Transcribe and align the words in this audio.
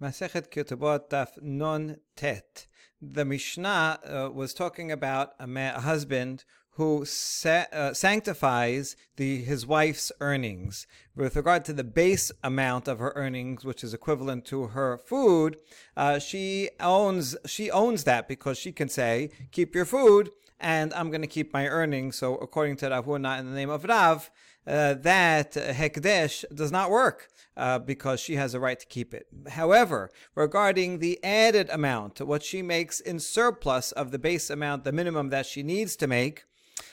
Masechet 0.00 0.48
Ketubot 0.48 1.10
Daf 1.10 1.96
Tet. 2.14 2.66
The 3.02 3.24
Mishnah 3.24 3.98
uh, 4.04 4.30
was 4.32 4.54
talking 4.54 4.92
about 4.92 5.32
a, 5.40 5.46
ma- 5.48 5.74
a 5.74 5.80
husband 5.80 6.44
who 6.72 7.04
sa- 7.04 7.64
uh, 7.72 7.92
sanctifies 7.92 8.94
the 9.16 9.42
his 9.42 9.66
wife's 9.66 10.12
earnings 10.20 10.86
with 11.16 11.34
regard 11.34 11.64
to 11.64 11.72
the 11.72 11.82
base 11.82 12.30
amount 12.44 12.86
of 12.86 13.00
her 13.00 13.12
earnings, 13.16 13.64
which 13.64 13.82
is 13.82 13.92
equivalent 13.92 14.44
to 14.44 14.68
her 14.68 14.98
food. 15.04 15.56
Uh, 15.96 16.20
she 16.20 16.70
owns 16.78 17.36
she 17.44 17.68
owns 17.68 18.04
that 18.04 18.28
because 18.28 18.56
she 18.56 18.70
can 18.70 18.88
say, 18.88 19.30
"Keep 19.50 19.74
your 19.74 19.84
food." 19.84 20.30
And 20.60 20.94
I'm 20.94 21.10
going 21.10 21.22
to 21.22 21.28
keep 21.28 21.52
my 21.52 21.66
earnings. 21.66 22.16
So, 22.16 22.36
according 22.36 22.76
to 22.78 22.90
Rav 22.90 23.06
Huna, 23.06 23.38
in 23.38 23.46
the 23.46 23.52
name 23.52 23.70
of 23.70 23.84
Rav, 23.84 24.30
uh, 24.68 24.94
that 24.94 25.52
hekdesh 25.52 26.44
does 26.54 26.70
not 26.70 26.90
work 26.90 27.28
uh, 27.56 27.78
because 27.78 28.20
she 28.20 28.36
has 28.36 28.52
a 28.52 28.60
right 28.60 28.78
to 28.78 28.86
keep 28.86 29.14
it. 29.14 29.26
However, 29.48 30.10
regarding 30.34 30.98
the 30.98 31.18
added 31.24 31.70
amount, 31.70 32.20
what 32.20 32.42
she 32.42 32.60
makes 32.60 33.00
in 33.00 33.18
surplus 33.18 33.92
of 33.92 34.10
the 34.10 34.18
base 34.18 34.50
amount, 34.50 34.84
the 34.84 34.92
minimum 34.92 35.30
that 35.30 35.46
she 35.46 35.62
needs 35.62 35.96
to 35.96 36.06
make, 36.06 36.44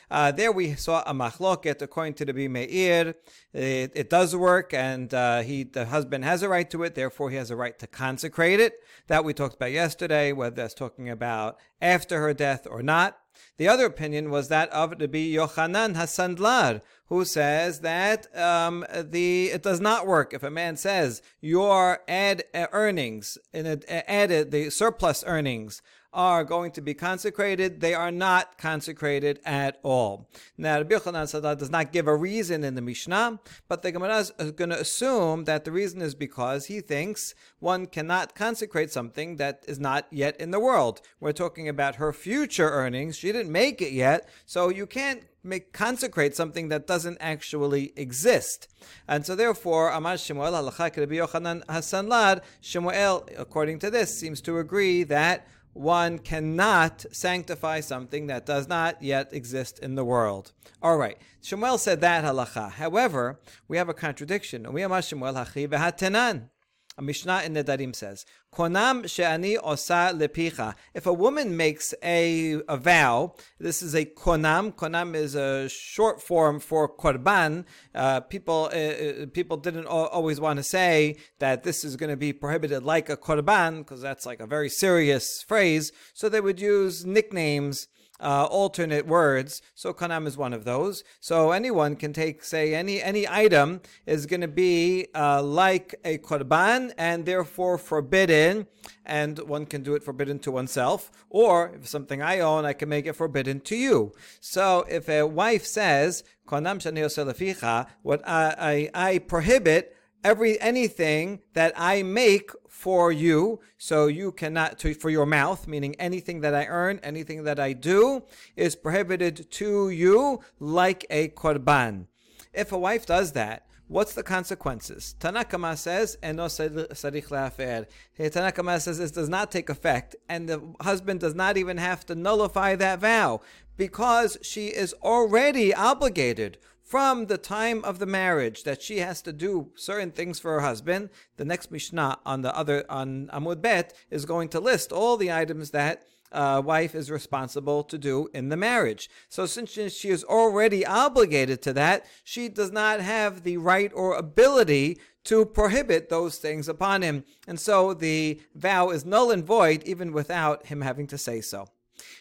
uh, 0.09 0.31
there 0.31 0.51
we 0.51 0.75
saw 0.75 1.03
a 1.05 1.13
machloket 1.13 1.81
according 1.81 2.13
to 2.15 2.25
the 2.25 2.33
Bimeir. 2.33 3.15
It, 3.53 3.91
it 3.95 4.09
does 4.09 4.35
work, 4.35 4.73
and 4.73 5.13
uh, 5.13 5.41
he 5.41 5.63
the 5.63 5.85
husband 5.85 6.23
has 6.23 6.43
a 6.43 6.49
right 6.49 6.69
to 6.69 6.83
it. 6.83 6.95
Therefore, 6.95 7.29
he 7.29 7.37
has 7.37 7.51
a 7.51 7.55
right 7.55 7.77
to 7.79 7.87
consecrate 7.87 8.59
it. 8.59 8.79
That 9.07 9.23
we 9.23 9.33
talked 9.33 9.55
about 9.55 9.71
yesterday, 9.71 10.31
whether 10.31 10.55
that's 10.55 10.73
talking 10.73 11.09
about 11.09 11.57
after 11.81 12.19
her 12.21 12.33
death 12.33 12.67
or 12.69 12.81
not. 12.83 13.19
The 13.57 13.67
other 13.67 13.85
opinion 13.85 14.29
was 14.29 14.47
that 14.49 14.69
of 14.69 14.91
Rabbi 14.91 15.33
Yochanan 15.33 15.95
Hasandlar, 15.95 16.81
who 17.07 17.25
says 17.25 17.81
that 17.81 18.35
um, 18.37 18.85
the 18.91 19.47
it 19.47 19.63
does 19.63 19.79
not 19.79 20.07
work 20.07 20.33
if 20.33 20.43
a 20.43 20.49
man 20.49 20.77
says 20.77 21.21
your 21.41 21.99
ad 22.07 22.43
earnings 22.53 23.37
in 23.53 23.65
a, 23.65 24.09
added 24.09 24.51
the 24.51 24.69
surplus 24.69 25.23
earnings 25.27 25.81
are 26.15 26.45
going 26.45 26.71
to 26.71 26.81
be 26.81 26.93
consecrated, 26.93 27.81
they 27.81 27.93
are 27.93 28.09
not 28.09 28.57
consecrated 28.57 29.39
at 29.45 29.77
all. 29.83 30.27
Now, 30.57 30.77
Rabbi 30.77 30.95
Yochanan 30.95 31.25
Sadat 31.25 31.59
does 31.59 31.69
not 31.69 31.91
give 31.91 32.07
a 32.07 32.15
reason 32.15 32.63
in 32.63 32.75
the 32.75 32.81
Mishnah, 32.81 33.39
but 33.67 33.81
the 33.81 33.91
Gemara 33.91 34.19
is 34.19 34.31
going 34.31 34.69
to 34.69 34.79
assume 34.79 35.43
that 35.43 35.65
the 35.65 35.71
reason 35.71 36.01
is 36.01 36.15
because 36.15 36.67
he 36.67 36.79
thinks 36.79 37.35
one 37.59 37.85
cannot 37.85 38.33
consecrate 38.33 38.91
something 38.91 39.35
that 39.35 39.63
is 39.67 39.79
not 39.79 40.07
yet 40.09 40.39
in 40.39 40.51
the 40.51 40.59
world. 40.59 41.01
We're 41.19 41.33
talking 41.33 41.67
about 41.67 41.95
her 41.95 42.13
future 42.13 42.69
earnings. 42.69 43.17
She 43.17 43.31
didn't 43.31 43.51
make 43.51 43.81
it 43.81 43.91
yet, 43.91 44.29
so 44.45 44.69
you 44.69 44.87
can't 44.87 45.23
make 45.43 45.73
consecrate 45.73 46.35
something 46.35 46.69
that 46.69 46.87
doesn't 46.87 47.17
actually 47.19 47.93
exist. 47.95 48.67
And 49.07 49.25
so 49.25 49.35
therefore, 49.35 49.89
Amar 49.89 50.17
Shemuel, 50.17 50.51
Rabbi 50.51 51.15
Yochanan 51.15 51.63
Hasanlad, 51.65 52.41
Shemuel, 52.61 53.27
according 53.37 53.79
to 53.79 53.91
this, 53.91 54.17
seems 54.17 54.41
to 54.41 54.57
agree 54.57 55.03
that 55.03 55.47
one 55.75 56.19
cannot 56.19 57.05
sanctify 57.11 57.81
something 57.81 58.27
that 58.27 58.45
does 58.45 58.67
not 58.67 59.03
yet 59.03 59.33
exist 59.33 59.77
in 59.79 59.95
the 59.95 60.05
world. 60.05 60.53
All 60.81 60.97
right, 60.97 61.17
Shemuel 61.41 61.77
said 61.77 61.99
that 62.01 62.23
halacha. 62.23 62.71
However, 62.71 63.39
we 63.67 63.75
have 63.77 63.89
a 63.89 63.93
contradiction. 63.93 64.63
Shemuel 64.63 64.89
hachi 64.89 65.67
v'hatenan. 65.67 66.49
A 66.97 67.01
Mishnah 67.01 67.41
in 67.43 67.53
Nedarim 67.55 67.93
says, 67.93 68.25
Konam 68.53 69.09
she'ani 69.09 69.57
osa 69.57 70.13
lepicha. 70.13 70.75
If 70.93 71.05
a 71.05 71.11
woman 71.11 71.57
makes 71.57 71.93
a, 72.01 72.61
a 72.69 72.77
vow, 72.77 73.35
this 73.59 73.81
is 73.81 73.93
a 73.93 74.05
konam. 74.05 74.73
Konam 74.73 75.13
is 75.13 75.35
a 75.35 75.67
short 75.67 76.21
form 76.21 76.61
for 76.61 76.87
korban. 76.87 77.65
Uh, 77.93 78.21
people 78.21 78.69
uh, 78.71 78.77
uh 78.77 79.25
people 79.33 79.57
didn't 79.57 79.87
always 79.87 80.39
want 80.39 80.57
to 80.57 80.63
say 80.63 81.17
that 81.39 81.63
this 81.63 81.83
is 81.83 81.97
going 81.97 82.11
to 82.11 82.17
be 82.17 82.31
prohibited 82.31 82.83
like 82.83 83.09
a 83.09 83.17
korban 83.17 83.79
because 83.79 84.01
that's 84.01 84.25
like 84.25 84.39
a 84.39 84.47
very 84.47 84.69
serious 84.69 85.41
phrase. 85.41 85.91
So 86.13 86.29
they 86.29 86.39
would 86.39 86.61
use 86.61 87.05
nicknames 87.05 87.89
uh, 88.19 88.45
alternate 88.45 89.05
words. 89.05 89.61
So 89.73 89.93
kanam 89.93 90.27
is 90.27 90.37
one 90.37 90.53
of 90.53 90.63
those. 90.63 91.03
So 91.19 91.51
anyone 91.51 91.95
can 91.95 92.13
take, 92.13 92.43
say, 92.43 92.73
any 92.73 93.01
any 93.01 93.27
item 93.27 93.81
is 94.05 94.25
going 94.25 94.41
to 94.41 94.47
be 94.47 95.07
uh, 95.13 95.41
like 95.43 95.95
a 96.03 96.17
korban 96.17 96.93
and 96.97 97.25
therefore 97.25 97.77
forbidden, 97.77 98.67
and 99.05 99.39
one 99.39 99.65
can 99.65 99.83
do 99.83 99.95
it 99.95 100.03
forbidden 100.03 100.39
to 100.39 100.51
oneself. 100.51 101.11
Or 101.29 101.71
if 101.75 101.87
something 101.87 102.21
I 102.21 102.39
own, 102.39 102.65
I 102.65 102.73
can 102.73 102.89
make 102.89 103.05
it 103.05 103.13
forbidden 103.13 103.59
to 103.61 103.75
you. 103.75 104.13
So 104.39 104.85
if 104.89 105.09
a 105.09 105.23
wife 105.23 105.65
says 105.65 106.23
konam 106.47 106.79
shani 106.79 107.87
what 108.01 108.27
I, 108.27 108.89
I, 108.93 109.09
I 109.11 109.17
prohibit 109.19 109.94
every 110.25 110.59
anything 110.59 111.39
that 111.53 111.71
I 111.77 112.01
make 112.01 112.49
for 112.67 113.11
you, 113.11 113.59
so 113.77 114.07
you 114.07 114.31
cannot 114.31 114.79
to, 114.79 114.95
for 114.95 115.11
your 115.11 115.27
mouth, 115.27 115.67
meaning 115.67 115.95
anything 115.99 116.41
that 116.41 116.55
I 116.55 116.65
earn, 116.65 116.99
anything 117.03 117.43
that 117.43 117.59
I 117.59 117.73
do 117.73 118.23
is 118.55 118.75
prohibited 118.75 119.49
to 119.51 119.89
you 119.89 120.41
like 120.59 121.05
a 121.11 121.29
korban. 121.29 122.07
If 122.53 122.71
a 122.71 122.77
wife 122.77 123.05
does 123.05 123.33
that, 123.33 123.67
what's 123.87 124.13
the 124.13 124.23
consequences? 124.23 125.15
Tanakama 125.19 125.77
says, 125.77 126.17
"Eno 126.23 126.47
sarich 126.47 127.29
le'afer." 127.29 127.85
Tanakama 128.17 128.81
says 128.81 128.97
this 128.97 129.11
does 129.11 129.29
not 129.29 129.51
take 129.51 129.69
effect, 129.69 130.15
and 130.27 130.49
the 130.49 130.59
husband 130.81 131.19
does 131.19 131.35
not 131.35 131.55
even 131.55 131.77
have 131.77 132.03
to 132.07 132.15
nullify 132.15 132.75
that 132.75 132.99
vow 132.99 133.41
because 133.77 134.37
she 134.41 134.67
is 134.67 134.93
already 135.03 135.73
obligated 135.73 136.57
from 136.85 137.25
the 137.25 137.37
time 137.37 137.83
of 137.83 137.97
the 137.97 138.05
marriage 138.05 138.63
that 138.63 138.81
she 138.81 138.99
has 138.99 139.21
to 139.23 139.33
do 139.33 139.71
certain 139.75 140.11
things 140.11 140.39
for 140.39 140.53
her 140.53 140.61
husband. 140.61 141.09
The 141.37 141.45
next 141.45 141.71
Mishnah 141.71 142.19
on 142.25 142.43
the 142.43 142.55
other 142.55 142.85
on 142.89 143.27
Amud 143.33 143.61
Bet 143.61 143.93
is 144.11 144.25
going 144.25 144.49
to 144.49 144.59
list 144.59 144.91
all 144.91 145.17
the 145.17 145.31
items 145.31 145.71
that 145.71 146.03
uh, 146.31 146.61
wife 146.63 146.93
is 146.93 147.09
responsible 147.09 147.83
to 147.83 147.97
do 147.97 148.27
in 148.33 148.49
the 148.49 148.57
marriage. 148.57 149.09
So 149.29 149.45
since 149.45 149.71
she 149.71 150.09
is 150.09 150.23
already 150.23 150.85
obligated 150.85 151.61
to 151.63 151.73
that, 151.73 152.05
she 152.23 152.49
does 152.49 152.71
not 152.71 152.99
have 152.99 153.43
the 153.43 153.57
right 153.57 153.91
or 153.95 154.15
ability 154.15 154.99
to 155.25 155.45
prohibit 155.45 156.09
those 156.09 156.37
things 156.37 156.67
upon 156.67 157.01
him. 157.01 157.23
And 157.47 157.59
so 157.59 157.93
the 157.93 158.41
vow 158.53 158.89
is 158.91 159.05
null 159.05 159.31
and 159.31 159.43
void 159.43 159.83
even 159.85 160.13
without 160.13 160.67
him 160.67 160.81
having 160.81 161.07
to 161.07 161.17
say 161.17 161.41
so. 161.41 161.67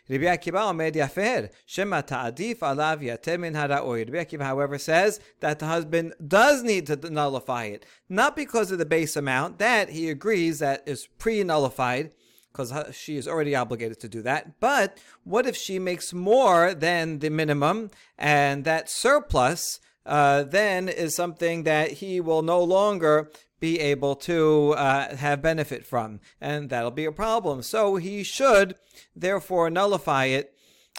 Rabbi 0.09 0.25
Akiva 0.25 0.61
Omed 0.71 0.95
Yafer, 0.95 1.51
Shema 1.65 2.03
Ta'adif 2.03 2.59
Alav 2.59 3.03
Yatemin 3.03 3.55
Hara'oi. 3.55 4.11
Rabbi 4.11 4.25
Akiva, 4.25 4.43
however, 4.43 4.77
says 4.77 5.19
that 5.41 5.59
the 5.59 5.67
husband 5.67 6.13
does 6.27 6.63
need 6.63 6.87
to 6.89 6.97
nullify 7.11 7.65
it, 7.65 7.87
not 8.09 8.37
because 8.37 8.71
of 8.71 8.79
the 8.79 8.85
base 8.85 9.17
amount, 9.17 9.59
that 9.59 9.89
he 9.89 10.11
agrees 10.11 10.59
that 10.59 10.83
is 10.87 11.09
pre-nullified, 11.19 12.13
because 12.53 12.73
she 12.95 13.17
is 13.17 13.27
already 13.27 13.55
obligated 13.55 13.99
to 14.01 14.09
do 14.09 14.23
that. 14.23 14.61
But 14.61 14.99
what 15.25 15.47
if 15.47 15.57
she 15.57 15.79
makes 15.79 16.13
more 16.13 16.75
than 16.75 17.19
the 17.21 17.31
minimum, 17.31 17.91
and 18.19 18.65
that 18.65 18.91
surplus 18.91 19.81
uh, 20.07 20.43
then 20.43 20.89
is 20.89 21.17
something 21.17 21.63
that 21.63 21.93
he 21.93 22.21
will 22.21 22.43
no 22.43 22.63
longer 22.63 23.31
be 23.65 23.81
able 23.81 24.15
to 24.15 24.75
uh, 24.77 25.17
have 25.17 25.41
benefit 25.41 25.87
from, 25.87 26.21
and 26.39 26.69
that'll 26.69 26.91
be 26.91 27.07
a 27.07 27.21
problem. 27.25 27.63
So 27.63 27.97
he 27.97 28.23
should 28.23 28.75
therefore 29.17 29.71
nullify 29.71 30.27
it. 30.27 30.51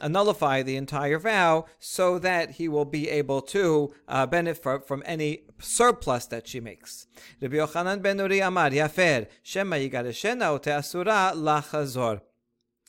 Uh, 0.01 0.09
nullify 0.09 0.61
the 0.61 0.75
entire 0.75 1.17
vow 1.17 1.65
so 1.79 2.19
that 2.19 2.51
he 2.57 2.67
will 2.67 2.83
be 2.83 3.07
able 3.09 3.41
to 3.41 3.93
uh, 4.09 4.25
benefit 4.25 4.85
from 4.85 5.01
any 5.05 5.43
surplus 5.59 6.25
that 6.25 6.47
she 6.49 6.59
makes. 6.59 7.07
Rabbi 7.39 7.55
Yochanan 7.55 8.01
ben 8.01 8.17
Nuri 8.17 8.45
Amar 8.45 8.71
Yafer 8.71 9.27
Shema 9.41 9.77
Yigareshena 9.77 10.47
Ote 10.49 10.67
Asura 10.67 11.31
Lachazor. 11.33 12.19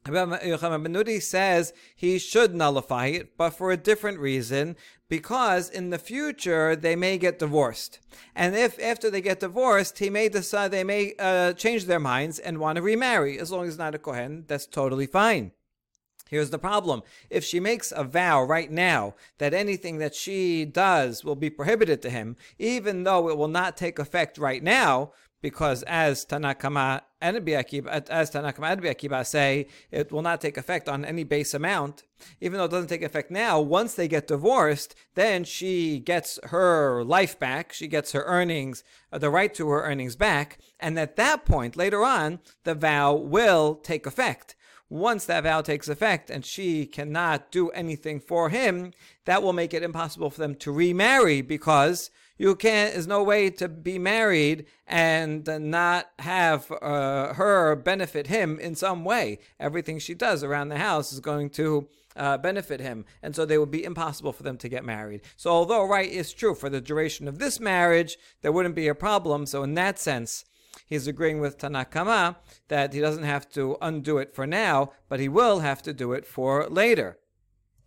Rabbi 0.08 0.38
Yochanan 0.38 0.82
ben 0.82 0.94
Nuri 0.94 1.22
says 1.22 1.72
he 1.94 2.18
should 2.18 2.56
nullify 2.56 3.06
it, 3.06 3.36
but 3.36 3.50
for 3.50 3.70
a 3.70 3.76
different 3.76 4.18
reason, 4.18 4.74
because 5.08 5.70
in 5.70 5.90
the 5.90 5.98
future 5.98 6.74
they 6.74 6.96
may 6.96 7.18
get 7.18 7.38
divorced. 7.38 8.00
And 8.34 8.56
if 8.56 8.78
after 8.80 9.10
they 9.10 9.20
get 9.20 9.40
divorced, 9.40 9.98
he 9.98 10.10
may 10.10 10.28
decide 10.28 10.70
they 10.70 10.84
may 10.84 11.14
uh, 11.18 11.52
change 11.52 11.84
their 11.84 12.00
minds 12.00 12.38
and 12.38 12.58
want 12.58 12.76
to 12.76 12.82
remarry, 12.82 13.38
as 13.38 13.50
long 13.50 13.66
as 13.66 13.78
not 13.78 13.94
a 13.94 13.98
Kohen, 13.98 14.44
that's 14.46 14.66
totally 14.66 15.06
fine. 15.06 15.52
Here's 16.28 16.50
the 16.50 16.58
problem. 16.58 17.02
If 17.30 17.44
she 17.44 17.60
makes 17.60 17.92
a 17.94 18.02
vow 18.02 18.42
right 18.42 18.70
now 18.70 19.14
that 19.38 19.54
anything 19.54 19.98
that 19.98 20.14
she 20.14 20.64
does 20.64 21.24
will 21.24 21.36
be 21.36 21.50
prohibited 21.50 22.02
to 22.02 22.10
him, 22.10 22.36
even 22.58 23.04
though 23.04 23.28
it 23.28 23.38
will 23.38 23.46
not 23.46 23.76
take 23.76 24.00
effect 24.00 24.36
right 24.36 24.62
now, 24.62 25.12
because 25.40 25.82
as 25.84 26.24
Tanakama 26.24 27.02
and 27.20 27.36
as 27.36 28.30
Tanakama 28.30 28.72
and 28.72 28.84
Akiba 28.84 29.24
say, 29.24 29.68
it 29.90 30.12
will 30.12 30.22
not 30.22 30.40
take 30.40 30.56
effect 30.56 30.88
on 30.88 31.04
any 31.04 31.24
base 31.24 31.54
amount. 31.54 32.04
Even 32.40 32.58
though 32.58 32.64
it 32.64 32.70
doesn't 32.70 32.88
take 32.88 33.02
effect 33.02 33.30
now, 33.30 33.60
once 33.60 33.94
they 33.94 34.08
get 34.08 34.26
divorced, 34.26 34.94
then 35.14 35.44
she 35.44 35.98
gets 35.98 36.38
her 36.44 37.02
life 37.04 37.38
back. 37.38 37.72
She 37.72 37.88
gets 37.88 38.12
her 38.12 38.22
earnings, 38.24 38.84
uh, 39.12 39.18
the 39.18 39.30
right 39.30 39.52
to 39.54 39.68
her 39.70 39.82
earnings 39.82 40.16
back. 40.16 40.58
And 40.78 40.98
at 40.98 41.16
that 41.16 41.44
point, 41.44 41.76
later 41.76 42.04
on, 42.04 42.40
the 42.64 42.74
vow 42.74 43.14
will 43.14 43.76
take 43.76 44.06
effect. 44.06 44.54
Once 44.88 45.24
that 45.24 45.42
vow 45.42 45.60
takes 45.60 45.88
effect 45.88 46.30
and 46.30 46.44
she 46.44 46.86
cannot 46.86 47.50
do 47.50 47.70
anything 47.70 48.20
for 48.20 48.50
him, 48.50 48.92
that 49.24 49.42
will 49.42 49.52
make 49.52 49.74
it 49.74 49.82
impossible 49.82 50.30
for 50.30 50.40
them 50.40 50.54
to 50.54 50.70
remarry 50.70 51.40
because 51.40 52.10
you 52.38 52.54
can't, 52.54 52.92
there's 52.92 53.06
no 53.06 53.22
way 53.22 53.50
to 53.50 53.68
be 53.68 53.98
married 53.98 54.66
and 54.86 55.46
not 55.46 56.10
have 56.18 56.70
uh, 56.70 57.34
her 57.34 57.76
benefit 57.76 58.26
him 58.26 58.58
in 58.58 58.74
some 58.74 59.04
way. 59.04 59.38
Everything 59.58 59.98
she 59.98 60.14
does 60.14 60.44
around 60.44 60.68
the 60.68 60.78
house 60.78 61.12
is 61.12 61.20
going 61.20 61.50
to 61.50 61.88
uh, 62.16 62.38
benefit 62.38 62.80
him. 62.80 63.04
And 63.22 63.34
so 63.34 63.44
they 63.44 63.58
would 63.58 63.70
be 63.70 63.84
impossible 63.84 64.32
for 64.32 64.42
them 64.42 64.58
to 64.58 64.68
get 64.68 64.84
married. 64.84 65.22
So, 65.36 65.50
although 65.50 65.86
right 65.86 66.10
is 66.10 66.32
true 66.32 66.54
for 66.54 66.68
the 66.68 66.80
duration 66.80 67.28
of 67.28 67.38
this 67.38 67.60
marriage, 67.60 68.16
there 68.42 68.52
wouldn't 68.52 68.74
be 68.74 68.88
a 68.88 68.94
problem. 68.94 69.46
So, 69.46 69.62
in 69.62 69.74
that 69.74 69.98
sense, 69.98 70.44
he's 70.86 71.06
agreeing 71.06 71.40
with 71.40 71.58
Tanakama 71.58 72.36
that 72.68 72.92
he 72.92 73.00
doesn't 73.00 73.24
have 73.24 73.48
to 73.50 73.76
undo 73.80 74.18
it 74.18 74.34
for 74.34 74.46
now, 74.46 74.92
but 75.08 75.20
he 75.20 75.28
will 75.28 75.60
have 75.60 75.82
to 75.82 75.92
do 75.92 76.12
it 76.12 76.26
for 76.26 76.66
later. 76.68 77.18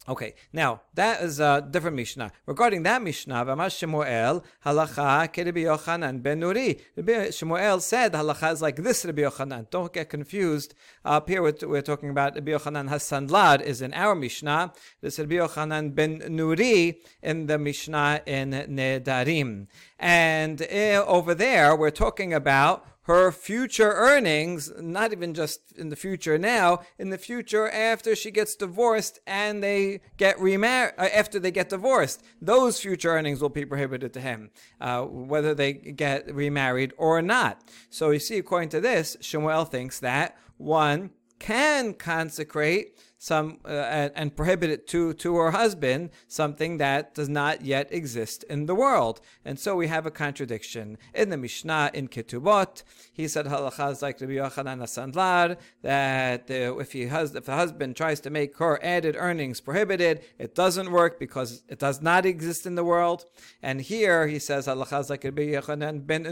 Okay, 0.10 0.34
now 0.52 0.82
that 0.96 1.22
is 1.22 1.40
a 1.40 1.64
different 1.70 1.96
Mishnah. 1.96 2.32
Regarding 2.48 2.82
that 2.82 3.04
Mishnah, 3.04 3.46
V'amash 3.46 3.78
Shemuel 3.78 4.44
halacha 4.66 5.32
kerebi 5.32 5.66
Yochanan 5.66 6.24
ben 6.24 6.42
Nuri. 6.42 7.32
Shemuel 7.32 7.80
said 7.80 8.14
halacha 8.14 8.54
is 8.54 8.60
like 8.60 8.78
this 8.78 9.06
Rabbi 9.06 9.22
Yochanan. 9.22 9.70
Don't 9.70 9.94
get 9.94 10.10
confused. 10.10 10.74
Up 11.06 11.30
here 11.30 11.44
we're, 11.44 11.54
we're 11.62 11.84
talking 11.84 12.10
about 12.10 12.34
Rabbi 12.34 12.54
Yochanan 12.54 12.90
Hasanlad 12.90 13.62
is 13.62 13.84
in 13.84 13.94
our 13.94 14.16
Mishnah. 14.16 14.74
This 15.00 15.20
Rabbi 15.20 15.36
Yochanan 15.36 15.94
ben 15.94 16.22
Nuri 16.22 17.02
in 17.22 17.46
the 17.46 17.60
Mishnah 17.60 18.22
in 18.26 18.50
Nedarim. 18.50 19.68
And 20.00 20.64
uh, 20.64 21.06
over 21.08 21.36
there 21.36 21.76
we're 21.76 21.92
talking 21.92 22.34
about 22.34 22.84
her 23.10 23.32
future 23.32 23.92
earnings, 23.92 24.72
not 24.80 25.12
even 25.12 25.34
just 25.34 25.72
in 25.72 25.90
the 25.90 25.96
future 25.96 26.38
now, 26.38 26.80
in 27.00 27.10
the 27.10 27.18
future 27.18 27.68
after 27.68 28.16
she 28.16 28.30
gets 28.30 28.56
divorced 28.56 29.20
and 29.26 29.64
they 29.64 30.00
get 30.18 30.40
remarried, 30.40 30.94
uh, 30.96 31.08
after 31.12 31.40
they 31.40 31.50
get 31.50 31.70
divorced, 31.70 32.22
those 32.40 32.80
future 32.80 33.10
earnings 33.10 33.42
will 33.42 33.50
be 33.50 33.66
prohibited 33.66 34.14
to 34.14 34.22
him, 34.22 34.52
uh, 34.80 35.02
whether 35.02 35.56
they 35.56 35.74
get 35.74 36.32
remarried 36.32 36.94
or 36.98 37.20
not. 37.20 37.64
So 37.90 38.12
you 38.12 38.20
see, 38.20 38.38
according 38.38 38.70
to 38.70 38.80
this, 38.80 39.18
Shemuel 39.22 39.66
thinks 39.66 40.00
that 40.02 40.38
one 40.58 41.10
can 41.40 41.94
consecrate 41.94 42.98
some 43.22 43.60
uh, 43.66 43.70
and, 43.70 44.12
and, 44.16 44.36
prohibit 44.36 44.70
it 44.70 44.88
to 44.88 45.14
to 45.14 45.36
her 45.36 45.52
husband 45.52 46.10
something 46.30 46.78
that 46.78 47.14
does 47.14 47.28
not 47.28 47.62
yet 47.62 47.92
exist 47.92 48.44
in 48.44 48.66
the 48.66 48.74
world. 48.74 49.20
And 49.44 49.60
so 49.60 49.76
we 49.76 49.88
have 49.88 50.06
a 50.06 50.12
contradiction 50.12 50.98
in 51.14 51.30
the 51.30 51.36
Mishnah 51.36 51.92
in 51.94 52.08
Ketubot. 52.08 52.84
He 53.12 53.28
said 53.28 53.46
halachas 53.48 54.02
like 54.02 54.22
Rabbi 54.22 54.34
Yochanan 54.34 54.82
Sandlar 54.88 55.58
that 55.82 56.50
uh, 56.50 56.78
if 56.78 56.94
he 56.94 57.08
has 57.08 57.36
if 57.36 57.44
the 57.46 57.56
husband 57.56 57.98
tries 57.98 58.22
to 58.22 58.30
make 58.30 58.56
her 58.58 58.80
added 58.82 59.18
earnings 59.18 59.60
prohibited, 59.60 60.22
it 60.38 60.56
doesn't 60.56 60.90
work 60.90 61.20
because 61.20 61.64
it 61.68 61.78
does 61.78 62.02
not 62.02 62.26
exist 62.26 62.66
in 62.66 62.76
the 62.76 62.86
world. 62.86 63.26
And 63.62 63.82
here 63.82 64.28
he 64.28 64.40
says 64.40 64.66
halachas 64.66 65.10
like 65.10 65.26
Rabbi 65.26 65.48
Yochanan 65.48 66.08
ben 66.08 66.26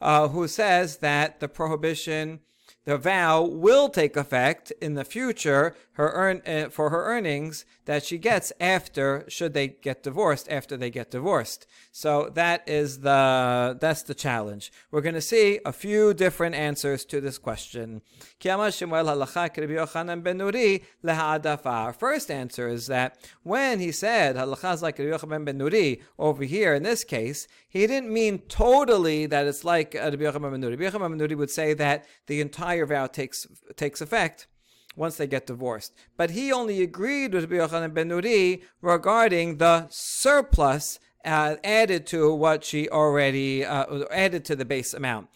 uh, 0.00 0.28
who 0.28 0.46
says 0.46 0.98
that 0.98 1.40
the 1.40 1.48
prohibition 1.48 2.38
the 2.84 2.96
vow 2.96 3.42
will 3.42 3.88
take 3.88 4.16
effect 4.16 4.72
in 4.80 4.94
the 4.94 5.04
future 5.04 5.74
her 5.98 6.10
earn, 6.14 6.40
uh, 6.46 6.68
for 6.70 6.90
her 6.90 7.04
earnings 7.06 7.66
that 7.86 8.04
she 8.04 8.18
gets 8.18 8.52
after 8.60 9.24
should 9.26 9.52
they 9.52 9.66
get 9.66 10.04
divorced 10.04 10.48
after 10.48 10.76
they 10.76 10.90
get 10.90 11.10
divorced. 11.10 11.66
So 11.90 12.30
that 12.34 12.62
is 12.68 13.00
the 13.00 13.76
that's 13.80 14.04
the 14.04 14.14
challenge. 14.14 14.70
We're 14.92 15.00
going 15.00 15.16
to 15.16 15.20
see 15.20 15.58
a 15.66 15.72
few 15.72 16.14
different 16.14 16.54
answers 16.54 17.04
to 17.06 17.20
this 17.20 17.36
question. 17.36 18.02
First 21.98 22.30
answer 22.30 22.68
is 22.68 22.86
that 22.86 23.30
when 23.42 23.80
he 23.80 23.90
said 23.90 24.36
over 26.18 26.44
here 26.44 26.74
in 26.74 26.82
this 26.84 27.02
case 27.04 27.48
he 27.68 27.86
didn't 27.88 28.12
mean 28.12 28.38
totally 28.48 29.26
that 29.26 29.46
it's 29.48 29.64
like 29.64 29.94
Rabbi 29.94 30.16
Yochanan 30.16 30.52
ben 30.52 30.62
Nuri. 30.62 30.78
Rabbi 30.78 30.84
Yochanan 30.84 31.18
ben 31.18 31.28
Nuri 31.28 31.36
would 31.36 31.50
say 31.50 31.74
that 31.74 32.06
the 32.28 32.40
entire 32.40 32.86
vow 32.86 33.08
takes 33.08 33.48
takes 33.74 34.00
effect 34.00 34.46
once 34.98 35.16
they 35.16 35.26
get 35.26 35.46
divorced. 35.46 35.94
But 36.16 36.30
he 36.30 36.52
only 36.52 36.82
agreed 36.82 37.32
with 37.32 37.50
Rabbi 37.50 37.64
Yochanan 37.64 37.94
ben 37.94 38.60
regarding 38.82 39.58
the 39.58 39.86
surplus 39.88 40.98
uh, 41.24 41.56
added 41.64 42.06
to 42.06 42.34
what 42.34 42.64
she 42.64 42.88
already 42.88 43.64
uh, 43.64 44.04
added 44.10 44.44
to 44.46 44.56
the 44.56 44.64
base 44.64 44.94
amount. 44.94 45.28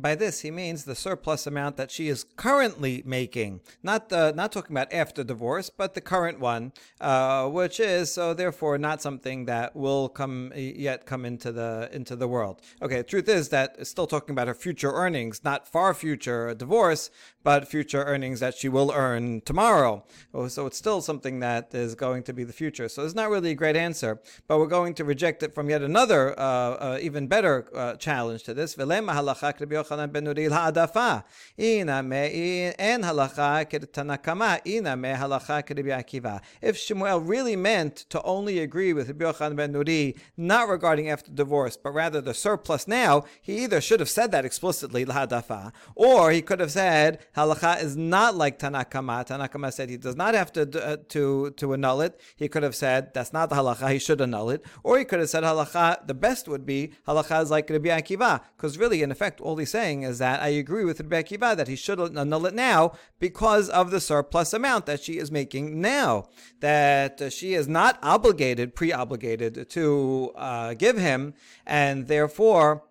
By 0.00 0.14
this, 0.14 0.40
he 0.40 0.50
means 0.50 0.84
the 0.84 0.94
surplus 0.94 1.46
amount 1.46 1.76
that 1.76 1.90
she 1.90 2.08
is 2.08 2.24
currently 2.36 3.02
making, 3.04 3.60
not 3.82 4.08
the, 4.08 4.32
not 4.32 4.52
talking 4.52 4.76
about 4.76 4.92
after 4.92 5.24
divorce, 5.24 5.70
but 5.70 5.94
the 5.94 6.00
current 6.00 6.40
one, 6.40 6.72
uh, 7.00 7.48
which 7.48 7.80
is 7.80 8.12
so 8.12 8.34
therefore 8.34 8.78
not 8.78 9.00
something 9.02 9.46
that 9.46 9.74
will 9.74 10.08
come 10.08 10.52
yet 10.54 11.06
come 11.06 11.24
into 11.24 11.52
the 11.52 11.88
into 11.92 12.16
the 12.16 12.28
world. 12.28 12.60
Okay, 12.82 12.98
the 12.98 13.02
truth 13.04 13.28
is 13.28 13.48
that 13.50 13.76
it's 13.78 13.90
still 13.90 14.06
talking 14.06 14.32
about 14.32 14.48
her 14.48 14.54
future 14.54 14.92
earnings, 14.92 15.42
not 15.44 15.66
far 15.68 15.94
future 15.94 16.54
divorce, 16.54 17.10
but 17.42 17.68
future 17.68 18.04
earnings 18.04 18.40
that 18.40 18.54
she 18.54 18.68
will 18.68 18.92
earn 18.94 19.40
tomorrow. 19.42 20.04
Oh, 20.34 20.48
so 20.48 20.66
it's 20.66 20.76
still 20.76 21.00
something 21.00 21.40
that 21.40 21.74
is 21.74 21.94
going 21.94 22.22
to 22.24 22.32
be 22.32 22.44
the 22.44 22.52
future. 22.52 22.88
So 22.88 23.04
it's 23.04 23.14
not 23.14 23.30
really 23.30 23.52
a 23.52 23.54
great 23.54 23.76
answer, 23.76 24.20
but 24.48 24.58
we're 24.58 24.66
going 24.66 24.94
to 24.94 25.04
reject 25.04 25.42
it 25.42 25.54
from 25.54 25.70
yet 25.70 25.82
another, 25.82 26.38
uh, 26.38 26.42
uh, 26.42 26.98
even 27.00 27.26
better 27.28 27.66
uh, 27.74 27.94
challenge 27.94 28.42
to 28.44 28.54
this. 28.54 28.74
Yochanan 29.86 30.12
ben 30.12 30.24
Nuri 30.24 30.48
להעדפה. 30.48 31.16
הנה 31.58 32.02
מאין, 32.02 32.72
אין 32.78 33.04
הלכה 33.04 33.64
כתנקמה, 33.64 34.56
הנה 34.66 34.94
מה 34.94 35.08
הלכה 35.08 35.62
כרבי 35.62 35.92
עקיבא. 35.92 36.36
If 36.62 36.76
Shmuel 36.76 37.20
really 37.26 37.56
meant 37.56 38.04
to 38.10 38.22
only 38.22 38.58
agree 38.58 38.92
with 38.92 39.08
Rabbi 39.08 39.24
Yochanan 39.24 39.56
ben 39.56 39.72
Nuri, 39.72 40.18
not 40.36 40.68
regarding 40.68 41.08
after 41.08 41.30
divorce, 41.30 41.76
but 41.76 41.92
rather 41.92 42.20
the 42.20 42.34
surplus 42.34 42.88
now, 42.88 43.24
he 43.40 43.64
either 43.64 43.80
should 43.80 44.00
have 44.00 44.08
said 44.08 44.32
that 44.32 44.44
explicitly, 44.44 45.04
להעדפה, 45.04 45.72
or 45.94 46.30
he 46.30 46.42
could 46.42 46.60
have 46.60 46.72
said, 46.72 47.18
halacha 47.36 47.82
is 47.82 47.96
not 47.96 48.34
like 48.36 48.58
Tanakama. 48.58 49.26
Tanakama 49.26 49.72
said 49.72 49.88
he 49.90 49.96
does 49.96 50.16
not 50.16 50.34
have 50.34 50.52
to, 50.52 50.62
uh, 50.84 50.96
to, 51.08 51.50
to 51.52 51.72
annul 51.72 52.00
it. 52.00 52.20
He 52.36 52.48
could 52.48 52.62
have 52.62 52.74
said, 52.74 53.12
that's 53.14 53.32
not 53.32 53.50
the 53.50 53.56
halacha, 53.56 53.90
he 53.90 53.98
should 53.98 54.20
annul 54.20 54.50
it. 54.50 54.64
Or 54.82 54.98
he 54.98 55.04
could 55.04 55.20
have 55.20 55.30
said, 55.30 55.44
halacha, 55.44 56.06
the 56.06 56.14
best 56.14 56.48
would 56.48 56.66
be, 56.66 56.92
halacha 57.06 57.42
is 57.42 57.50
like 57.50 57.70
Rabbi 57.70 57.88
Akiva. 57.88 58.40
Because 58.56 58.78
really, 58.78 59.02
in 59.02 59.10
effect, 59.10 59.40
all 59.40 59.54
these 59.54 59.65
saying 59.66 60.02
is 60.02 60.18
that 60.18 60.40
I 60.40 60.48
agree 60.48 60.84
with 60.84 61.00
Rebbe 61.00 61.22
Akiva 61.22 61.56
that 61.56 61.68
he 61.68 61.76
should 61.76 62.00
annul 62.00 62.46
it 62.46 62.54
now 62.54 62.92
because 63.18 63.68
of 63.68 63.90
the 63.90 64.00
surplus 64.00 64.52
amount 64.52 64.86
that 64.86 65.02
she 65.02 65.18
is 65.18 65.30
making 65.30 65.80
now. 65.80 66.28
That 66.60 67.32
she 67.32 67.54
is 67.54 67.68
not 67.68 67.98
obligated, 68.02 68.74
pre-obligated 68.74 69.68
to 69.70 70.32
uh, 70.36 70.74
give 70.74 70.96
him, 70.98 71.34
and 71.66 72.06
therefore. 72.06 72.84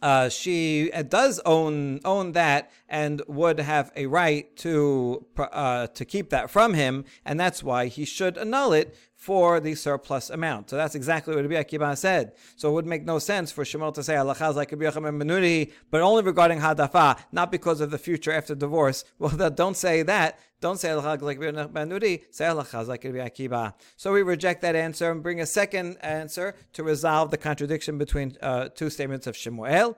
Uh, 0.00 0.28
she 0.28 0.90
uh, 0.90 1.00
does 1.00 1.38
own 1.46 2.00
own 2.04 2.32
that 2.32 2.72
and 2.88 3.22
would 3.28 3.60
have 3.60 3.92
a 3.94 4.06
right 4.06 4.56
to 4.56 5.24
uh, 5.38 5.86
to 5.86 6.04
keep 6.04 6.30
that 6.30 6.50
from 6.50 6.74
him, 6.74 7.04
and 7.24 7.38
that's 7.38 7.62
why 7.62 7.86
he 7.86 8.04
should 8.04 8.36
annul 8.36 8.72
it 8.72 8.96
for 9.22 9.60
the 9.60 9.72
surplus 9.76 10.30
amount. 10.30 10.68
So 10.68 10.74
that's 10.74 10.96
exactly 10.96 11.32
what 11.36 11.44
Rabbi 11.48 11.62
Akiva 11.62 11.96
said. 11.96 12.32
So 12.56 12.70
it 12.70 12.72
would 12.72 12.86
make 12.86 13.04
no 13.04 13.20
sense 13.20 13.52
for 13.52 13.62
Shmuel 13.62 13.94
to 13.94 14.02
say 14.02 14.14
halacha 14.14 14.50
is 14.50 14.56
like 14.56 14.72
Rabbi 14.72 14.98
Menuri, 14.98 15.70
but 15.92 16.00
only 16.00 16.24
regarding 16.24 16.58
hadafa, 16.58 17.16
not 17.30 17.52
because 17.52 17.80
of 17.80 17.92
the 17.92 17.98
future 17.98 18.32
after 18.32 18.56
divorce. 18.56 19.04
Well, 19.20 19.50
don't 19.50 19.76
say 19.76 20.02
that. 20.02 20.40
Don't 20.60 20.80
say 20.80 20.88
halacha 20.88 21.22
like 21.22 21.40
Rabbi 21.40 21.84
Menuri. 21.84 22.24
Say 22.32 22.46
halacha 22.46 22.84
like 22.88 23.04
Rabbi 23.04 23.18
Akiva. 23.18 23.74
So 23.96 24.12
we 24.12 24.22
reject 24.22 24.60
that 24.62 24.74
answer 24.74 25.12
and 25.12 25.22
bring 25.22 25.40
a 25.40 25.46
second 25.46 25.98
answer 26.00 26.56
to 26.72 26.82
resolve 26.82 27.30
the 27.30 27.38
contradiction 27.38 27.98
between 27.98 28.36
uh, 28.42 28.70
two 28.70 28.90
statements 28.90 29.28
of 29.28 29.36
Shemuel. 29.36 29.96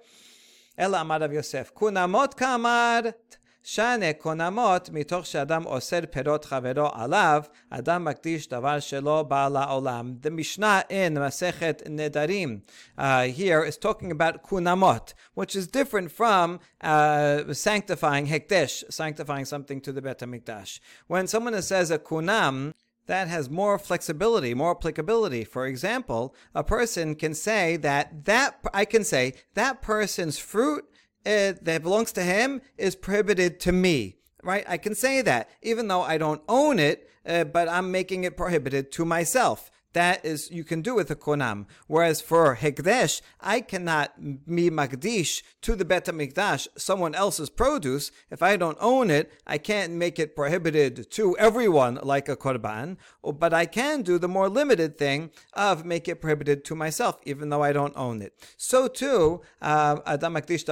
Ela 0.76 0.98
amad 0.98 1.22
of 1.24 1.32
Yosef. 1.32 1.74
Kunamot 1.74 2.34
kamad. 2.34 3.14
שנה 3.63 4.13
קונמות 4.13 4.89
מתוך 4.93 5.25
שאדם 5.25 5.65
אוסר 5.65 5.99
פירות 6.11 6.45
חברו 6.45 6.87
עליו, 6.93 7.43
אדם 7.69 8.05
מקדיש 8.05 8.47
דבר 8.47 8.79
שלא 8.79 9.23
בא 9.23 9.47
לעולם. 9.47 10.13
The 10.21 10.29
Mishnah 10.29 10.81
in 10.89 11.13
Masechet 11.15 11.87
Nedarim 11.87 12.61
uh, 12.97 13.23
here 13.23 13.63
is 13.63 13.77
talking 13.77 14.11
about 14.11 14.43
kunamot, 14.43 15.13
which 15.33 15.55
is 15.55 15.67
different 15.67 16.11
from 16.11 16.59
uh, 16.81 17.53
sanctifying 17.53 18.27
hekdesh, 18.27 18.83
sanctifying 18.89 19.45
something 19.45 19.81
to 19.81 19.91
the 19.91 20.01
Bet 20.01 20.19
HaMikdash. 20.19 20.79
When 21.07 21.27
someone 21.27 21.61
says 21.61 21.91
a 21.91 21.99
kunam, 21.99 22.73
that 23.05 23.27
has 23.27 23.49
more 23.49 23.79
flexibility, 23.79 24.53
more 24.53 24.71
applicability. 24.77 25.43
For 25.43 25.65
example, 25.65 26.35
a 26.53 26.63
person 26.63 27.15
can 27.15 27.33
say 27.33 27.75
that 27.77 28.25
that 28.25 28.59
I 28.71 28.85
can 28.85 29.03
say 29.03 29.33
that 29.55 29.81
person's 29.81 30.37
fruit 30.37 30.85
it, 31.24 31.64
that 31.64 31.82
belongs 31.82 32.12
to 32.12 32.22
him 32.22 32.60
is 32.76 32.96
prohibited 32.96 33.60
to 33.60 33.72
me, 33.72 34.16
right? 34.42 34.64
I 34.68 34.76
can 34.76 34.94
say 34.94 35.22
that 35.22 35.48
even 35.62 35.88
though 35.88 36.02
I 36.02 36.18
don't 36.18 36.42
own 36.48 36.78
it, 36.78 37.08
uh, 37.26 37.44
but 37.44 37.68
I'm 37.68 37.90
making 37.90 38.24
it 38.24 38.36
prohibited 38.36 38.92
to 38.92 39.04
myself. 39.04 39.70
That 39.94 40.24
is 40.24 40.50
you 40.50 40.64
can 40.64 40.82
do 40.82 40.94
with 40.94 41.10
a 41.10 41.16
konam. 41.16 41.66
Whereas 41.86 42.20
for 42.20 42.56
hekdesh, 42.56 43.22
I 43.40 43.60
cannot 43.60 44.12
mi 44.18 44.70
magdish 44.70 45.42
to 45.62 45.74
the 45.74 45.84
bet 45.84 46.04
mikdash 46.06 46.68
someone 46.76 47.14
else's 47.14 47.50
produce. 47.50 48.10
If 48.30 48.42
I 48.42 48.56
don't 48.56 48.78
own 48.80 49.10
it, 49.10 49.32
I 49.46 49.58
can't 49.58 49.92
make 49.94 50.18
it 50.18 50.36
prohibited 50.36 51.10
to 51.12 51.36
everyone 51.38 51.98
like 52.02 52.28
a 52.28 52.36
korban. 52.36 52.96
But 53.22 53.54
I 53.54 53.66
can 53.66 54.02
do 54.02 54.18
the 54.18 54.28
more 54.28 54.48
limited 54.48 54.98
thing 54.98 55.30
of 55.54 55.84
make 55.84 56.06
it 56.08 56.20
prohibited 56.20 56.64
to 56.66 56.74
myself, 56.74 57.18
even 57.24 57.48
though 57.48 57.62
I 57.62 57.72
don't 57.72 57.96
own 57.96 58.20
it. 58.22 58.34
So 58.56 58.88
too, 58.88 59.40
uh, 59.62 60.00
adam 60.06 60.34
makdish 60.34 60.64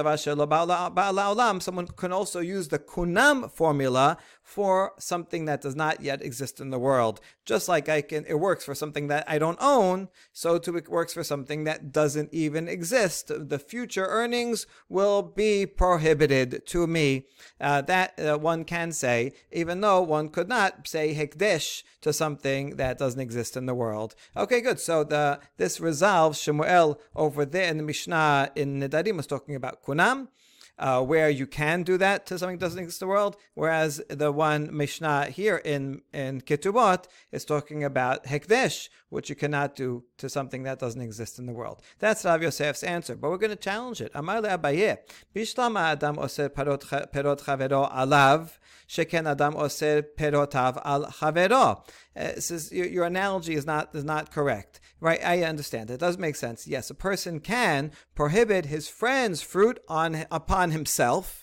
someone 1.63 1.87
can 1.87 2.11
also 2.11 2.39
use 2.39 2.67
the 2.67 2.79
kunam 2.79 3.51
formula 3.51 4.17
for 4.43 4.91
something 4.99 5.45
that 5.45 5.61
does 5.61 5.75
not 5.75 6.01
yet 6.01 6.21
exist 6.21 6.59
in 6.59 6.69
the 6.69 6.77
world. 6.77 7.21
Just 7.45 7.69
like 7.69 7.87
I 7.87 8.01
can, 8.01 8.25
it 8.27 8.35
works 8.35 8.65
for 8.65 8.75
something 8.75 9.07
that 9.07 9.23
I 9.27 9.39
don't 9.39 9.57
own, 9.61 10.09
so 10.33 10.57
too 10.57 10.75
it 10.75 10.89
works 10.89 11.13
for 11.13 11.23
something 11.23 11.63
that 11.63 11.91
doesn't 11.91 12.33
even 12.33 12.67
exist. 12.67 13.31
The 13.33 13.59
future 13.59 14.05
earnings 14.05 14.67
will 14.89 15.21
be 15.21 15.65
prohibited 15.65 16.67
to 16.67 16.85
me. 16.85 17.25
Uh, 17.59 17.81
that 17.81 18.19
uh, 18.19 18.37
one 18.37 18.65
can 18.65 18.91
say, 18.91 19.31
even 19.51 19.81
though 19.81 20.01
one 20.01 20.29
could 20.29 20.49
not 20.49 20.87
say 20.87 21.15
hekdesh 21.15 21.83
to 22.01 22.11
something 22.11 22.75
that 22.75 22.97
doesn't 22.97 23.21
exist 23.21 23.55
in 23.55 23.65
the 23.65 23.73
world. 23.73 24.13
Okay, 24.35 24.59
good. 24.61 24.79
So 24.79 25.03
the 25.03 25.39
this 25.57 25.79
resolves 25.79 26.39
Shemuel 26.39 26.99
over 27.15 27.45
there 27.45 27.69
in 27.69 27.77
the 27.77 27.83
Mishnah 27.83 28.51
in 28.55 28.81
Nedarim 28.81 29.17
was 29.17 29.27
talking 29.27 29.55
about 29.55 29.83
kunam 29.83 30.27
uh, 30.79 31.01
where 31.01 31.29
you 31.29 31.45
can 31.45 31.83
do 31.83 31.97
that 31.97 32.25
to 32.25 32.37
something 32.39 32.57
that 32.57 32.65
doesn't 32.65 32.79
exist 32.79 33.01
in 33.01 33.07
the 33.07 33.11
world, 33.11 33.37
whereas 33.53 34.01
the 34.09 34.31
one 34.31 34.75
Mishnah 34.75 35.27
here 35.27 35.57
in, 35.57 36.01
in 36.13 36.41
Ketubot 36.41 37.05
is 37.31 37.45
talking 37.45 37.83
about 37.83 38.25
Hekdesh, 38.25 38.89
which 39.09 39.29
you 39.29 39.35
cannot 39.35 39.75
do 39.75 40.03
to 40.17 40.29
something 40.29 40.63
that 40.63 40.79
doesn't 40.79 41.01
exist 41.01 41.37
in 41.37 41.45
the 41.45 41.53
world. 41.53 41.81
That's 41.99 42.25
Rav 42.25 42.41
Yosef's 42.41 42.83
answer, 42.83 43.15
but 43.15 43.29
we're 43.29 43.37
going 43.37 43.51
to 43.51 43.55
challenge 43.55 44.01
it. 44.01 44.11
Amar 44.15 44.41
le'abaye, 44.41 44.97
bishlama 45.35 45.91
adam 45.91 46.17
oser 46.17 46.49
perot 46.49 46.81
chavero 46.81 47.91
alav, 47.93 48.57
sheken 48.87 49.29
adam 49.29 49.55
oser 49.55 50.01
perotav 50.01 50.81
al 50.83 51.05
chavero. 51.05 51.85
Uh, 52.15 52.75
your 52.75 53.05
analogy 53.05 53.55
is 53.55 53.65
not 53.65 53.93
is 53.95 54.03
not 54.03 54.31
correct. 54.31 54.79
Right, 55.03 55.19
I 55.21 55.43
understand. 55.43 55.91
It 55.91 55.99
does 55.99 56.17
make 56.17 56.37
sense. 56.37 56.65
Yes, 56.65 56.89
a 56.89 56.93
person 56.93 57.41
can 57.41 57.91
prohibit 58.15 58.67
his 58.67 58.87
friend's 58.87 59.41
fruit 59.41 59.81
on 59.89 60.25
upon 60.31 60.71
himself 60.71 61.42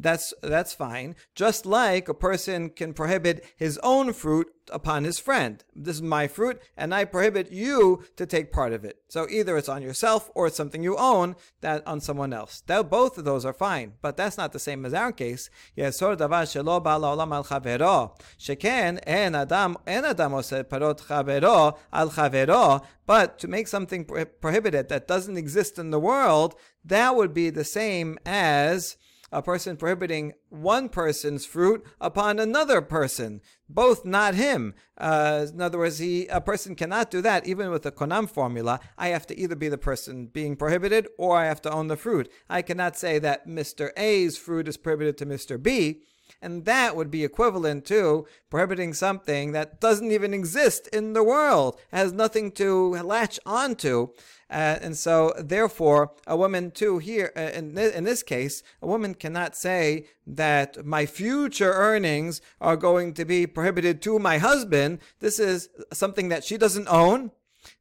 that's 0.00 0.32
that's 0.42 0.72
fine. 0.72 1.14
Just 1.34 1.66
like 1.66 2.08
a 2.08 2.14
person 2.14 2.70
can 2.70 2.94
prohibit 2.94 3.44
his 3.56 3.78
own 3.82 4.12
fruit 4.12 4.48
upon 4.72 5.04
his 5.04 5.18
friend. 5.18 5.62
This 5.74 5.96
is 5.96 6.02
my 6.02 6.26
fruit, 6.26 6.60
and 6.76 6.94
I 6.94 7.04
prohibit 7.04 7.50
you 7.50 8.04
to 8.16 8.24
take 8.24 8.52
part 8.52 8.72
of 8.72 8.84
it. 8.84 8.98
So 9.08 9.26
either 9.28 9.56
it's 9.56 9.68
on 9.68 9.82
yourself 9.82 10.30
or 10.34 10.46
it's 10.46 10.56
something 10.56 10.82
you 10.82 10.96
own 10.96 11.36
that 11.60 11.86
on 11.86 12.00
someone 12.00 12.32
else. 12.32 12.62
That 12.66 12.88
both 12.88 13.18
of 13.18 13.24
those 13.24 13.44
are 13.44 13.52
fine, 13.52 13.94
but 14.00 14.16
that's 14.16 14.38
not 14.38 14.52
the 14.52 14.58
same 14.58 14.86
as 14.86 14.94
our 14.94 15.12
case. 15.12 15.50
Yesor 15.76 16.16
davar 16.16 16.44
shelo 16.44 16.82
olam 16.82 17.34
al 17.34 17.44
chavero. 17.44 18.18
Sheken 18.38 19.00
en 19.06 19.34
adam 19.34 19.76
en 19.86 20.04
adam 20.04 20.32
parot 20.32 21.00
chavero 21.06 21.76
al 21.92 22.10
chavero. 22.10 22.84
But 23.06 23.38
to 23.40 23.48
make 23.48 23.66
something 23.66 24.04
prohibited 24.40 24.88
that 24.88 25.08
doesn't 25.08 25.36
exist 25.36 25.78
in 25.78 25.90
the 25.90 26.00
world, 26.00 26.54
that 26.84 27.16
would 27.16 27.34
be 27.34 27.50
the 27.50 27.64
same 27.64 28.18
as 28.24 28.96
a 29.32 29.42
person 29.42 29.76
prohibiting 29.76 30.32
one 30.48 30.88
person's 30.88 31.46
fruit 31.46 31.84
upon 32.00 32.38
another 32.38 32.80
person, 32.80 33.40
both 33.68 34.04
not 34.04 34.34
him. 34.34 34.74
Uh, 34.98 35.46
in 35.52 35.60
other 35.60 35.78
words, 35.78 35.98
he 35.98 36.26
a 36.26 36.40
person 36.40 36.74
cannot 36.74 37.10
do 37.10 37.20
that 37.20 37.46
even 37.46 37.70
with 37.70 37.82
the 37.82 37.92
konam 37.92 38.28
formula. 38.28 38.80
I 38.98 39.08
have 39.08 39.26
to 39.28 39.38
either 39.38 39.56
be 39.56 39.68
the 39.68 39.78
person 39.78 40.26
being 40.26 40.56
prohibited 40.56 41.08
or 41.18 41.36
I 41.36 41.46
have 41.46 41.62
to 41.62 41.72
own 41.72 41.88
the 41.88 41.96
fruit. 41.96 42.30
I 42.48 42.62
cannot 42.62 42.96
say 42.96 43.18
that 43.20 43.46
Mr. 43.46 43.90
A's 43.96 44.36
fruit 44.36 44.68
is 44.68 44.76
prohibited 44.76 45.16
to 45.18 45.26
Mr. 45.26 45.62
B. 45.62 46.02
And 46.42 46.64
that 46.64 46.96
would 46.96 47.10
be 47.10 47.24
equivalent 47.24 47.84
to 47.86 48.26
prohibiting 48.48 48.94
something 48.94 49.52
that 49.52 49.80
doesn't 49.80 50.10
even 50.10 50.32
exist 50.32 50.88
in 50.88 51.12
the 51.12 51.24
world, 51.24 51.78
has 51.92 52.12
nothing 52.12 52.52
to 52.52 52.94
latch 53.02 53.38
onto. 53.44 54.08
Uh, 54.50 54.78
and 54.80 54.96
so, 54.96 55.32
therefore, 55.38 56.12
a 56.26 56.36
woman 56.36 56.72
too 56.72 56.98
here 56.98 57.32
uh, 57.36 57.50
in, 57.54 57.76
th- 57.76 57.94
in 57.94 58.02
this 58.02 58.22
case, 58.24 58.64
a 58.82 58.86
woman 58.86 59.14
cannot 59.14 59.54
say 59.54 60.06
that 60.26 60.84
my 60.84 61.06
future 61.06 61.72
earnings 61.72 62.40
are 62.60 62.76
going 62.76 63.14
to 63.14 63.24
be 63.24 63.46
prohibited 63.46 64.02
to 64.02 64.18
my 64.18 64.38
husband. 64.38 64.98
This 65.20 65.38
is 65.38 65.68
something 65.92 66.30
that 66.30 66.42
she 66.42 66.56
doesn't 66.56 66.88
own 66.88 67.30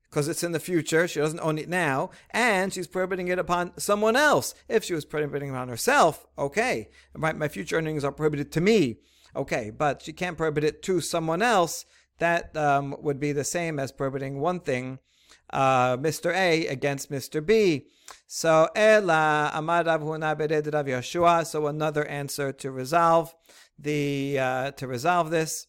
because 0.04 0.28
it's 0.28 0.44
in 0.44 0.52
the 0.52 0.60
future. 0.60 1.08
She 1.08 1.20
doesn't 1.20 1.40
own 1.40 1.58
it 1.58 1.70
now, 1.70 2.12
and 2.32 2.72
she's 2.72 2.88
prohibiting 2.88 3.30
it 3.30 3.40
upon 3.40 3.78
someone 3.80 4.16
else. 4.16 4.54
If 4.68 4.84
she 4.84 4.94
was 4.94 5.06
prohibiting 5.06 5.50
it 5.50 5.58
on 5.58 5.70
herself, 5.70 6.28
okay, 6.38 6.90
my, 7.16 7.34
my 7.34 7.48
future 7.48 7.78
earnings 7.78 8.04
are 8.04 8.12
prohibited 8.12 8.52
to 8.54 8.62
me, 8.62 8.98
okay, 9.36 9.72
but 9.72 10.04
she 10.04 10.14
can't 10.14 10.38
prohibit 10.38 10.64
it 10.64 10.84
to 10.84 11.02
someone 11.02 11.42
else. 11.42 11.86
That 12.20 12.56
um, 12.58 12.96
would 13.00 13.20
be 13.20 13.32
the 13.32 13.44
same 13.44 13.80
as 13.80 13.92
prohibiting 13.92 14.40
one 14.40 14.60
thing 14.60 15.00
uh, 15.52 15.98
Mr. 15.98 16.34
A 16.34 16.68
against 16.68 17.12
Mr. 17.12 17.46
B. 17.46 17.88
So 18.28 18.70
Ela 18.76 19.52
Amad 19.54 19.88
Rav 19.88 20.02
Rav 20.04 20.86
Yeshua. 20.86 21.46
So 21.46 21.68
another 21.68 22.06
answer 22.06 22.52
to 22.54 22.72
resolve 22.72 23.36
the 23.78 24.40
uh, 24.40 24.72
to 24.72 24.88
resolve 24.88 25.32
this. 25.32 25.68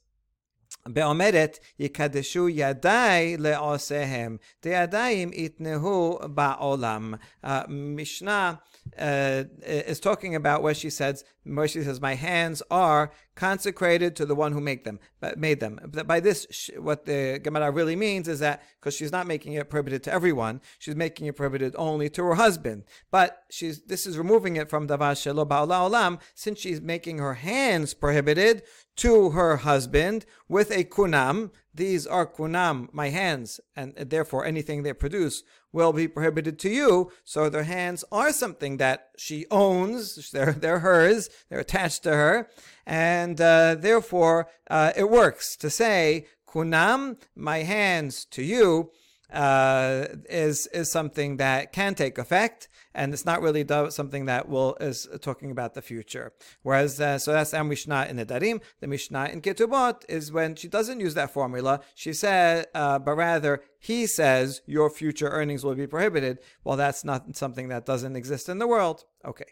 Be'omeret 0.90 1.58
yikadeshu 1.78 2.54
yadai 2.54 3.36
le'osehem. 3.38 4.38
deyadayim 4.62 5.30
itnehu 5.36 6.34
ba'olam. 6.34 7.18
Uh, 7.44 7.64
Mishnah 7.68 8.62
uh, 8.98 9.44
is 9.62 10.00
talking 10.00 10.34
about 10.34 10.62
where 10.62 10.74
she 10.74 10.88
says 10.88 11.24
where 11.44 11.68
she 11.68 11.82
says, 11.82 12.00
my 12.00 12.14
hands 12.14 12.62
are 12.70 13.12
consecrated 13.34 14.14
to 14.16 14.26
the 14.26 14.34
one 14.34 14.52
who 14.52 14.60
made 14.60 14.84
them. 14.84 15.00
Made 15.36 15.60
them. 15.60 15.80
By 16.06 16.20
this, 16.20 16.70
what 16.78 17.06
the 17.06 17.40
Gemara 17.42 17.70
really 17.70 17.96
means 17.96 18.28
is 18.28 18.40
that 18.40 18.62
because 18.78 18.94
she's 18.94 19.12
not 19.12 19.26
making 19.26 19.54
it 19.54 19.70
prohibited 19.70 20.02
to 20.04 20.12
everyone, 20.12 20.60
she's 20.78 20.96
making 20.96 21.26
it 21.26 21.36
prohibited 21.36 21.74
only 21.78 22.10
to 22.10 22.24
her 22.24 22.34
husband. 22.34 22.84
But 23.10 23.44
she's 23.50 23.82
this 23.82 24.06
is 24.06 24.18
removing 24.18 24.56
it 24.56 24.68
from 24.68 24.88
davar 24.88 25.12
shelo 25.12 25.48
olam, 25.48 26.20
since 26.34 26.60
she's 26.60 26.80
making 26.80 27.18
her 27.18 27.34
hands 27.34 27.94
prohibited 27.94 28.62
to 28.96 29.30
her 29.30 29.56
husband 29.58 30.26
with 30.48 30.70
a 30.70 30.84
kunam. 30.84 31.50
These 31.72 32.06
are 32.06 32.26
kunam, 32.26 32.92
my 32.92 33.08
hands, 33.08 33.60
and 33.74 33.94
therefore 33.94 34.44
anything 34.44 34.82
they 34.82 34.92
produce 34.92 35.44
will 35.72 35.92
be 35.92 36.08
prohibited 36.08 36.58
to 36.58 36.68
you. 36.68 37.10
So 37.24 37.48
their 37.48 37.62
hands 37.62 38.04
are 38.10 38.32
something 38.32 38.76
that 38.78 39.10
she 39.16 39.46
owns. 39.50 40.30
They're, 40.32 40.52
they're 40.52 40.80
hers. 40.80 41.29
They're 41.48 41.60
attached 41.60 42.02
to 42.04 42.12
her. 42.12 42.48
And 42.86 43.40
uh, 43.40 43.76
therefore, 43.76 44.48
uh, 44.70 44.92
it 44.96 45.10
works 45.10 45.56
to 45.56 45.70
say, 45.70 46.26
kunam, 46.48 47.20
my 47.34 47.58
hands 47.58 48.24
to 48.26 48.42
you, 48.42 48.90
uh, 49.32 50.06
is, 50.28 50.66
is 50.68 50.90
something 50.90 51.36
that 51.36 51.72
can 51.72 51.94
take 51.94 52.18
effect 52.18 52.68
and 53.00 53.14
it's 53.14 53.24
not 53.24 53.40
really 53.40 53.64
something 53.88 54.26
that 54.26 54.46
will 54.46 54.76
is 54.78 55.08
talking 55.22 55.50
about 55.50 55.72
the 55.72 55.80
future. 55.80 56.34
Whereas, 56.62 57.00
uh, 57.00 57.18
so 57.18 57.32
that's 57.32 57.54
our 57.54 57.64
Mishnah 57.64 58.08
in 58.10 58.18
Nedarim. 58.18 58.60
The 58.80 58.88
Mishnah 58.88 59.30
in 59.32 59.40
Ketubot 59.40 60.04
is 60.06 60.30
when 60.30 60.54
she 60.54 60.68
doesn't 60.68 61.00
use 61.00 61.14
that 61.14 61.32
formula. 61.32 61.80
She 61.94 62.12
said, 62.12 62.66
uh, 62.74 62.98
but 62.98 63.16
rather 63.16 63.62
he 63.78 64.06
says 64.06 64.60
your 64.66 64.90
future 64.90 65.30
earnings 65.30 65.64
will 65.64 65.74
be 65.74 65.86
prohibited. 65.86 66.40
Well, 66.62 66.76
that's 66.76 67.02
not 67.02 67.34
something 67.34 67.68
that 67.68 67.86
doesn't 67.86 68.16
exist 68.16 68.50
in 68.50 68.58
the 68.58 68.66
world. 68.66 69.06
Okay. 69.24 69.44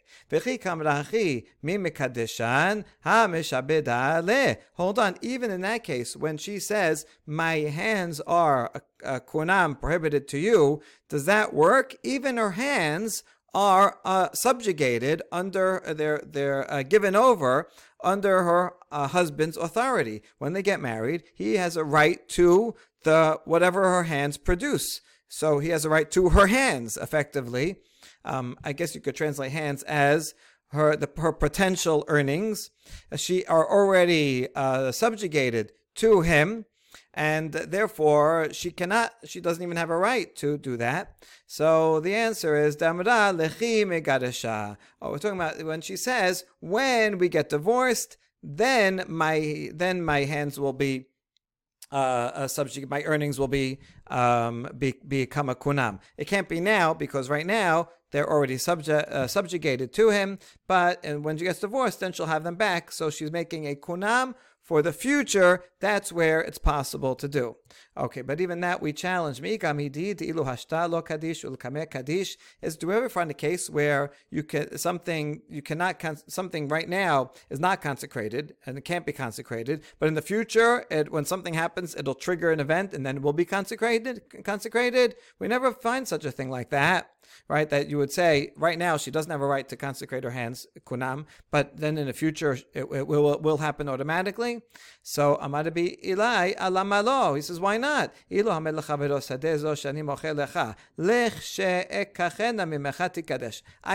Hold 4.74 4.98
on. 4.98 5.16
Even 5.22 5.50
in 5.50 5.60
that 5.62 5.84
case, 5.84 6.16
when 6.16 6.36
she 6.36 6.58
says, 6.58 7.06
my 7.26 7.54
hands 7.54 8.20
are 8.20 8.70
kunam 9.02 9.80
prohibited 9.80 10.28
to 10.28 10.38
you, 10.38 10.82
does 11.08 11.24
that 11.24 11.54
work? 11.54 11.96
Even 12.02 12.36
her 12.36 12.52
hands 12.52 13.24
are 13.54 13.98
uh, 14.04 14.28
subjugated 14.32 15.22
under 15.32 15.82
their 15.86 16.22
they're 16.24 16.70
uh, 16.72 16.82
given 16.82 17.16
over 17.16 17.68
under 18.02 18.42
her 18.42 18.74
uh, 18.92 19.08
husband's 19.08 19.56
authority. 19.56 20.22
When 20.38 20.52
they 20.52 20.62
get 20.62 20.80
married, 20.80 21.24
he 21.34 21.54
has 21.54 21.76
a 21.76 21.84
right 21.84 22.26
to 22.30 22.74
the 23.04 23.40
whatever 23.44 23.82
her 23.84 24.04
hands 24.04 24.36
produce. 24.36 25.00
So 25.28 25.58
he 25.58 25.68
has 25.70 25.84
a 25.84 25.90
right 25.90 26.10
to 26.12 26.30
her 26.30 26.46
hands, 26.46 26.96
effectively. 26.96 27.76
Um, 28.24 28.56
I 28.64 28.72
guess 28.72 28.94
you 28.94 29.00
could 29.00 29.16
translate 29.16 29.52
hands 29.52 29.82
as 29.84 30.34
her 30.68 30.96
the 30.96 31.08
her 31.16 31.32
potential 31.32 32.04
earnings. 32.08 32.70
She 33.16 33.44
are 33.46 33.68
already 33.68 34.48
uh, 34.54 34.92
subjugated 34.92 35.72
to 35.96 36.20
him 36.22 36.64
and 37.14 37.52
therefore 37.52 38.48
she 38.52 38.70
cannot 38.70 39.12
she 39.24 39.40
doesn't 39.40 39.62
even 39.62 39.76
have 39.76 39.90
a 39.90 39.96
right 39.96 40.34
to 40.36 40.58
do 40.58 40.76
that 40.76 41.16
so 41.46 42.00
the 42.00 42.14
answer 42.14 42.56
is 42.56 42.76
damra 42.76 43.34
lechi 43.34 44.76
oh 45.02 45.10
we're 45.10 45.18
talking 45.18 45.38
about 45.38 45.62
when 45.64 45.80
she 45.80 45.96
says 45.96 46.44
when 46.60 47.18
we 47.18 47.28
get 47.28 47.48
divorced 47.48 48.16
then 48.42 49.04
my 49.08 49.70
then 49.74 50.02
my 50.02 50.24
hands 50.24 50.58
will 50.60 50.72
be 50.72 51.06
uh, 51.90 52.46
subject, 52.46 52.90
my 52.90 53.02
earnings 53.04 53.38
will 53.38 53.48
be, 53.48 53.78
um, 54.08 54.68
be 54.76 54.94
become 55.06 55.48
a 55.48 55.54
kunam. 55.54 56.00
It 56.16 56.26
can't 56.26 56.48
be 56.48 56.60
now 56.60 56.94
because 56.94 57.30
right 57.30 57.46
now 57.46 57.88
they're 58.10 58.28
already 58.28 58.58
subject, 58.58 59.08
uh, 59.10 59.26
subjugated 59.26 59.92
to 59.94 60.10
him. 60.10 60.38
But 60.66 61.00
and 61.04 61.24
when 61.24 61.38
she 61.38 61.44
gets 61.44 61.60
divorced, 61.60 62.00
then 62.00 62.12
she'll 62.12 62.26
have 62.26 62.44
them 62.44 62.56
back. 62.56 62.92
So 62.92 63.10
she's 63.10 63.32
making 63.32 63.66
a 63.66 63.74
kunam 63.74 64.34
for 64.68 64.82
the 64.82 64.92
future, 64.92 65.64
that's 65.80 66.12
where 66.12 66.42
it's 66.42 66.58
possible 66.58 67.14
to 67.14 67.26
do. 67.26 67.56
Okay, 67.96 68.20
but 68.20 68.38
even 68.38 68.60
that 68.60 68.82
we 68.82 68.92
challenge. 68.92 69.40
Is 69.40 69.42
do 72.76 72.86
we 72.86 72.94
ever 72.94 73.08
find 73.08 73.30
a 73.30 73.34
case 73.34 73.70
where 73.70 74.10
you 74.30 74.42
can 74.42 74.76
something 74.76 75.40
you 75.48 75.62
cannot 75.62 76.04
something 76.26 76.68
right 76.68 76.86
now 76.86 77.30
is 77.48 77.58
not 77.58 77.80
consecrated 77.80 78.56
and 78.66 78.76
it 78.76 78.82
can't 78.82 79.06
be 79.06 79.12
consecrated, 79.12 79.82
but 79.98 80.06
in 80.06 80.14
the 80.14 80.20
future, 80.20 80.84
it, 80.90 81.10
when 81.10 81.24
something 81.24 81.54
happens, 81.54 81.96
it'll 81.96 82.14
trigger 82.14 82.52
an 82.52 82.60
event 82.60 82.92
and 82.92 83.06
then 83.06 83.16
it 83.16 83.22
will 83.22 83.32
be 83.32 83.46
consecrated. 83.46 84.20
Consecrated. 84.44 85.14
We 85.38 85.48
never 85.48 85.72
find 85.72 86.06
such 86.06 86.26
a 86.26 86.30
thing 86.30 86.50
like 86.50 86.68
that 86.68 87.10
right? 87.48 87.68
That 87.70 87.88
you 87.88 87.98
would 87.98 88.12
say 88.12 88.52
right 88.56 88.78
now 88.78 88.96
she 88.96 89.10
doesn't 89.10 89.30
have 89.30 89.40
a 89.40 89.46
right 89.46 89.68
to 89.68 89.76
consecrate 89.76 90.24
her 90.24 90.30
hands, 90.30 90.66
kunam, 90.86 91.26
but 91.50 91.76
then 91.76 91.98
in 91.98 92.06
the 92.06 92.12
future 92.12 92.58
it, 92.74 92.86
it 92.92 93.06
will, 93.06 93.38
will 93.38 93.58
happen 93.58 93.88
automatically. 93.88 94.57
So 95.02 95.38
Amadabi 95.42 96.02
Ilai 96.04 96.56
alamalo. 96.56 97.36
He 97.36 97.42
says, 97.42 97.60
why 97.60 97.76
not? 97.76 98.14
I 98.30 98.40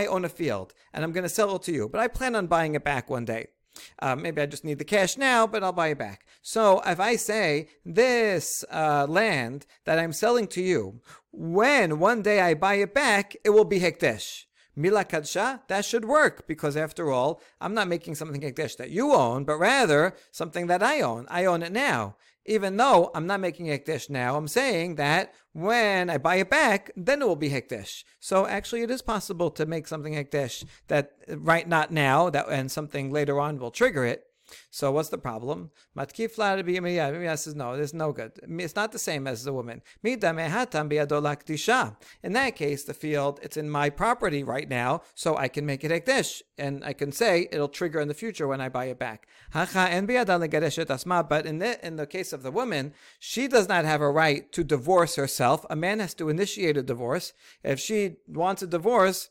own 0.06 0.26
a 0.26 0.30
field 0.30 0.74
and 0.94 1.04
I'm 1.04 1.12
going 1.12 1.24
to 1.24 1.30
sell 1.30 1.56
it 1.56 1.64
to 1.64 1.72
you, 1.72 1.90
but 1.90 2.02
I 2.02 2.08
plan 2.08 2.36
on 2.36 2.48
buying 2.48 2.76
it 2.76 2.84
back 2.84 3.10
one 3.10 3.26
day. 3.26 3.48
Uh, 4.00 4.16
maybe 4.16 4.42
I 4.42 4.46
just 4.46 4.64
need 4.64 4.80
the 4.80 4.86
cash 4.86 5.18
now, 5.18 5.48
but 5.48 5.64
I'll 5.64 5.72
buy 5.72 5.90
it 5.90 5.98
back. 5.98 6.26
So 6.42 6.82
if 6.86 7.00
I 7.00 7.16
say 7.16 7.70
this 7.86 8.64
uh, 8.72 9.06
land 9.10 9.66
that 9.86 10.00
I'm 10.00 10.14
selling 10.14 10.48
to 10.48 10.62
you, 10.62 11.02
when 11.32 12.00
one 12.00 12.22
day 12.22 12.42
I 12.42 12.54
buy 12.54 12.76
it 12.76 12.94
back, 12.94 13.36
it 13.44 13.50
will 13.50 13.66
be 13.66 13.80
hekdesh. 13.80 14.46
Mila 14.76 15.06
Kadsha, 15.06 15.62
that 15.68 15.86
should 15.86 16.06
work 16.06 16.48
because 16.48 16.76
after 16.76 17.12
all, 17.12 17.42
I'm 17.62 17.74
not 17.74 17.88
making 17.88 18.16
something 18.16 18.42
Hekdesh 18.42 18.78
that 18.78 18.90
you 18.90 19.14
own, 19.14 19.44
but 19.44 19.58
rather 19.58 20.16
something 20.32 20.68
that 20.68 20.82
I 20.82 21.02
own. 21.02 21.28
I 21.30 21.46
own 21.46 21.62
it 21.62 21.72
now. 21.72 22.16
Even 22.46 22.76
though 22.76 23.10
I'm 23.16 23.26
not 23.26 23.40
making 23.40 23.68
Hekdesh 23.68 24.10
now, 24.10 24.36
I'm 24.36 24.50
saying 24.50 24.96
that 24.96 25.34
when 25.54 26.10
I 26.10 26.18
buy 26.18 26.36
it 26.36 26.50
back, 26.50 26.92
then 26.98 27.22
it 27.22 27.28
will 27.28 27.38
be 27.38 27.50
Hekdesh. 27.50 28.04
So 28.20 28.46
actually, 28.46 28.82
it 28.82 28.92
is 28.92 29.02
possible 29.02 29.50
to 29.52 29.66
make 29.66 29.88
something 29.88 30.14
Hekdesh 30.14 30.66
that 30.88 31.14
right 31.30 31.68
not 31.68 31.92
now, 31.92 32.30
that 32.32 32.50
and 32.50 32.70
something 32.70 33.12
later 33.12 33.40
on 33.40 33.60
will 33.60 33.72
trigger 33.72 34.04
it. 34.04 34.26
So 34.72 34.92
what's 34.92 35.10
the 35.10 35.18
problem? 35.18 35.72
Matkif 35.98 36.38
Rabbi 36.38 37.36
says, 37.36 37.56
no, 37.56 37.76
there's 37.76 37.94
no 37.94 38.12
good. 38.12 38.32
It's 38.44 38.76
not 38.76 38.92
the 38.92 39.00
same 39.00 39.28
as 39.28 39.44
the 39.44 39.54
woman. 39.54 39.82
In 40.04 40.20
that 42.34 42.56
case, 42.56 42.84
the 42.84 42.94
field, 42.94 43.40
it's 43.42 43.58
in 43.58 43.70
my 43.70 43.90
property 43.90 44.44
right 44.44 44.70
now, 44.70 45.02
so 45.16 45.38
I 45.38 45.48
can 45.48 45.66
make 45.66 45.84
it 45.84 45.92
ekdesh. 45.92 46.42
And 46.58 46.84
I 46.84 46.94
can 46.94 47.12
say 47.12 47.48
it'll 47.52 47.68
trigger 47.68 48.00
in 48.00 48.08
the 48.08 48.14
future 48.14 48.48
when 48.48 48.62
I 48.62 48.70
buy 48.70 48.86
it 48.86 49.00
back. 49.00 49.28
But 49.54 49.76
in 51.46 51.60
the, 51.60 51.86
in 51.86 51.96
the 51.96 52.08
case 52.08 52.34
of 52.34 52.44
the 52.44 52.52
woman, 52.52 52.94
she 53.20 53.48
does 53.48 53.68
not 53.68 53.86
have 53.86 54.02
a 54.02 54.12
right 54.12 54.52
to 54.52 54.64
divorce 54.64 55.16
herself. 55.16 55.66
A 55.70 55.76
man 55.76 56.00
has 56.00 56.14
to 56.16 56.30
initiate 56.30 56.78
a 56.78 56.84
divorce. 56.84 57.34
If 57.64 57.80
she 57.80 58.18
wants 58.28 58.62
a 58.62 58.68
divorce, 58.68 59.30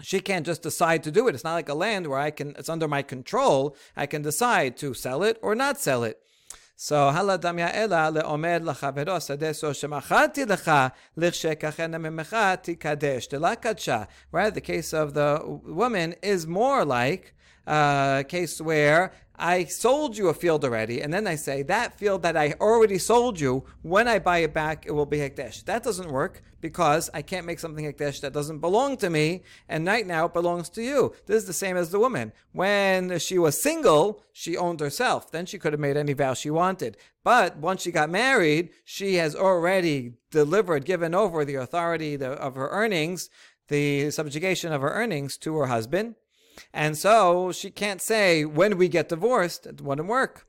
she 0.00 0.20
can't 0.20 0.46
just 0.46 0.62
decide 0.62 1.02
to 1.04 1.10
do 1.10 1.28
it. 1.28 1.34
It's 1.34 1.44
not 1.44 1.54
like 1.54 1.68
a 1.68 1.74
land 1.74 2.06
where 2.06 2.18
I 2.18 2.30
can, 2.30 2.54
it's 2.58 2.68
under 2.68 2.88
my 2.88 3.02
control. 3.02 3.76
I 3.96 4.06
can 4.06 4.22
decide 4.22 4.76
to 4.78 4.94
sell 4.94 5.22
it 5.22 5.38
or 5.42 5.54
not 5.54 5.78
sell 5.78 6.04
it. 6.04 6.20
So 6.78 7.08
delakadsha. 13.30 14.08
Right, 14.30 14.52
the 14.52 14.60
case 14.60 14.92
of 14.92 15.14
the 15.14 15.40
woman 15.64 16.16
is 16.22 16.46
more 16.46 16.84
like 16.84 17.34
uh, 17.66 18.18
a 18.20 18.24
case 18.24 18.60
where 18.60 19.12
I 19.38 19.64
sold 19.64 20.16
you 20.16 20.28
a 20.28 20.34
field 20.34 20.64
already, 20.64 21.02
and 21.02 21.12
then 21.12 21.26
I 21.26 21.34
say 21.34 21.62
that 21.64 21.98
field 21.98 22.22
that 22.22 22.36
I 22.36 22.54
already 22.60 22.98
sold 22.98 23.38
you, 23.38 23.64
when 23.82 24.08
I 24.08 24.18
buy 24.18 24.38
it 24.38 24.54
back, 24.54 24.86
it 24.86 24.92
will 24.92 25.06
be 25.06 25.18
hekdesh. 25.18 25.64
That 25.64 25.82
doesn't 25.82 26.10
work 26.10 26.42
because 26.60 27.10
I 27.12 27.22
can't 27.22 27.46
make 27.46 27.58
something 27.58 27.84
hekdesh 27.84 28.20
that 28.22 28.32
doesn't 28.32 28.58
belong 28.58 28.96
to 28.98 29.10
me, 29.10 29.42
and 29.68 29.86
right 29.86 30.06
now 30.06 30.26
it 30.26 30.32
belongs 30.32 30.68
to 30.70 30.82
you. 30.82 31.14
This 31.26 31.42
is 31.42 31.46
the 31.46 31.52
same 31.52 31.76
as 31.76 31.90
the 31.90 31.98
woman. 31.98 32.32
When 32.52 33.18
she 33.18 33.38
was 33.38 33.60
single, 33.60 34.22
she 34.32 34.56
owned 34.56 34.80
herself. 34.80 35.30
Then 35.30 35.46
she 35.46 35.58
could 35.58 35.72
have 35.72 35.80
made 35.80 35.96
any 35.96 36.14
vow 36.14 36.34
she 36.34 36.50
wanted. 36.50 36.96
But 37.22 37.56
once 37.56 37.82
she 37.82 37.90
got 37.90 38.10
married, 38.10 38.70
she 38.84 39.14
has 39.16 39.36
already 39.36 40.14
delivered, 40.30 40.84
given 40.84 41.14
over 41.14 41.44
the 41.44 41.56
authority 41.56 42.14
of 42.14 42.54
her 42.54 42.68
earnings, 42.68 43.30
the 43.68 44.10
subjugation 44.10 44.72
of 44.72 44.80
her 44.80 44.90
earnings 44.90 45.36
to 45.38 45.56
her 45.56 45.66
husband. 45.66 46.14
And 46.72 46.96
so 46.96 47.52
she 47.52 47.70
can't 47.70 48.00
say, 48.00 48.44
when 48.44 48.76
we 48.78 48.88
get 48.88 49.08
divorced, 49.08 49.66
it 49.66 49.80
wouldn't 49.80 50.08
work. 50.08 50.46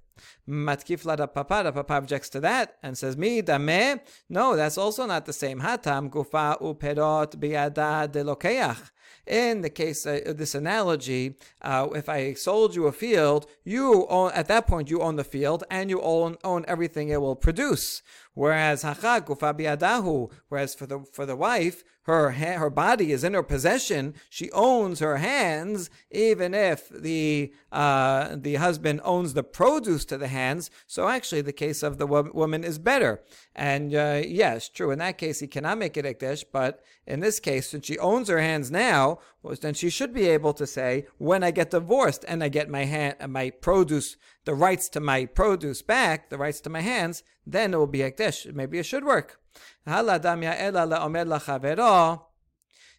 Matkif 0.49 1.05
la 1.05 1.15
papa, 1.27 1.61
the 1.63 1.71
papa 1.71 1.93
objects 1.93 2.29
to 2.29 2.39
that 2.39 2.77
and 2.81 2.97
says, 2.97 3.17
Mi 3.17 3.41
dame? 3.41 3.99
No, 4.29 4.55
that's 4.55 4.77
also 4.77 5.05
not 5.05 5.25
the 5.25 5.33
same. 5.33 5.61
Hatam 5.61 6.09
gufa 6.09 6.59
uperot 6.61 7.35
biada 7.35 8.11
de 8.11 8.23
lokeach. 8.23 8.91
In 9.25 9.61
the 9.61 9.69
case 9.69 10.05
of 10.05 10.37
this 10.37 10.55
analogy, 10.55 11.35
uh, 11.61 11.89
if 11.93 12.07
I 12.07 12.33
sold 12.33 12.75
you 12.75 12.87
a 12.87 12.93
field, 12.93 13.45
you 13.65 14.07
own, 14.07 14.31
at 14.31 14.47
that 14.47 14.67
point 14.67 14.89
you 14.89 15.01
own 15.01 15.17
the 15.17 15.23
field 15.25 15.65
and 15.69 15.89
you 15.89 16.01
own, 16.01 16.37
own 16.45 16.63
everything 16.65 17.09
it 17.09 17.19
will 17.19 17.35
produce. 17.35 18.01
Whereas 18.37 18.83
hachag 18.83 19.25
gufa 19.25 19.51
biadahu, 19.57 20.31
whereas 20.47 20.75
for 20.75 20.85
the 20.85 20.99
for 20.99 21.25
the 21.25 21.35
wife, 21.35 21.83
her 22.03 22.29
her 22.29 22.69
body 22.69 23.11
is 23.11 23.23
in 23.23 23.33
her 23.33 23.41
possession. 23.41 24.13
She 24.29 24.51
owns 24.51 24.99
her 24.99 25.17
hands, 25.17 25.89
even 26.11 26.53
if 26.53 26.87
the 26.87 27.51
uh, 27.71 28.35
the 28.35 28.55
husband 28.55 29.01
owns 29.03 29.33
the 29.33 29.41
produce 29.41 30.05
to 30.05 30.19
the 30.19 30.27
hands. 30.27 30.69
So 30.85 31.07
actually, 31.07 31.41
the 31.41 31.51
case 31.51 31.81
of 31.81 31.97
the 31.97 32.05
wo- 32.05 32.29
woman 32.31 32.63
is 32.63 32.77
better. 32.77 33.23
And 33.55 33.95
uh, 33.95 34.21
yes, 34.23 34.69
true. 34.69 34.91
In 34.91 34.99
that 34.99 35.17
case, 35.17 35.39
he 35.39 35.47
cannot 35.47 35.79
make 35.79 35.97
it 35.97 36.05
ekdesh. 36.05 36.43
But 36.53 36.83
in 37.07 37.21
this 37.21 37.39
case, 37.39 37.69
since 37.69 37.87
she 37.87 37.97
owns 37.97 38.29
her 38.29 38.39
hands 38.39 38.69
now, 38.69 39.17
then 39.61 39.73
she 39.73 39.89
should 39.89 40.13
be 40.13 40.27
able 40.27 40.53
to 40.53 40.67
say, 40.67 41.07
when 41.17 41.43
I 41.43 41.51
get 41.51 41.71
divorced 41.71 42.25
and 42.27 42.43
I 42.43 42.49
get 42.49 42.69
my 42.69 42.85
hand, 42.85 43.15
my 43.29 43.49
produce, 43.49 44.17
the 44.45 44.53
rights 44.53 44.89
to 44.89 44.99
my 44.99 45.25
produce 45.25 45.81
back, 45.81 46.29
the 46.29 46.37
rights 46.37 46.59
to 46.61 46.69
my 46.69 46.81
hands, 46.81 47.23
then 47.45 47.73
it 47.73 47.77
will 47.77 47.87
be 47.87 47.99
ekdesh. 47.99 48.53
Maybe 48.53 48.77
it 48.77 48.85
should 48.85 49.05
work. 49.05 49.39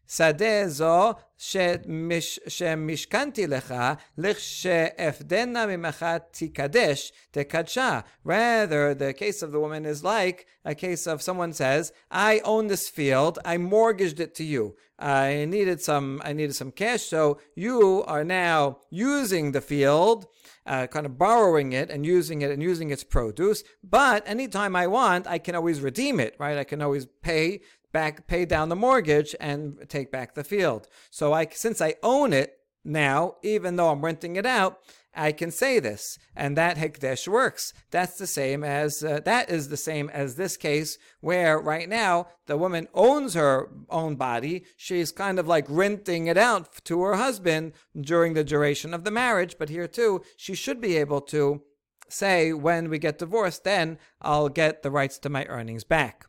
שדה 0.08 0.67
זו 0.67 1.13
שמש, 1.38 2.39
שמשכנתי 2.48 3.48
לך, 3.48 3.74
לכשאפדנה 4.17 5.65
ממך 5.65 6.06
תקדש, 6.32 7.12
תקדשה. 7.32 8.00
Rather, 8.26 8.93
the 8.93 9.13
case 9.13 9.41
of 9.41 9.52
the 9.52 9.60
woman 9.60 9.86
is 9.86 10.04
like 10.04 10.46
a 10.65 10.76
case 10.76 11.08
of 11.08 11.22
someone 11.22 11.54
says, 11.54 11.91
I 12.12 12.41
own 12.43 12.67
this 12.67 12.89
field, 12.89 13.39
I 13.46 13.58
mortgaged 13.58 14.19
it 14.19 14.36
to 14.36 14.43
you. 14.43 14.76
I 15.00 15.46
needed 15.46 15.82
some, 15.82 16.22
I 16.24 16.32
needed 16.34 16.56
some 16.56 16.72
cash, 16.72 17.04
so 17.04 17.39
you 17.56 18.04
are 18.08 18.24
now 18.24 18.78
using 18.89 19.52
the 19.52 19.60
field, 19.60 20.28
uh, 20.65 20.88
kind 20.88 21.06
of 21.06 21.17
borrowing 21.17 21.74
it 21.74 21.89
and 21.89 22.06
using 22.06 22.41
it 22.41 22.52
and 22.52 22.62
using 22.63 22.89
its 22.89 23.04
produce. 23.04 23.63
But 23.84 24.24
anytime 24.26 24.76
I 24.76 24.88
want, 24.88 25.28
I 25.28 25.39
can 25.39 25.56
always 25.56 25.82
redeem 25.82 26.19
it, 26.19 26.36
right? 26.39 26.58
I 26.58 26.63
can 26.63 26.82
always 26.82 27.06
pay 27.22 27.62
back, 27.92 28.27
pay 28.27 28.44
down 28.44 28.68
the 28.68 28.77
mortgage 28.77 29.35
and 29.40 29.85
take 29.88 30.11
back 30.11 30.35
the 30.35 30.44
field. 30.44 30.88
So 31.11 31.33
I, 31.33 31.46
since 31.46 31.81
I 31.81 31.94
own 32.03 32.33
it 32.33 32.59
now, 32.85 33.37
even 33.42 33.77
though 33.77 33.90
I'm 33.90 34.05
renting 34.05 34.37
it 34.37 34.46
out, 34.46 34.79
I 35.14 35.33
can 35.33 35.51
say 35.51 35.81
this, 35.81 36.16
and 36.37 36.57
that 36.57 36.77
hekdesh 36.77 37.27
works. 37.27 37.72
That's 37.90 38.18
the 38.18 38.27
same 38.27 38.62
as 38.62 39.03
uh, 39.03 39.20
that 39.24 39.51
is 39.51 39.68
the 39.68 39.77
same 39.77 40.09
as 40.11 40.37
this 40.37 40.57
case 40.57 40.96
where 41.20 41.59
right 41.59 41.88
now 41.88 42.29
the 42.46 42.57
woman 42.57 42.87
owns 42.94 43.35
her 43.35 43.68
own 43.90 44.14
body. 44.14 44.64
She's 44.77 45.11
kind 45.11 45.40
of 45.40 45.48
like 45.48 45.66
renting 45.68 46.29
it 46.29 46.38
out 46.38 46.85
to 46.85 47.03
her 47.03 47.16
husband 47.16 47.72
during 48.01 48.35
the 48.35 48.44
duration 48.44 48.94
of 48.94 49.03
the 49.03 49.11
marriage. 49.11 49.57
But 49.59 49.70
here 49.70 49.88
too, 49.88 50.22
she 50.37 50.55
should 50.55 50.81
be 50.81 50.96
able 50.96 51.22
to 51.22 51.62
say, 52.09 52.53
when 52.53 52.88
we 52.88 52.98
get 52.98 53.18
divorced, 53.18 53.64
then 53.64 53.98
I'll 54.22 54.48
get 54.48 54.83
the 54.83 54.90
rights 54.90 55.18
to 55.20 55.29
my 55.29 55.46
earnings 55.46 55.85
back. 55.85 56.27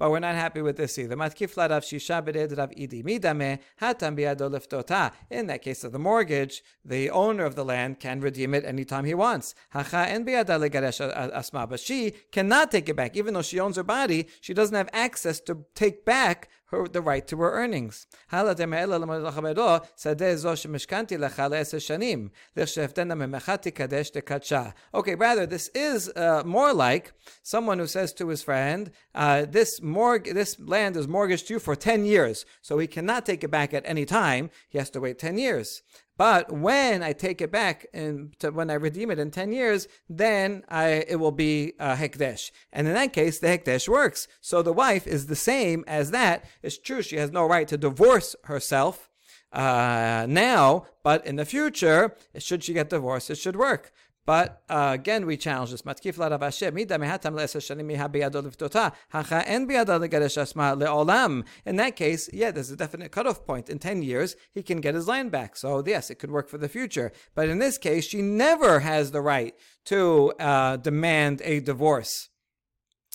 But 0.00 0.10
we're 0.10 0.18
not 0.18 0.34
happy 0.34 0.62
with 0.62 0.78
this 0.78 0.98
either. 0.98 1.12
In 1.12 1.18
that 1.18 1.36
case 5.62 5.84
of 5.84 5.92
the 5.92 5.98
mortgage, 5.98 6.62
the 6.82 7.10
owner 7.10 7.44
of 7.44 7.54
the 7.54 7.66
land 7.66 8.00
can 8.00 8.22
redeem 8.22 8.54
it 8.54 8.64
anytime 8.64 9.04
he 9.04 9.12
wants. 9.12 9.54
But 9.74 9.92
she 11.80 12.12
cannot 12.32 12.70
take 12.70 12.88
it 12.88 12.96
back. 12.96 13.14
Even 13.14 13.34
though 13.34 13.42
she 13.42 13.60
owns 13.60 13.76
her 13.76 13.82
body, 13.82 14.26
she 14.40 14.54
doesn't 14.54 14.74
have 14.74 14.88
access 14.94 15.38
to 15.40 15.66
take 15.74 16.06
back 16.06 16.48
her, 16.70 16.88
the 16.88 17.00
right 17.00 17.26
to 17.26 17.36
her 17.38 17.52
earnings. 17.52 18.06
Okay, 24.94 25.14
rather, 25.14 25.46
this 25.46 25.70
is 25.74 26.12
uh, 26.16 26.42
more 26.44 26.72
like 26.72 27.12
someone 27.42 27.78
who 27.78 27.86
says 27.86 28.12
to 28.14 28.28
his 28.28 28.42
friend, 28.42 28.90
uh, 29.14 29.46
this, 29.48 29.80
morg- 29.90 30.34
this 30.34 30.58
land 30.58 30.96
is 30.96 31.08
mortgaged 31.08 31.48
to 31.48 31.54
you 31.54 31.60
for 31.60 31.76
10 31.76 32.04
years, 32.04 32.46
so 32.62 32.78
he 32.78 32.86
cannot 32.86 33.26
take 33.26 33.44
it 33.44 33.50
back 33.50 33.74
at 33.74 33.82
any 33.86 34.04
time. 34.04 34.50
He 34.68 34.78
has 34.78 34.90
to 34.90 35.00
wait 35.00 35.18
10 35.18 35.38
years. 35.38 35.82
But 36.16 36.52
when 36.52 37.02
I 37.02 37.14
take 37.14 37.40
it 37.40 37.50
back 37.50 37.86
and 37.94 38.36
when 38.52 38.68
I 38.68 38.74
redeem 38.74 39.10
it 39.10 39.18
in 39.18 39.30
10 39.30 39.52
years, 39.52 39.88
then 40.06 40.64
I, 40.68 41.04
it 41.08 41.16
will 41.16 41.32
be 41.32 41.72
a 41.78 41.96
hekdesh. 41.96 42.50
And 42.72 42.86
in 42.86 42.92
that 42.92 43.14
case, 43.14 43.38
the 43.38 43.46
hekdesh 43.46 43.88
works. 43.88 44.28
So 44.42 44.60
the 44.60 44.72
wife 44.72 45.06
is 45.06 45.28
the 45.28 45.34
same 45.34 45.82
as 45.86 46.10
that. 46.10 46.44
It's 46.62 46.76
true, 46.76 47.00
she 47.00 47.16
has 47.16 47.30
no 47.30 47.46
right 47.46 47.66
to 47.68 47.78
divorce 47.78 48.36
herself 48.44 49.08
uh, 49.52 50.26
now, 50.28 50.86
but 51.02 51.26
in 51.26 51.36
the 51.36 51.44
future, 51.44 52.14
should 52.38 52.62
she 52.64 52.72
get 52.72 52.90
divorced, 52.90 53.30
it 53.30 53.38
should 53.38 53.56
work. 53.56 53.92
But 54.30 54.62
uh, 54.68 54.90
again, 54.94 55.26
we 55.26 55.36
challenge 55.36 55.72
this. 55.72 55.82
Matkif 55.82 56.16
mida 56.72 56.98
mehatam 56.98 57.34
miha 57.34 58.92
hacha 59.08 59.48
en 59.48 59.66
biyado 59.66 60.08
legaresh 60.08 60.38
asma 60.38 60.76
le'olam. 60.76 61.44
In 61.66 61.74
that 61.74 61.96
case, 61.96 62.30
yeah, 62.32 62.52
there's 62.52 62.70
a 62.70 62.76
definite 62.76 63.10
cutoff 63.10 63.44
point. 63.44 63.68
In 63.68 63.80
10 63.80 64.02
years, 64.02 64.36
he 64.52 64.62
can 64.62 64.80
get 64.80 64.94
his 64.94 65.08
land 65.08 65.32
back. 65.32 65.56
So 65.56 65.82
yes, 65.84 66.10
it 66.10 66.20
could 66.20 66.30
work 66.30 66.48
for 66.48 66.58
the 66.58 66.68
future. 66.68 67.10
But 67.34 67.48
in 67.48 67.58
this 67.58 67.76
case, 67.76 68.06
she 68.06 68.22
never 68.22 68.78
has 68.78 69.10
the 69.10 69.20
right 69.20 69.52
to 69.86 70.32
uh, 70.38 70.76
demand 70.76 71.42
a 71.44 71.58
divorce. 71.58 72.28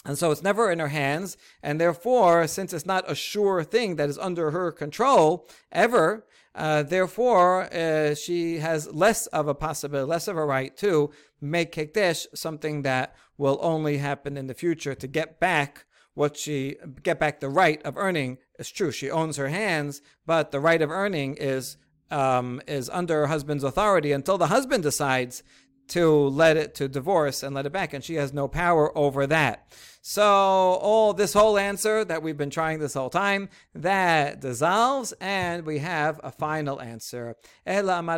And 0.04 0.17
so 0.17 0.32
it's 0.32 0.43
never 0.43 0.69
in 0.69 0.80
her 0.80 0.89
hands. 0.89 1.38
And 1.63 1.80
therefore, 1.80 2.45
since 2.45 2.73
it's 2.73 2.86
not 2.86 3.10
a 3.10 3.15
sure 3.15 3.63
thing 3.63 3.95
that 3.95 4.10
is 4.10 4.19
under 4.19 4.51
her 4.51 4.69
control 4.69 5.47
ever, 5.71 6.25
uh, 6.56 6.84
therefore, 6.84 7.74
uh, 7.74 8.15
she 8.15 8.60
has 8.60 8.91
less 8.94 9.28
of 9.28 9.48
a 9.48 9.54
possibility, 9.54 10.10
less 10.10 10.28
of 10.28 10.38
a 10.38 10.46
right 10.46 10.76
to 10.78 11.12
make 11.41 11.76
Hekdesh 11.76 12.26
something 12.34 12.84
that 12.84 13.15
will 13.38 13.60
only 13.62 13.98
happen 13.98 14.38
in 14.38 14.48
the 14.48 14.54
future 14.54 14.96
to 14.96 15.08
get 15.08 15.39
back 15.39 15.86
what 16.13 16.38
she, 16.38 16.78
get 17.04 17.20
back 17.20 17.41
the 17.41 17.50
right 17.50 17.82
of 17.84 17.98
earning. 17.98 18.38
It's 18.58 18.70
true, 18.70 18.91
she 18.91 19.12
owns 19.12 19.36
her 19.36 19.50
hands, 19.50 20.02
but 20.26 20.52
the 20.52 20.62
right 20.62 20.82
of 20.82 20.89
earning 20.89 21.36
is, 21.36 21.76
um, 22.10 22.62
is 22.68 22.89
under 22.89 23.22
her 23.22 23.28
husband's 23.28 23.65
authority 23.65 24.13
until 24.13 24.38
the 24.38 24.48
husband 24.48 24.84
decides 24.84 25.44
to 25.89 26.10
let 26.10 26.58
it 26.58 26.74
to 26.76 26.88
divorce 26.88 27.43
and 27.43 27.56
let 27.56 27.65
it 27.65 27.74
back, 27.74 27.93
and 27.93 28.04
she 28.04 28.15
has 28.15 28.34
no 28.34 28.48
power 28.48 28.95
over 28.98 29.28
that. 29.28 29.67
So 30.02 30.24
all 30.24 31.13
this 31.13 31.34
whole 31.34 31.58
answer 31.58 32.06
that 32.06 32.21
we've 32.21 32.38
been 32.38 32.52
trying 32.52 32.78
this 32.80 32.93
whole 32.93 33.10
time 33.10 33.50
that 33.74 34.39
dissolves, 34.39 35.13
and 35.19 35.65
we 35.65 35.80
have 35.80 36.19
a 36.24 36.32
final 36.32 36.80
answer. 36.80 37.36
You're 37.65 37.82
talking 37.84 38.13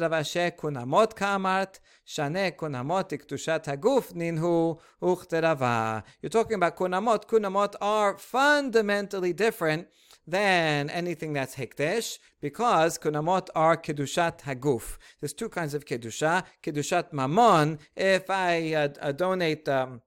about 6.55 6.77
kunamot. 6.77 7.25
Kunamot 7.25 7.75
are 7.81 8.17
fundamentally 8.17 9.33
different 9.33 9.87
than 10.27 10.89
anything 10.89 11.33
that's 11.33 11.55
hekdesh, 11.55 12.19
because 12.41 12.97
kunamot 12.97 13.47
are 13.55 13.77
kedushat 13.77 14.41
haguf. 14.41 14.97
There's 15.19 15.33
two 15.33 15.49
kinds 15.49 15.73
of 15.73 15.85
kedusha. 15.85 16.43
Kedushat 16.61 17.13
mamon. 17.13 17.79
If 17.95 18.29
I 18.29 18.73
uh, 18.73 19.11
donate. 19.13 19.67
Um, 19.69 20.01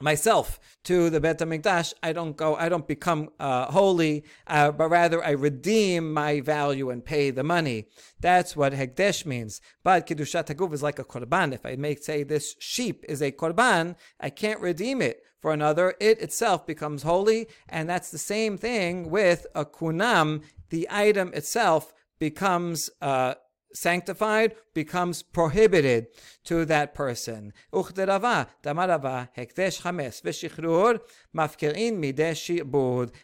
myself 0.00 0.60
to 0.84 1.10
the 1.10 1.20
Bet 1.20 1.38
HaMikdash, 1.38 1.94
I 2.02 2.12
don't 2.12 2.36
go, 2.36 2.56
I 2.56 2.68
don't 2.68 2.86
become 2.86 3.30
uh, 3.38 3.66
holy, 3.66 4.24
uh, 4.46 4.70
but 4.72 4.88
rather 4.88 5.24
I 5.24 5.30
redeem 5.30 6.12
my 6.12 6.40
value 6.40 6.90
and 6.90 7.04
pay 7.04 7.30
the 7.30 7.42
money. 7.42 7.86
That's 8.20 8.56
what 8.56 8.72
Hekdesh 8.72 9.26
means. 9.26 9.60
But 9.82 10.06
Kiddushat 10.06 10.46
Haguf 10.46 10.72
is 10.72 10.82
like 10.82 10.98
a 10.98 11.04
korban. 11.04 11.52
If 11.52 11.66
I 11.66 11.76
make 11.76 12.02
say 12.02 12.22
this 12.22 12.54
sheep 12.58 13.04
is 13.08 13.22
a 13.22 13.32
korban, 13.32 13.96
I 14.20 14.30
can't 14.30 14.60
redeem 14.60 15.02
it 15.02 15.22
for 15.40 15.52
another, 15.52 15.94
it 16.00 16.20
itself 16.20 16.66
becomes 16.66 17.02
holy. 17.02 17.48
And 17.68 17.88
that's 17.88 18.10
the 18.10 18.18
same 18.18 18.58
thing 18.58 19.10
with 19.10 19.46
a 19.54 19.64
kunam. 19.64 20.42
The 20.70 20.86
item 20.90 21.32
itself 21.34 21.94
becomes 22.18 22.90
uh, 23.00 23.34
sanctified, 23.72 24.54
becomes 24.74 25.22
prohibited 25.22 26.06
to 26.44 26.64
that 26.64 26.94
person. 26.94 27.52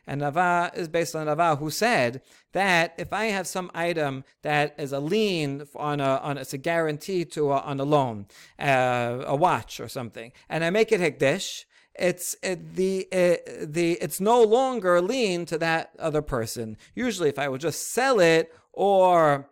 And 0.07 0.20
Rava 0.20 0.72
is 0.74 0.88
based 0.88 1.16
on 1.16 1.27
Rava, 1.27 1.57
who 1.57 1.70
said 1.70 2.22
that 2.53 2.94
if 2.98 3.12
I 3.12 3.24
have 3.27 3.46
some 3.46 3.70
item 3.74 4.24
that 4.42 4.74
is 4.79 4.92
a 4.92 5.00
lien 5.00 5.66
on 5.77 6.00
a, 6.00 6.16
on 6.16 6.38
it's 6.38 6.53
a 6.53 6.59
guarantee 6.59 7.24
to 7.27 7.53
a, 7.53 7.59
on 7.61 7.81
a 7.81 7.85
loan, 7.85 8.27
uh, 8.59 9.22
a 9.27 9.37
watch 9.37 9.81
or 9.81 9.88
something, 9.88 10.33
and 10.48 10.64
I 10.64 10.70
make 10.70 10.92
it 10.92 11.00
hekdesh, 11.00 11.64
it's 11.95 12.37
it, 12.43 12.75
the 12.75 13.07
it, 13.13 13.73
the 13.73 13.93
it's 13.93 14.21
no 14.21 14.43
longer 14.43 15.01
lien 15.01 15.47
to 15.47 15.59
that 15.59 15.91
other 15.99 16.23
person. 16.23 16.77
Usually, 16.95 17.29
if 17.29 17.39
I 17.39 17.49
would 17.49 17.61
just 17.61 17.93
sell 17.93 18.21
it 18.21 18.53
or 18.73 19.49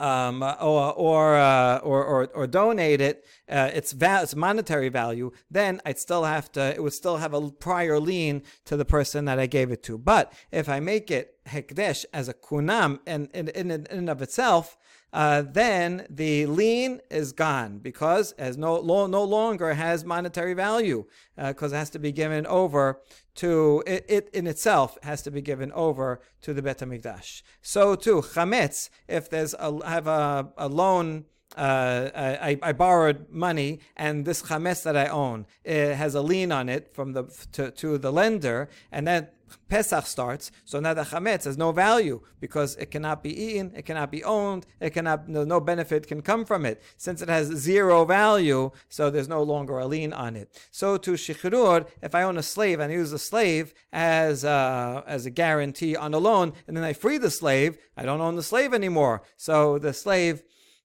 um, 0.00 0.42
or 0.42 0.92
or, 0.92 1.36
uh, 1.36 1.78
or, 1.78 2.04
or 2.04 2.28
or 2.34 2.46
donate 2.46 3.00
it, 3.00 3.24
uh, 3.48 3.70
its, 3.72 3.94
its 3.98 4.34
monetary 4.34 4.88
value, 4.88 5.30
then 5.50 5.80
I'd 5.86 5.98
still 5.98 6.24
have 6.24 6.50
to. 6.52 6.74
It 6.74 6.82
would 6.82 6.92
still 6.92 7.18
have 7.18 7.32
a 7.32 7.50
prior 7.50 8.00
lien 8.00 8.42
to 8.64 8.76
the 8.76 8.84
person 8.84 9.24
that 9.26 9.38
I 9.38 9.46
gave 9.46 9.70
it 9.70 9.82
to. 9.84 9.96
But 9.96 10.32
if 10.50 10.68
I 10.68 10.80
make 10.80 11.10
it 11.10 11.36
hekdesh 11.46 12.04
as 12.12 12.28
a 12.28 12.34
kunam 12.34 13.00
and 13.06 13.30
in, 13.32 13.48
in, 13.48 13.70
in 13.70 13.86
and 13.88 14.10
of 14.10 14.20
itself, 14.20 14.76
uh, 15.14 15.42
then 15.42 16.04
the 16.10 16.44
lien 16.46 17.00
is 17.08 17.32
gone 17.32 17.78
because 17.78 18.32
as 18.32 18.58
no 18.58 18.74
lo, 18.74 19.06
no 19.06 19.22
longer 19.22 19.72
has 19.74 20.04
monetary 20.04 20.54
value 20.54 21.04
because 21.36 21.72
uh, 21.72 21.76
it 21.76 21.78
has 21.78 21.90
to 21.90 22.00
be 22.00 22.10
given 22.10 22.44
over 22.48 23.00
to 23.36 23.84
it, 23.86 24.04
it, 24.08 24.28
in 24.34 24.48
itself 24.48 24.98
has 25.04 25.22
to 25.22 25.30
be 25.30 25.40
given 25.40 25.70
over 25.70 26.20
to 26.42 26.52
the 26.52 26.60
Bet 26.60 26.80
Hamikdash. 26.80 27.42
So 27.62 27.94
too 27.94 28.22
chametz, 28.22 28.90
if 29.06 29.30
there's 29.30 29.54
a 29.54 29.86
have 29.88 30.08
a, 30.08 30.48
a 30.58 30.66
loan 30.66 31.26
uh, 31.56 32.10
I, 32.14 32.58
I, 32.62 32.72
borrowed 32.72 33.30
money, 33.30 33.80
and 33.96 34.24
this 34.24 34.42
chametz 34.42 34.82
that 34.82 34.96
I 34.96 35.06
own 35.06 35.46
has 35.64 36.14
a 36.14 36.22
lien 36.22 36.50
on 36.50 36.68
it 36.68 36.94
from 36.94 37.12
the 37.12 37.24
to, 37.52 37.70
to 37.70 37.98
the 37.98 38.12
lender, 38.12 38.68
and 38.90 39.06
then 39.06 39.28
Pesach 39.68 40.06
starts. 40.06 40.50
So 40.64 40.80
now 40.80 40.94
the 40.94 41.02
chametz 41.02 41.44
has 41.44 41.56
no 41.56 41.72
value 41.72 42.20
because 42.40 42.76
it 42.76 42.90
cannot 42.90 43.22
be 43.22 43.30
eaten, 43.30 43.72
it 43.74 43.84
cannot 43.84 44.10
be 44.10 44.22
owned, 44.24 44.66
it 44.80 44.90
cannot 44.90 45.28
no, 45.28 45.44
no 45.44 45.60
benefit 45.60 46.06
can 46.06 46.22
come 46.22 46.44
from 46.44 46.66
it 46.66 46.82
since 46.96 47.22
it 47.22 47.28
has 47.28 47.48
zero 47.48 48.04
value. 48.04 48.70
So 48.88 49.10
there's 49.10 49.28
no 49.28 49.42
longer 49.42 49.78
a 49.78 49.86
lien 49.86 50.12
on 50.12 50.36
it. 50.36 50.48
So 50.70 50.96
to 50.98 51.12
shichrur, 51.12 51.86
if 52.02 52.14
I 52.14 52.22
own 52.22 52.38
a 52.38 52.42
slave 52.42 52.80
and 52.80 52.92
use 52.92 53.10
the 53.10 53.18
slave 53.18 53.74
as 53.92 54.44
a, 54.44 55.04
as 55.06 55.26
a 55.26 55.30
guarantee 55.30 55.96
on 55.96 56.14
a 56.14 56.18
loan, 56.18 56.52
and 56.66 56.76
then 56.76 56.84
I 56.84 56.92
free 56.92 57.18
the 57.18 57.30
slave, 57.30 57.78
I 57.96 58.04
don't 58.04 58.20
own 58.20 58.36
the 58.36 58.42
slave 58.42 58.74
anymore. 58.74 59.22
So 59.36 59.78
the 59.78 59.92
slave 59.92 60.42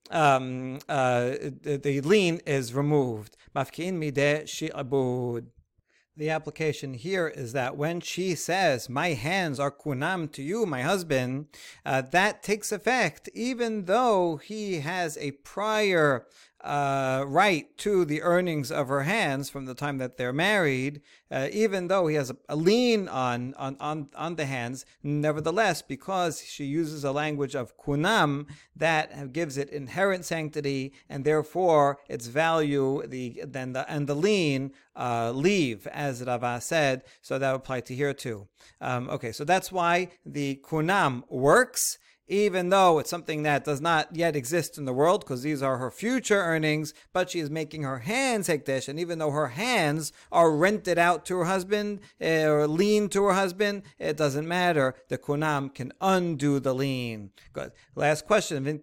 um, 0.10 0.80
uh, 0.88 1.36
the, 1.62 2.02
lien 2.04 2.40
is 2.46 2.74
removed. 2.74 3.38
Mafkin 3.56 4.00
mideh. 4.00 4.48
The 6.18 6.30
application 6.32 6.96
here 6.96 7.30
is 7.30 7.54
that 7.54 7.78
when 7.78 8.02
she 8.02 8.36
says, 8.36 8.90
My 8.90 9.10
hands 9.14 9.58
are 9.58 9.72
kunam 9.72 10.30
to 10.34 10.44
you, 10.44 10.66
my 10.66 10.82
husband, 10.82 11.46
uh, 11.86 12.02
that 12.12 12.44
takes 12.44 12.74
effect 12.74 13.30
even 13.34 13.86
though 13.86 14.36
he 14.36 14.80
has 14.82 15.18
a 15.18 15.32
prior 15.32 16.26
uh, 16.62 17.24
right 17.28 17.78
to 17.78 18.06
the 18.06 18.22
earnings 18.22 18.72
of 18.72 18.88
her 18.90 19.04
hands 19.04 19.50
from 19.50 19.66
the 19.66 19.74
time 19.74 19.98
that 19.98 20.18
they're 20.18 20.34
married, 20.34 21.02
uh, 21.32 21.48
even 21.52 21.88
though 21.88 22.08
he 22.08 22.16
has 22.16 22.30
a, 22.30 22.38
a 22.50 22.56
lien 22.56 23.08
on, 23.08 23.54
on, 23.56 23.78
on, 23.80 24.10
on 24.16 24.36
the 24.36 24.46
hands. 24.46 24.86
Nevertheless, 25.02 25.82
because 25.82 26.44
she 26.44 26.66
uses 26.66 27.04
a 27.04 27.12
language 27.12 27.56
of 27.56 27.78
kunam, 27.78 28.46
that 28.76 29.34
gives 29.34 29.58
it 29.58 29.70
inherent 29.70 30.26
sanctity, 30.26 30.94
and 31.10 31.24
therefore 31.26 32.00
its 32.08 32.28
value, 32.28 33.06
the 33.08 33.44
then 33.46 33.74
the 33.74 33.90
and 33.92 34.08
the 34.08 34.16
lien 34.16 34.72
uh, 34.96 35.32
leave, 35.32 35.88
as 35.88 36.24
Rava 36.24 36.60
said. 36.62 37.04
So 37.22 37.40
that 37.40 37.52
would 37.52 37.58
apply 37.58 37.82
to 37.82 37.96
here 37.96 38.14
too. 38.14 38.48
Um, 38.82 39.10
okay, 39.10 39.32
so 39.32 39.44
that's 39.44 39.72
why 39.72 40.10
the 40.26 40.62
kunam 40.64 41.24
works 41.30 41.98
even 42.30 42.70
though 42.70 43.00
it's 43.00 43.10
something 43.10 43.44
that 43.44 43.66
does 43.66 43.82
not 43.82 44.16
yet 44.16 44.36
exist 44.36 44.78
in 44.78 44.86
the 44.86 44.94
world, 44.94 45.22
because 45.22 45.42
these 45.42 45.62
are 45.62 45.78
her 45.78 45.92
future 45.92 46.40
earnings, 46.40 46.94
but 47.12 47.30
she 47.30 47.40
is 47.40 47.50
making 47.50 47.84
her 47.84 48.00
hands 48.00 48.48
hekdesh, 48.48 48.88
and 48.88 49.00
even 49.00 49.20
though 49.20 49.32
her 49.32 49.50
hands 49.50 50.14
are 50.32 50.56
rented 50.56 50.98
out 50.98 51.26
to 51.26 51.38
her 51.38 51.46
husband 51.46 52.00
eh, 52.22 52.46
or 52.46 52.68
lien 52.68 53.10
to 53.10 53.24
her 53.24 53.34
husband, 53.34 53.84
it 53.98 54.16
doesn't 54.16 54.48
matter. 54.48 54.96
The 55.08 55.18
kunam 55.18 55.74
can 55.74 55.92
undo 56.00 56.60
the 56.60 56.74
lien. 56.74 57.32
Good. 57.54 57.72
Last 57.96 58.28
question. 58.28 58.82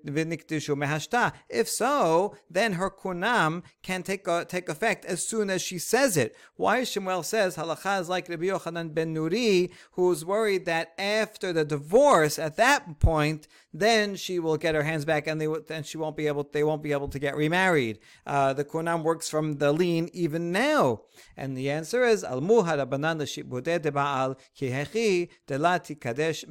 If 1.49 1.69
so, 1.69 2.37
then 2.51 2.73
her 2.75 2.91
kunam 2.91 3.63
can 3.83 4.03
take 4.03 4.27
take 4.49 4.69
effect 4.69 5.05
as 5.05 5.27
soon 5.27 5.51
as 5.51 5.63
she 5.63 5.79
says 5.79 6.17
it. 6.17 6.37
Why 6.57 6.85
Shemuel 6.85 7.23
says 7.23 7.57
halacha 7.57 8.01
is 8.01 8.09
like 8.09 8.29
Rabbi 8.29 8.47
Yochanan 8.47 8.93
ben 8.95 9.15
Nuri, 9.15 9.71
who's 9.93 10.25
worried 10.25 10.67
that 10.67 10.93
after 10.99 11.53
the 11.53 11.65
divorce, 11.65 12.39
at 12.39 12.57
that 12.57 12.99
point, 12.99 13.36
then 13.73 14.17
she 14.17 14.39
will 14.39 14.57
get 14.57 14.75
her 14.75 14.83
hands 14.83 15.05
back, 15.05 15.27
and 15.27 15.41
they 15.41 15.49
then 15.69 15.83
she 15.83 15.99
won't 15.99 16.17
be 16.17 16.27
able 16.27 16.49
they 16.53 16.65
won't 16.65 16.83
be 16.83 16.93
able 16.93 17.09
to 17.09 17.19
get 17.19 17.37
remarried. 17.37 17.99
Uh, 18.27 18.53
the 18.53 18.65
kunam 18.65 19.03
works 19.03 19.29
from 19.29 19.59
the 19.59 19.73
lien 19.73 20.09
even 20.13 20.53
now, 20.53 21.03
and 21.37 21.57
the 21.57 21.71
answer 21.71 22.05
is 22.05 22.25
al 22.25 22.41
muhar 22.41 22.89
banan 22.89 23.19
baal 23.19 24.37
kihechi 24.59 25.29
delati 25.47 26.01
kadesh. 26.01 26.45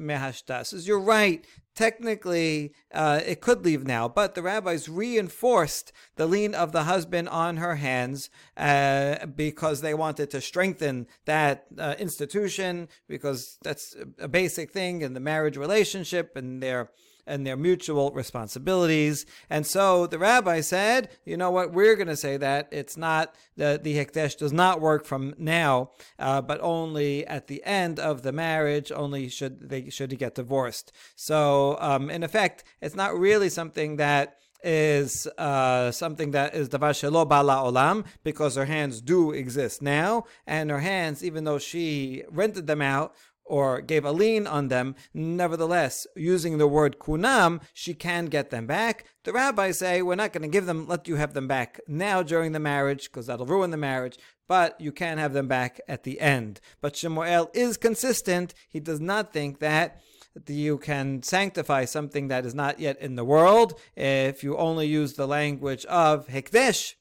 Says 0.67 0.87
you're 0.87 0.99
right 0.99 1.45
technically 1.75 2.73
uh, 2.93 3.21
it 3.25 3.41
could 3.41 3.63
leave 3.65 3.85
now, 3.85 4.07
but 4.07 4.33
the 4.33 4.41
rabbis 4.41 4.87
reinforced 4.87 5.91
the 6.15 6.25
lien 6.25 6.55
of 6.55 6.71
the 6.71 6.83
husband 6.83 7.29
on 7.29 7.57
her 7.57 7.75
hands 7.75 8.29
uh, 8.57 9.25
because 9.25 9.81
they 9.81 9.93
wanted 9.93 10.29
to 10.31 10.41
strengthen 10.41 11.07
that 11.25 11.65
uh, 11.77 11.95
institution 11.99 12.87
because 13.07 13.57
that's 13.63 13.95
a 14.19 14.27
basic 14.27 14.71
thing 14.71 15.01
in 15.01 15.13
the 15.13 15.19
marriage 15.19 15.57
relationship 15.57 16.35
and 16.35 16.63
their 16.63 16.89
and 17.27 17.45
their 17.45 17.57
mutual 17.57 18.11
responsibilities. 18.11 19.25
And 19.49 19.65
so 19.65 20.07
the 20.07 20.19
rabbi 20.19 20.61
said, 20.61 21.09
you 21.25 21.37
know 21.37 21.51
what, 21.51 21.73
we're 21.73 21.95
going 21.95 22.07
to 22.07 22.15
say 22.15 22.37
that 22.37 22.67
it's 22.71 22.97
not, 22.97 23.35
the, 23.55 23.79
the 23.81 23.95
Hekdesh 23.95 24.37
does 24.37 24.53
not 24.53 24.81
work 24.81 25.05
from 25.05 25.33
now, 25.37 25.91
uh, 26.19 26.41
but 26.41 26.59
only 26.61 27.25
at 27.27 27.47
the 27.47 27.63
end 27.63 27.99
of 27.99 28.21
the 28.21 28.31
marriage, 28.31 28.91
only 28.91 29.29
should 29.29 29.69
they, 29.69 29.89
should 29.89 30.11
he 30.11 30.17
get 30.17 30.35
divorced. 30.35 30.91
So, 31.15 31.77
um, 31.79 32.09
in 32.09 32.23
effect, 32.23 32.63
it's 32.81 32.95
not 32.95 33.17
really 33.17 33.49
something 33.49 33.97
that 33.97 34.37
is 34.65 35.27
uh, 35.37 35.91
something 35.91 36.31
that 36.31 36.55
is 36.55 36.67
davar 36.69 36.89
shelo 36.89 37.27
bala 37.27 37.57
olam 37.57 38.03
because 38.23 38.55
her 38.55 38.65
hands 38.65 38.99
do 38.99 39.31
exist 39.31 39.81
now, 39.81 40.25
and 40.47 40.71
her 40.71 40.79
hands, 40.79 41.23
even 41.23 41.43
though 41.43 41.59
she 41.59 42.23
rented 42.29 42.65
them 42.65 42.81
out, 42.81 43.13
or 43.45 43.81
gave 43.81 44.03
a 44.03 44.11
lien 44.11 44.47
on 44.47 44.69
them, 44.69 44.95
nevertheless, 45.13 46.07
using 46.15 46.57
the 46.57 46.67
word 46.67 46.97
kunam, 46.99 47.61
she 47.73 47.93
can 47.93 48.25
get 48.25 48.49
them 48.49 48.65
back. 48.65 49.05
The 49.23 49.33
rabbis 49.33 49.79
say, 49.79 50.01
we're 50.01 50.15
not 50.15 50.33
going 50.33 50.41
to 50.41 50.47
give 50.47 50.65
them, 50.65 50.87
let 50.87 51.07
you 51.07 51.15
have 51.15 51.33
them 51.33 51.47
back 51.47 51.79
now 51.87 52.23
during 52.23 52.51
the 52.51 52.59
marriage, 52.59 53.05
because 53.05 53.27
that'll 53.27 53.45
ruin 53.45 53.71
the 53.71 53.77
marriage, 53.77 54.17
but 54.47 54.79
you 54.81 54.91
can 54.91 55.17
have 55.17 55.33
them 55.33 55.47
back 55.47 55.79
at 55.87 56.03
the 56.03 56.19
end. 56.19 56.59
But 56.81 56.95
Shemuel 56.95 57.51
is 57.53 57.77
consistent. 57.77 58.53
He 58.67 58.79
does 58.79 58.99
not 58.99 59.31
think 59.31 59.59
that 59.59 60.01
you 60.47 60.77
can 60.77 61.23
sanctify 61.23 61.85
something 61.85 62.27
that 62.27 62.45
is 62.45 62.53
not 62.53 62.79
yet 62.79 62.99
in 62.99 63.15
the 63.15 63.23
world 63.23 63.79
if 63.95 64.43
you 64.43 64.57
only 64.57 64.85
use 64.87 65.13
the 65.13 65.27
language 65.27 65.85
of 65.85 66.27
hekdesh 66.27 66.95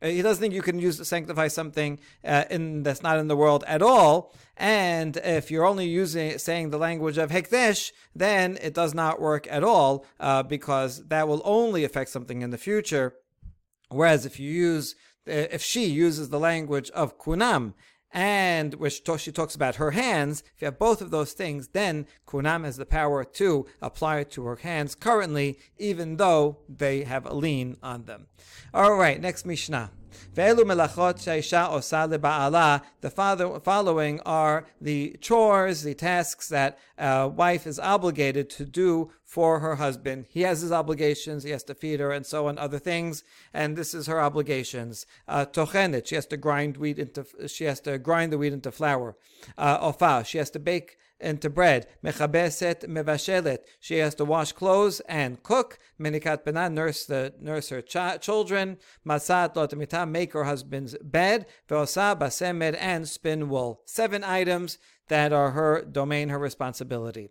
he 0.00 0.22
doesn't 0.22 0.40
think 0.40 0.54
you 0.54 0.62
can 0.62 0.78
use 0.78 1.06
sanctify 1.06 1.48
something 1.48 1.98
uh, 2.24 2.44
in 2.50 2.82
that's 2.82 3.02
not 3.02 3.18
in 3.18 3.28
the 3.28 3.36
world 3.36 3.64
at 3.66 3.82
all. 3.82 4.34
And 4.56 5.16
if 5.18 5.50
you're 5.50 5.64
only 5.64 5.86
using 5.86 6.38
saying 6.38 6.70
the 6.70 6.78
language 6.78 7.18
of 7.18 7.30
hekdesh, 7.30 7.92
then 8.14 8.58
it 8.62 8.74
does 8.74 8.94
not 8.94 9.20
work 9.20 9.46
at 9.50 9.64
all 9.64 10.04
uh, 10.20 10.42
because 10.42 11.06
that 11.08 11.26
will 11.26 11.42
only 11.44 11.84
affect 11.84 12.10
something 12.10 12.42
in 12.42 12.50
the 12.50 12.58
future. 12.58 13.14
Whereas 13.88 14.26
if 14.26 14.38
you 14.38 14.50
use 14.50 14.94
uh, 15.26 15.48
if 15.50 15.62
she 15.62 15.86
uses 15.86 16.28
the 16.28 16.38
language 16.38 16.90
of 16.90 17.18
kunam 17.18 17.74
and 18.14 18.74
which 18.74 19.02
she 19.18 19.32
talks 19.32 19.56
about 19.56 19.74
her 19.74 19.90
hands, 19.90 20.44
if 20.54 20.62
you 20.62 20.66
have 20.66 20.78
both 20.78 21.02
of 21.02 21.10
those 21.10 21.32
things, 21.32 21.68
then 21.68 22.06
Kunam 22.26 22.64
has 22.64 22.76
the 22.76 22.86
power 22.86 23.24
to 23.24 23.66
apply 23.82 24.20
it 24.20 24.30
to 24.30 24.44
her 24.44 24.56
hands 24.56 24.94
currently, 24.94 25.58
even 25.78 26.16
though 26.16 26.58
they 26.68 27.02
have 27.02 27.26
a 27.26 27.34
lien 27.34 27.76
on 27.82 28.04
them. 28.04 28.28
All 28.72 28.94
right, 28.94 29.20
next 29.20 29.44
Mishnah. 29.44 29.90
The 33.00 33.10
father, 33.10 33.60
following 33.60 34.20
are 34.20 34.66
the 34.80 35.16
chores, 35.20 35.82
the 35.82 35.94
tasks 35.94 36.48
that 36.48 36.78
a 36.98 37.28
wife 37.28 37.66
is 37.66 37.78
obligated 37.78 38.50
to 38.50 38.64
do 38.64 39.10
for 39.24 39.58
her 39.60 39.76
husband. 39.76 40.26
He 40.28 40.42
has 40.42 40.60
his 40.60 40.72
obligations, 40.72 41.42
he 41.42 41.50
has 41.50 41.64
to 41.64 41.74
feed 41.74 42.00
her 42.00 42.12
and 42.12 42.24
so 42.24 42.46
on, 42.46 42.58
other 42.58 42.78
things, 42.78 43.24
and 43.52 43.76
this 43.76 43.94
is 43.94 44.06
her 44.06 44.20
obligations. 44.20 45.06
Uh, 45.26 45.46
she 46.04 46.14
has 46.14 46.26
to 46.26 46.36
grind 46.36 46.76
wheat 46.76 46.98
into, 46.98 47.26
she 47.48 47.64
has 47.64 47.80
to 47.80 47.98
grind 47.98 48.32
the 48.32 48.38
wheat 48.38 48.52
into 48.52 48.70
flour. 48.70 49.16
Uh, 49.58 49.92
ofa, 49.92 50.24
she 50.24 50.38
has 50.38 50.50
to 50.50 50.58
bake 50.58 50.98
into 51.20 51.50
bread. 51.50 51.86
Mechabeset 52.04 52.86
mevashelet. 52.86 53.58
She 53.80 53.98
has 53.98 54.14
to 54.16 54.24
wash 54.24 54.52
clothes 54.52 55.00
and 55.08 55.42
cook. 55.42 55.78
Menikat 56.00 56.44
bena, 56.44 56.68
nurse 56.68 57.06
the 57.06 57.34
nurse 57.40 57.68
her 57.70 57.82
ch- 57.82 58.20
children. 58.20 58.78
Masat 59.06 59.54
lotamita, 59.54 60.08
make 60.08 60.32
her 60.32 60.44
husband's 60.44 60.96
bed. 61.02 61.46
Veosa 61.68 62.18
basemed 62.18 62.76
and 62.78 63.08
spin 63.08 63.48
wool. 63.48 63.82
Seven 63.84 64.24
items 64.24 64.78
that 65.08 65.32
are 65.32 65.50
her 65.50 65.82
domain, 65.82 66.30
her 66.30 66.38
responsibility. 66.38 67.28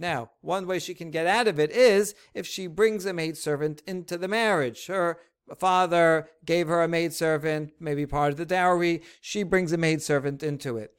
Now, 0.00 0.30
one 0.40 0.66
way 0.66 0.78
she 0.78 0.94
can 0.94 1.10
get 1.10 1.26
out 1.26 1.48
of 1.48 1.60
it 1.60 1.70
is 1.70 2.14
if 2.34 2.46
she 2.46 2.66
brings 2.66 3.04
a 3.04 3.12
maidservant 3.12 3.82
into 3.86 4.16
the 4.16 4.28
marriage. 4.28 4.86
Her 4.86 5.18
father 5.56 6.28
gave 6.44 6.68
her 6.68 6.82
a 6.82 6.88
maidservant, 6.88 7.72
maybe 7.78 8.06
part 8.06 8.32
of 8.32 8.38
the 8.38 8.46
dowry. 8.46 9.02
She 9.20 9.42
brings 9.42 9.72
a 9.72 9.76
maidservant 9.76 10.42
into 10.42 10.76
it. 10.78 10.94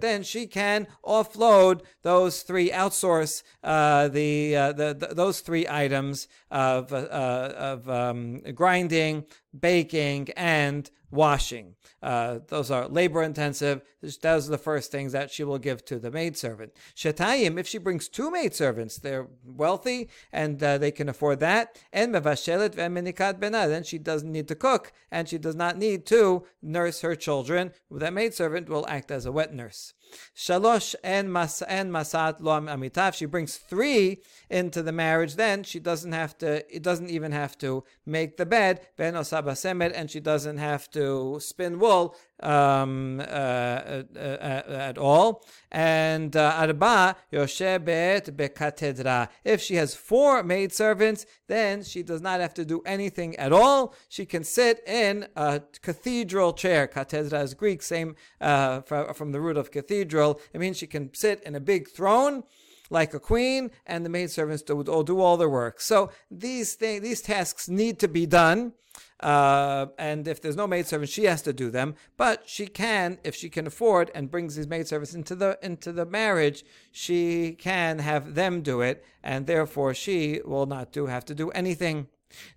Then 0.00 0.22
she 0.22 0.46
can 0.46 0.86
offload 1.04 1.82
those 2.02 2.42
three, 2.42 2.70
outsource 2.70 3.42
uh, 3.62 4.08
the, 4.08 4.56
uh, 4.56 4.72
the, 4.72 4.94
the, 4.94 5.14
those 5.14 5.40
three 5.40 5.66
items 5.68 6.28
of, 6.50 6.92
uh, 6.92 6.96
of 6.96 7.88
um, 7.88 8.40
grinding, 8.54 9.26
baking, 9.58 10.30
and 10.36 10.90
washing. 11.14 11.76
Uh, 12.02 12.40
those 12.48 12.70
are 12.70 12.88
labor 12.88 13.22
intensive. 13.22 13.82
Those 14.02 14.48
are 14.48 14.50
the 14.50 14.58
first 14.58 14.90
things 14.90 15.12
that 15.12 15.30
she 15.30 15.44
will 15.44 15.58
give 15.58 15.84
to 15.86 15.98
the 15.98 16.10
maidservant. 16.10 16.72
Shetayim, 16.94 17.58
if 17.58 17.66
she 17.66 17.78
brings 17.78 18.08
two 18.08 18.30
maidservants, 18.30 18.98
they're 18.98 19.28
wealthy 19.44 20.10
and 20.32 20.62
uh, 20.62 20.78
they 20.78 20.90
can 20.90 21.08
afford 21.08 21.40
that. 21.40 21.78
And 21.92 22.14
mevashelet 22.14 22.74
ve'menikat 22.74 23.40
bena, 23.40 23.68
then 23.68 23.84
she 23.84 23.98
doesn't 23.98 24.30
need 24.30 24.48
to 24.48 24.54
cook 24.54 24.92
and 25.10 25.28
she 25.28 25.38
does 25.38 25.54
not 25.54 25.78
need 25.78 26.04
to 26.06 26.44
nurse 26.60 27.00
her 27.00 27.14
children. 27.14 27.72
That 27.90 28.12
maidservant 28.12 28.68
will 28.68 28.86
act 28.88 29.10
as 29.10 29.24
a 29.24 29.32
wet 29.32 29.54
nurse. 29.54 29.94
Shalosh 30.36 30.94
and 31.02 31.32
mas 31.32 31.62
and 31.62 31.92
masat 31.92 32.40
lo 32.40 32.60
amitav. 32.60 33.14
She 33.14 33.26
brings 33.26 33.56
three 33.56 34.22
into 34.50 34.82
the 34.82 34.92
marriage. 34.92 35.36
Then 35.36 35.62
she 35.62 35.78
doesn't 35.78 36.12
have 36.12 36.36
to. 36.38 36.64
It 36.74 36.82
doesn't 36.82 37.10
even 37.10 37.32
have 37.32 37.56
to 37.58 37.84
make 38.04 38.36
the 38.36 38.46
bed. 38.46 38.86
Ben 38.96 39.14
osabasemet, 39.14 39.92
and 39.94 40.10
she 40.10 40.20
doesn't 40.20 40.58
have 40.58 40.90
to 40.90 41.38
spin 41.40 41.78
wool 41.78 42.16
um, 42.44 43.20
uh, 43.20 43.22
uh, 43.22 44.02
uh, 44.16 44.62
at 44.68 44.98
all. 44.98 45.44
And 45.72 46.36
uh, 46.36 46.54
arba 46.56 47.16
yoshebet 47.32 48.30
bekatedra. 48.36 49.28
If 49.44 49.60
she 49.60 49.76
has 49.76 49.94
four 49.94 50.42
maidservants, 50.42 51.26
then 51.48 51.82
she 51.82 52.02
does 52.02 52.20
not 52.20 52.40
have 52.40 52.54
to 52.54 52.64
do 52.64 52.82
anything 52.86 53.36
at 53.36 53.52
all. 53.52 53.94
She 54.08 54.26
can 54.26 54.44
sit 54.44 54.86
in 54.86 55.26
a 55.36 55.62
cathedral 55.82 56.52
chair. 56.52 56.86
Katedra 56.86 57.42
is 57.42 57.54
Greek, 57.54 57.82
same 57.82 58.16
uh, 58.40 58.80
from 58.82 59.32
the 59.32 59.40
root 59.40 59.56
of 59.56 59.70
cathedral. 59.70 60.40
It 60.52 60.60
means 60.60 60.76
she 60.76 60.86
can 60.86 61.12
sit 61.14 61.42
in 61.42 61.54
a 61.54 61.60
big 61.60 61.88
throne 61.88 62.44
like 62.90 63.14
a 63.14 63.20
queen, 63.20 63.70
and 63.86 64.04
the 64.04 64.10
maidservants 64.10 64.62
all 64.70 65.02
do 65.02 65.20
all 65.20 65.36
their 65.36 65.48
work. 65.48 65.80
So 65.80 66.10
these 66.30 66.74
things, 66.74 67.02
these 67.02 67.22
tasks 67.22 67.68
need 67.68 67.98
to 68.00 68.08
be 68.08 68.26
done. 68.26 68.72
Uh, 69.19 69.87
and 69.97 70.27
if 70.27 70.41
there's 70.41 70.55
no 70.55 70.67
maidservant, 70.67 71.09
she 71.09 71.25
has 71.25 71.41
to 71.41 71.53
do 71.53 71.69
them. 71.69 71.95
But 72.17 72.43
she 72.47 72.67
can, 72.67 73.19
if 73.23 73.35
she 73.35 73.49
can 73.49 73.67
afford 73.67 74.11
and 74.15 74.31
brings 74.31 74.55
these 74.55 74.67
maidservants 74.67 75.13
into 75.13 75.35
the 75.35 75.59
into 75.61 75.91
the 75.91 76.05
marriage, 76.05 76.63
she 76.91 77.53
can 77.53 77.99
have 77.99 78.35
them 78.35 78.61
do 78.61 78.81
it, 78.81 79.03
and 79.23 79.45
therefore 79.45 79.93
she 79.93 80.41
will 80.45 80.65
not 80.65 80.91
do 80.91 81.07
have 81.07 81.25
to 81.25 81.35
do 81.35 81.49
anything. 81.51 82.07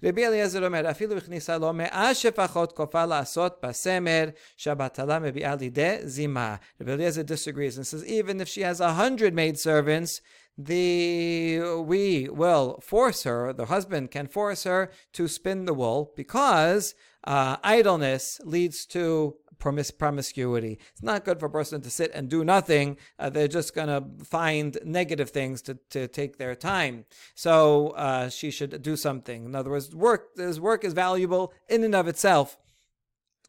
רבי 0.05 0.27
אליעזר 0.27 0.65
אומר, 0.67 0.91
אפילו 0.91 1.17
הכניסה 1.17 1.59
לו 1.59 1.73
מאה 1.73 2.15
שפחות 2.15 2.73
כופה 2.73 3.07
לעשות 3.07 3.61
בסמר 3.63 4.29
שהבטלה 4.57 5.19
מביאה 5.19 5.55
לידי 5.55 5.97
זימה. 6.03 6.57
רבי 6.81 6.93
אליעזר 6.93 7.23
disagrees 7.23 7.79
and 7.79 7.87
says, 7.87 8.05
even 8.07 8.41
if 8.41 8.49
she 8.49 8.61
has 8.61 8.81
a 8.81 8.93
hundred 8.93 9.35
maid 9.35 9.59
servants, 9.59 10.21
the 10.58 11.60
we 11.86 12.28
will 12.30 12.80
force 12.82 13.24
her, 13.24 13.54
the 13.54 13.66
husband 13.66 14.12
can 14.12 14.28
force 14.28 14.64
her 14.64 14.92
to 15.14 15.28
spin 15.28 15.66
the 15.66 15.74
wool 15.74 16.14
because 16.16 16.96
uh, 17.24 17.58
idleness 17.64 18.40
leads 18.44 18.86
to 18.88 19.36
promis- 19.60 19.96
promiscuity. 19.96 20.80
It's 20.94 21.04
not 21.04 21.26
good 21.26 21.40
for 21.40 21.48
a 21.48 21.52
person 21.52 21.82
to 21.82 21.90
sit 21.90 22.12
and 22.14 22.30
do 22.30 22.44
nothing. 22.44 22.98
Uh, 23.20 23.30
they're 23.30 23.48
just 23.48 23.76
going 23.76 23.88
to 23.88 24.26
find 24.26 24.78
negative 24.84 25.30
things 25.30 25.62
to, 25.64 25.78
to 25.92 26.08
take 26.08 26.38
their 26.38 26.56
time. 26.56 27.06
So 27.36 27.90
uh, 27.90 28.30
she 28.30 28.52
should 28.52 28.82
do 28.82 28.96
something. 28.96 29.46
In 29.46 29.56
other 29.56 29.70
words, 29.70 29.94
work, 29.96 30.36
this 30.36 30.60
work 30.60 30.84
is 30.84 30.94
valuable 30.94 31.54
in 31.68 31.84
and 31.84 31.96
of 31.96 32.08
itself, 32.08 32.58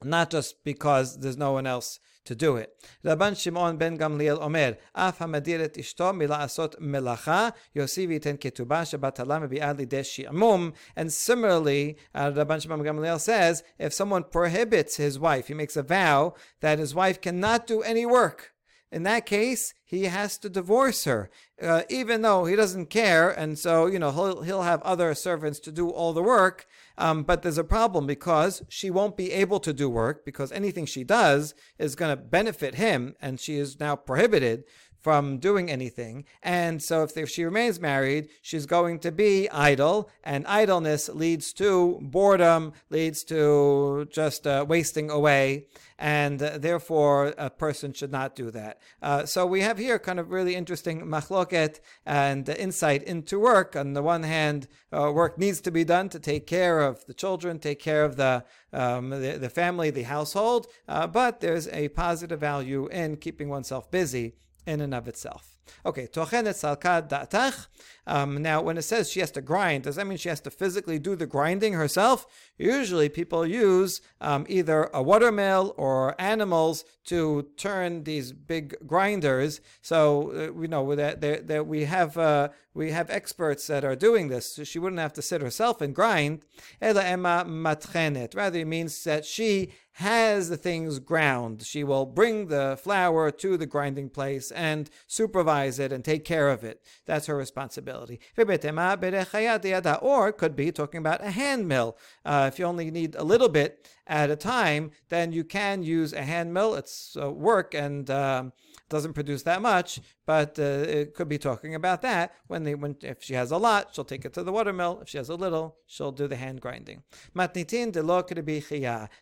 not 0.03 0.31
just 0.31 0.65
because 0.65 1.21
there's 1.21 1.37
no 1.37 1.53
one 1.53 1.67
else 1.67 2.01
to 2.29 2.35
do 2.35 2.57
it. 2.57 2.71
Rabban 3.05 3.37
Shimon 3.41 3.77
ben 3.79 3.99
Gamliel 3.99 4.41
Omer, 4.41 4.77
Af 4.95 5.19
hamadir 5.19 5.61
et 5.61 5.75
ishto 5.75 6.13
mila'asot 6.15 6.79
melacha, 6.81 7.53
yosivi 7.75 8.21
ten 8.21 8.37
ketubah 8.37 8.85
shabatala 8.85 9.41
mebi'ad 9.43 9.79
lideh 9.81 10.05
shi'amum. 10.05 10.75
And 10.95 11.13
similarly, 11.13 11.97
uh, 12.15 12.31
Rabban 12.31 12.63
Shimon 12.63 12.83
ben 12.83 12.95
Gamliel 12.95 13.19
says, 13.19 13.65
if 13.79 13.93
someone 13.93 14.25
prohibits 14.25 14.97
his 14.97 15.19
wife, 15.19 15.49
he 15.49 15.55
makes 15.55 15.77
a 15.77 15.83
vow 15.83 16.35
that 16.61 16.79
his 16.79 16.95
wife 16.95 17.21
cannot 17.21 17.67
do 17.67 17.81
any 17.83 18.05
work, 18.05 18.53
in 18.91 19.03
that 19.03 19.27
case, 19.27 19.75
he 19.85 20.05
has 20.05 20.39
to 20.39 20.49
divorce 20.49 21.05
her, 21.05 21.31
uh, 21.63 21.83
even 21.91 22.23
though 22.23 22.47
he 22.47 22.57
doesn't 22.57 22.87
care, 22.87 23.31
and 23.31 23.59
so 23.59 23.87
you 23.87 23.99
know 23.99 24.11
he'll 24.11 24.43
he'll 24.43 24.63
have 24.63 24.81
other 24.83 25.15
servants 25.15 25.61
to 25.61 25.73
do 25.73 25.91
all 25.91 26.13
the 26.13 26.23
work. 26.23 26.67
Um, 26.97 27.23
but 27.23 27.43
there's 27.43 27.59
a 27.59 27.65
problem 27.65 28.07
because 28.07 28.63
she 28.69 28.91
won't 28.91 29.17
be 29.17 29.31
able 29.33 29.61
to 29.61 29.73
do 29.73 29.89
work 29.91 30.25
because 30.25 30.51
anything 30.53 30.87
she 30.87 31.05
does 31.05 31.55
is 31.79 31.97
going 31.97 32.17
to 32.17 32.23
benefit 32.23 32.77
him, 32.77 33.15
and 33.21 33.39
she 33.39 33.57
is 33.57 33.79
now 33.79 33.95
prohibited 33.95 34.65
from 35.01 35.39
doing 35.39 35.71
anything. 35.71 36.25
And 36.43 36.83
so 36.83 37.03
if, 37.03 37.17
if 37.17 37.31
she 37.31 37.45
remains 37.45 37.81
married, 37.81 38.29
she's 38.43 38.67
going 38.67 38.99
to 39.01 39.13
be 39.13 39.49
idle, 39.51 40.11
and 40.25 40.47
idleness 40.47 41.09
leads 41.09 41.53
to 41.55 41.99
boredom, 42.03 42.73
leads 42.91 43.25
to 43.25 44.09
just 44.11 44.47
uh, 44.47 44.65
wasting 44.69 45.11
away, 45.11 45.67
and 45.99 46.43
uh, 46.43 46.59
therefore 46.59 47.35
a 47.39 47.51
person 47.51 47.93
should 47.93 48.13
not 48.13 48.37
do 48.37 48.51
that. 48.51 48.81
Uh, 49.03 49.25
so 49.25 49.47
we 49.47 49.63
have 49.63 49.79
here 49.79 49.99
kind 49.99 50.21
of 50.21 50.31
really 50.31 50.55
interesting 50.55 51.03
machloket 51.03 51.81
and 52.07 52.49
insight 52.49 53.03
into 53.03 53.39
work. 53.39 53.77
On 53.77 53.93
the 53.95 54.03
one 54.03 54.23
hand, 54.23 54.69
uh, 54.93 55.11
work 55.13 55.39
needs 55.39 55.61
to 55.61 55.71
be 55.71 55.85
done 55.85 56.09
to 56.09 56.19
take 56.19 56.47
care 56.47 56.81
of 56.81 57.05
the 57.07 57.15
children, 57.15 57.59
take 57.59 57.81
care 57.81 58.05
of 58.05 58.17
the 58.17 58.45
um, 58.73 59.09
the, 59.11 59.39
the, 59.41 59.49
family, 59.49 59.89
the 59.91 60.03
household, 60.03 60.67
uh, 60.89 61.07
but 61.07 61.41
there's 61.41 61.69
a 61.69 61.89
positive 61.89 62.39
value 62.39 62.87
in 62.89 63.17
keeping 63.17 63.49
oneself 63.49 63.91
busy 63.91 64.35
in 64.69 64.81
and 64.81 64.95
of 64.95 65.09
itself. 65.09 65.57
Okay, 65.85 66.07
tochenet 66.07 66.57
salkad. 66.57 67.67
Um, 68.07 68.43
now, 68.43 68.63
when 68.63 68.79
it 68.79 68.83
says 68.83 69.11
she 69.11 69.21
has 69.21 69.31
to 69.33 69.41
grind, 69.41 69.85
does 69.85 69.97
that 69.97 70.07
mean 70.07 70.19
she 70.19 70.29
has 70.29 70.41
to 70.41 70.51
physically 70.51 70.99
do 70.99 71.15
the 71.15 71.27
grinding 71.27 71.75
herself? 71.75 72.27
Usually, 72.57 73.09
people 73.09 73.47
use 73.47 74.01
um, 74.21 74.47
either 74.49 74.91
a 74.95 75.03
watermill 75.03 75.75
or 75.77 76.19
animals 76.21 76.85
to 77.05 77.49
turn 77.57 78.05
these 78.05 78.33
big 78.33 78.77
grinders. 78.87 79.61
So 79.83 80.33
uh, 80.33 80.61
you 80.61 80.69
know 80.69 80.95
that, 80.95 81.21
that, 81.21 81.49
that 81.49 81.67
we 81.67 81.85
have 81.85 82.17
uh, 82.17 82.49
we 82.75 82.91
have 82.93 83.11
experts 83.11 83.67
that 83.67 83.85
are 83.85 83.97
doing 83.97 84.29
this. 84.29 84.55
So 84.55 84.65
she 84.65 84.79
wouldn't 84.79 85.01
have 85.01 85.15
to 85.15 85.23
sit 85.23 85.43
herself 85.43 85.81
and 85.81 85.95
grind. 85.95 86.45
Rather, 86.81 87.01
it 87.03 88.67
means 88.67 89.05
that 89.05 89.25
she 89.25 89.73
has 89.99 90.49
the 90.49 90.57
things 90.57 91.01
ground. 91.01 91.61
She 91.65 91.83
will 91.83 92.07
bring 92.07 92.47
the 92.47 92.79
flour 92.81 93.33
to 93.33 93.57
the 93.57 93.67
grinding 93.67 94.11
place 94.11 94.53
and 94.53 94.89
supervise 95.09 95.81
it 95.81 95.93
and 95.93 96.05
take 96.05 96.25
care 96.25 96.51
of 96.51 96.63
it. 96.63 96.81
That's 97.05 97.27
her 97.27 97.37
responsibility. 97.37 98.21
Or 98.39 100.29
it 100.29 100.39
could 100.39 100.55
be 100.55 100.71
talking 100.71 100.99
about 100.99 101.25
a 101.25 101.33
hand 101.33 101.67
mill. 101.67 101.97
Uh, 102.25 102.49
if 102.53 102.61
you 102.61 102.65
only 102.65 102.93
need 102.93 103.17
a 103.17 103.25
little 103.25 103.49
bit 103.49 103.89
at 104.09 104.31
a 104.31 104.37
time, 104.37 104.91
then 105.11 105.33
you 105.33 105.45
can 105.45 105.83
use 105.83 106.13
a 106.13 106.23
hand 106.23 106.53
mill. 106.53 106.75
It's 106.75 107.17
uh, 107.21 107.31
work 107.31 107.75
and 107.75 108.11
um, 108.11 108.53
doesn't 108.89 109.13
produce 109.13 109.43
that 109.43 109.61
much, 109.61 110.01
but 110.27 110.59
uh, 110.59 110.63
it 110.63 111.15
could 111.15 111.29
be 111.29 111.39
talking 111.39 111.75
about 111.75 112.01
that 112.03 112.33
when 112.47 112.65
they 112.65 112.75
when 112.75 112.97
if 113.03 113.23
she 113.23 113.35
has 113.35 113.51
a 113.51 113.59
lot, 113.59 113.95
she'll 113.95 114.05
take 114.05 114.25
it 114.25 114.33
to 114.35 114.43
the 114.43 114.53
watermill. 114.53 115.01
If 115.03 115.11
she 115.11 115.19
has 115.19 115.29
a 115.29 115.35
little, 115.35 115.77
she'll 115.87 116.13
do 116.13 116.27
the 116.27 116.37
hand 116.37 116.61
grinding. 116.61 117.03
Matnitin 117.37 117.93
de 117.93 118.03
lo 118.03 118.25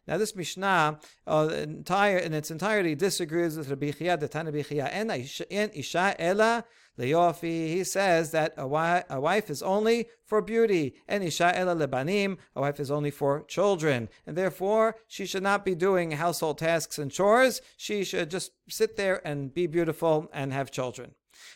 Now 0.07 0.19
this 0.19 0.37
Mishnah, 0.37 1.01
uh, 1.27 1.49
entire 1.53 2.19
in 2.19 2.33
its 2.33 2.51
entirety, 2.51 2.95
disagrees 2.95 3.57
with 3.57 3.69
Rabbi 3.69 3.91
Chia, 3.91 4.17
the 4.17 4.29
Tana 4.29 4.63
Chia, 4.63 4.87
and 4.87 5.11
isha 5.11 6.21
ela 6.21 6.65
Leofi, 6.99 7.69
he 7.69 7.85
says 7.85 8.31
that 8.31 8.55
a, 8.57 8.67
wife, 8.67 9.05
a 9.11 9.21
wife 9.21 9.51
is 9.51 9.63
only 9.63 10.09
for 10.25 10.41
beauty, 10.41 10.95
and 11.07 11.23
isha 11.23 11.57
ela 11.57 11.75
lebanim, 11.75 12.39
a 12.55 12.61
wife 12.61 12.81
is 12.81 12.91
only 12.91 13.11
for 13.11 13.45
children, 13.45 14.09
and 14.27 14.37
therefore 14.37 14.97
she 15.07 15.27
should 15.27 15.43
not 15.43 15.65
be 15.65 15.75
doing 15.75 16.13
household 16.13 16.59
tasks 16.59 16.99
and 16.99 17.11
chores. 17.11 17.61
She 17.77 18.05
should 18.05 18.31
just 18.31 18.53
sit 18.69 18.97
there 18.97 19.27
and 19.27 19.53
be 19.53 19.67
beautiful 19.67 20.31
and 20.33 20.53
have 20.53 20.71
children. 20.71 21.15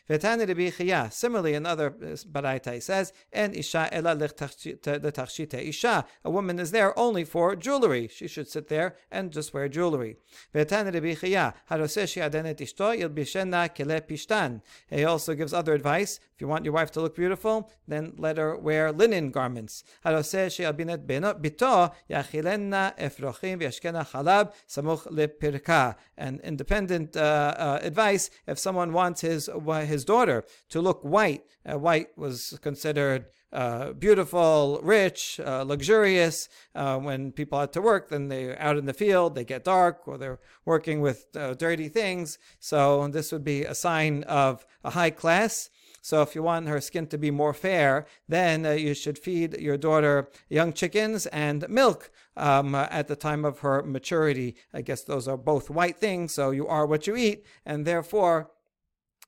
Vetani 0.09 0.47
Rabbi 0.47 0.71
Chia, 0.71 1.09
similarly 1.12 1.55
another 1.55 1.88
uh, 1.88 2.16
baraita, 2.31 2.75
he 2.75 2.81
says, 2.81 3.12
"En 3.33 3.55
isha 3.55 3.88
ela 3.93 4.16
letachshita 4.16 5.69
isha." 5.69 6.05
A 6.25 6.31
woman 6.31 6.59
is 6.59 6.71
there 6.71 6.99
only 6.99 7.25
for 7.25 7.55
jewelry. 7.57 8.09
She 8.09 8.27
should 8.27 8.49
sit 8.49 8.69
there 8.69 8.97
and 9.11 9.31
just 9.31 9.55
wear 9.55 9.69
jewelry. 9.69 10.16
Vetani 10.55 10.93
Rabbi 10.93 11.14
Chia, 11.14 11.55
haroseshi 11.71 12.23
adenet 12.23 12.59
ishto 12.59 12.97
yilbishena 12.99 13.75
kele 13.75 14.01
pishtan. 14.01 14.62
He 14.88 15.05
also 15.05 15.35
gives 15.35 15.53
other 15.53 15.75
advice. 15.75 16.21
If 16.35 16.40
you 16.40 16.49
want 16.49 16.64
your 16.64 16.75
wife 16.75 16.90
to 16.93 17.01
look 17.03 17.14
beautiful, 17.16 17.71
then 17.87 18.14
let 18.16 18.38
her 18.38 18.57
wear 18.57 18.93
linen 18.93 19.31
garments. 19.31 19.85
Haroseshi 20.05 20.64
albinet 20.64 21.07
bito 21.07 21.93
yachilena 22.11 22.97
efrochim 22.99 23.61
v'yashkena 23.61 24.09
chalab 24.11 24.53
samuch 24.69 25.07
lepirka. 25.07 25.97
And 26.16 26.40
independent 26.40 27.16
uh, 27.16 27.21
uh, 27.21 27.79
advice: 27.83 28.31
if 28.47 28.59
someone 28.59 28.93
wants 28.93 29.21
his 29.21 29.49
his 29.72 30.04
daughter 30.04 30.44
to 30.68 30.80
look 30.80 31.02
white. 31.02 31.44
Uh, 31.64 31.78
white 31.78 32.16
was 32.16 32.59
considered 32.62 33.26
uh, 33.52 33.92
beautiful, 33.92 34.80
rich, 34.83 35.40
uh, 35.44 35.62
luxurious. 35.62 36.48
Uh, 36.74 36.98
when 36.98 37.33
people 37.33 37.59
had 37.59 37.72
to 37.72 37.83
work, 37.83 38.09
then 38.09 38.28
they're 38.28 38.61
out 38.61 38.76
in 38.76 38.87
the 38.87 38.94
field, 38.94 39.35
they 39.35 39.44
get 39.44 39.64
dark, 39.64 40.06
or 40.06 40.16
they're 40.18 40.38
working 40.64 41.00
with 41.00 41.26
uh, 41.35 41.54
dirty 41.54 41.88
things. 41.88 42.38
So 42.61 43.09
this 43.09 43.33
would 43.33 43.44
be 43.44 43.64
a 43.64 43.74
sign 43.74 44.22
of 44.24 44.64
a 44.85 44.90
high 44.90 45.11
class. 45.11 45.70
So 46.02 46.22
if 46.22 46.35
you 46.35 46.42
want 46.42 46.68
her 46.68 46.80
skin 46.80 47.06
to 47.09 47.18
be 47.18 47.30
more 47.30 47.52
fair, 47.52 48.06
then 48.28 48.64
uh, 48.64 48.70
you 48.70 48.94
should 48.94 49.18
feed 49.18 49.61
your 49.61 49.76
daughter 49.76 50.30
young 50.48 50.72
chickens 50.72 51.26
and 51.26 51.68
milk 51.68 52.11
um, 52.37 52.74
uh, 52.74 52.87
at 52.90 53.09
the 53.09 53.16
time 53.16 53.44
of 53.44 53.59
her 53.61 53.83
maturity. 53.83 54.56
I 54.72 54.80
guess 54.83 55.02
those 55.02 55.28
are 55.28 55.37
both 55.37 55.68
white 55.68 55.98
things, 55.98 56.33
so 56.33 56.52
you 56.52 56.66
are 56.66 56.87
what 56.87 57.06
you 57.06 57.16
eat, 57.16 57.44
and 57.66 57.87
therefore 57.87 58.50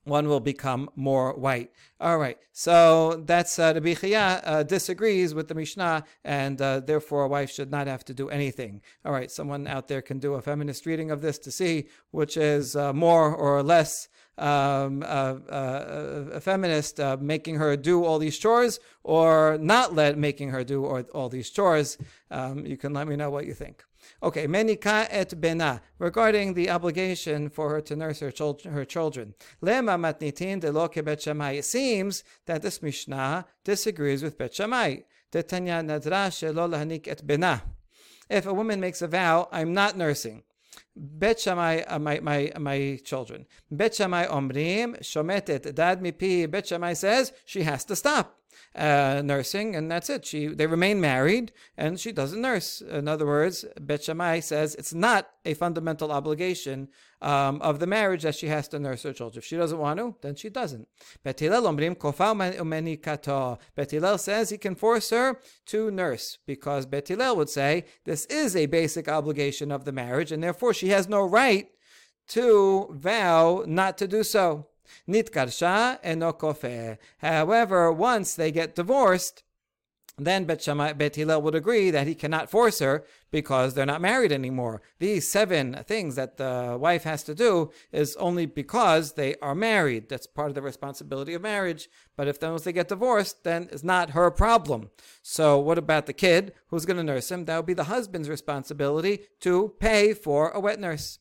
one 0.03 0.27
will 0.27 0.39
become 0.39 0.89
more 0.95 1.33
white. 1.33 1.71
All 1.99 2.17
right, 2.17 2.37
so 2.51 3.23
that's 3.25 3.57
uh, 3.57 3.71
Rabbi 3.75 3.93
Chia 3.93 4.41
uh, 4.43 4.63
disagrees 4.63 5.33
with 5.33 5.47
the 5.47 5.55
Mishnah, 5.55 6.03
and 6.23 6.61
uh, 6.61 6.81
therefore 6.81 7.23
a 7.23 7.27
wife 7.27 7.51
should 7.51 7.71
not 7.71 7.87
have 7.87 8.03
to 8.05 8.13
do 8.13 8.29
anything. 8.29 8.81
All 9.05 9.13
right, 9.13 9.31
someone 9.31 9.67
out 9.67 9.87
there 9.87 10.01
can 10.01 10.19
do 10.19 10.33
a 10.33 10.41
feminist 10.41 10.85
reading 10.85 11.11
of 11.11 11.21
this 11.21 11.37
to 11.39 11.51
see 11.51 11.87
which 12.11 12.37
is 12.37 12.75
uh, 12.75 12.93
more 12.93 13.33
or 13.33 13.63
less 13.63 14.09
um, 14.37 15.03
a 15.07 16.39
feminist 16.41 16.99
uh, 16.99 17.17
making 17.19 17.55
her 17.55 17.77
do 17.77 18.03
all 18.03 18.17
these 18.17 18.37
chores 18.37 18.79
or 19.03 19.57
not 19.61 19.93
let 19.93 20.17
making 20.17 20.49
her 20.49 20.63
do 20.63 20.85
all 20.85 21.29
these 21.29 21.49
chores. 21.49 21.97
Um, 22.31 22.65
you 22.65 22.77
can 22.77 22.93
let 22.93 23.07
me 23.07 23.15
know 23.15 23.29
what 23.29 23.45
you 23.45 23.53
think. 23.53 23.83
Okay, 24.21 24.47
menika 24.47 25.07
et 25.09 25.39
bena, 25.39 25.81
regarding 25.99 26.53
the 26.53 26.69
obligation 26.69 27.49
for 27.49 27.69
her 27.69 27.81
to 27.81 27.95
nurse 27.95 28.19
her, 28.19 28.31
children, 28.31 28.73
her 28.73 28.85
children. 28.85 29.33
Lema 29.61 29.97
matnitin 29.97 30.59
de 30.59 30.71
lo 30.71 30.87
bet 30.87 31.21
Shammai. 31.21 31.53
It 31.53 31.65
seems 31.65 32.23
that 32.45 32.61
this 32.61 32.81
Mishnah 32.81 33.45
disagrees 33.63 34.23
with 34.23 34.37
Bet. 34.37 34.53
Detanya 34.53 35.83
nadra 35.83 36.29
shelo 36.29 36.69
lahanik 36.69 37.07
et 37.07 37.25
bena. 37.25 37.63
If 38.29 38.45
a 38.45 38.53
woman 38.53 38.79
makes 38.79 39.01
a 39.01 39.07
vow, 39.07 39.49
I'm 39.51 39.73
not 39.73 39.97
nursing. 39.97 40.43
Bet 40.95 41.47
uh, 41.47 41.99
my, 41.99 42.19
my, 42.19 42.51
my 42.59 42.99
children. 43.03 43.47
Bet 43.71 43.95
Shammai 43.95 44.27
omrim, 44.27 44.99
shometet 44.99 45.73
dad 45.73 46.01
mipi. 46.01 46.49
Bet 46.49 46.67
says 46.97 47.33
she 47.45 47.63
has 47.63 47.83
to 47.85 47.95
stop 47.95 48.39
uh, 48.75 49.21
nursing, 49.23 49.75
and 49.75 49.91
that's 49.91 50.09
it. 50.09 50.25
She 50.25 50.47
they 50.47 50.67
remain 50.67 50.99
married, 50.99 51.51
and 51.77 51.99
she 51.99 52.11
doesn't 52.11 52.41
nurse. 52.41 52.81
In 52.81 53.07
other 53.07 53.25
words, 53.25 53.65
Bet 53.79 54.03
Shammai 54.03 54.39
says 54.39 54.75
it's 54.75 54.93
not 54.93 55.29
a 55.45 55.53
fundamental 55.53 56.11
obligation 56.11 56.89
um, 57.21 57.61
of 57.61 57.79
the 57.79 57.87
marriage 57.87 58.23
that 58.23 58.35
she 58.35 58.47
has 58.47 58.67
to 58.69 58.79
nurse 58.79 59.03
her 59.03 59.13
children. 59.13 59.39
If 59.39 59.45
she 59.45 59.57
doesn't 59.57 59.77
want 59.77 59.99
to, 59.99 60.15
then 60.21 60.35
she 60.35 60.49
doesn't. 60.49 60.87
Bet 61.23 61.39
Hillel 61.39 61.77
says 64.17 64.49
he 64.49 64.57
can 64.57 64.75
force 64.75 65.09
her 65.11 65.39
to 65.67 65.91
nurse 65.91 66.37
because 66.45 66.85
Bet 66.85 67.09
would 67.09 67.49
say 67.49 67.85
this 68.05 68.25
is 68.25 68.55
a 68.55 68.65
basic 68.65 69.07
obligation 69.07 69.71
of 69.71 69.85
the 69.85 69.91
marriage, 69.91 70.31
and 70.31 70.43
therefore 70.43 70.73
she 70.73 70.89
has 70.89 71.07
no 71.07 71.21
right 71.21 71.69
to 72.29 72.87
vow 72.91 73.63
not 73.67 73.97
to 73.97 74.07
do 74.07 74.23
so. 74.23 74.67
Nitkarsha 75.07 75.99
eno 76.03 76.33
kofer. 76.33 76.97
However, 77.19 77.91
once 77.91 78.35
they 78.35 78.51
get 78.51 78.75
divorced, 78.75 79.43
then 80.17 80.45
Bet, 80.45 80.61
Shammai, 80.61 80.93
Bet 80.93 81.15
Hillel 81.15 81.41
would 81.41 81.55
agree 81.55 81.89
that 81.89 82.05
he 82.05 82.13
cannot 82.13 82.49
force 82.49 82.79
her 82.79 83.03
because 83.31 83.73
they're 83.73 83.85
not 83.85 84.01
married 84.01 84.31
anymore. 84.31 84.81
These 84.99 85.31
seven 85.31 85.83
things 85.87 86.15
that 86.15 86.37
the 86.37 86.77
wife 86.79 87.03
has 87.03 87.23
to 87.23 87.33
do 87.33 87.71
is 87.91 88.15
only 88.17 88.45
because 88.45 89.13
they 89.13 89.35
are 89.41 89.55
married. 89.55 90.09
That's 90.09 90.27
part 90.27 90.49
of 90.49 90.55
the 90.55 90.61
responsibility 90.61 91.33
of 91.33 91.41
marriage. 91.41 91.89
But 92.15 92.27
if 92.27 92.39
once 92.43 92.63
they 92.63 92.73
get 92.73 92.89
divorced, 92.89 93.43
then 93.43 93.69
it's 93.71 93.83
not 93.83 94.11
her 94.11 94.29
problem. 94.29 94.91
So 95.23 95.57
what 95.57 95.79
about 95.79 96.05
the 96.05 96.13
kid 96.13 96.53
who's 96.67 96.85
going 96.85 96.97
to 96.97 97.03
nurse 97.03 97.31
him? 97.31 97.45
That 97.45 97.57
would 97.57 97.65
be 97.65 97.73
the 97.73 97.85
husband's 97.85 98.29
responsibility 98.29 99.21
to 99.39 99.73
pay 99.79 100.13
for 100.13 100.51
a 100.51 100.59
wet 100.59 100.79
nurse. 100.79 101.17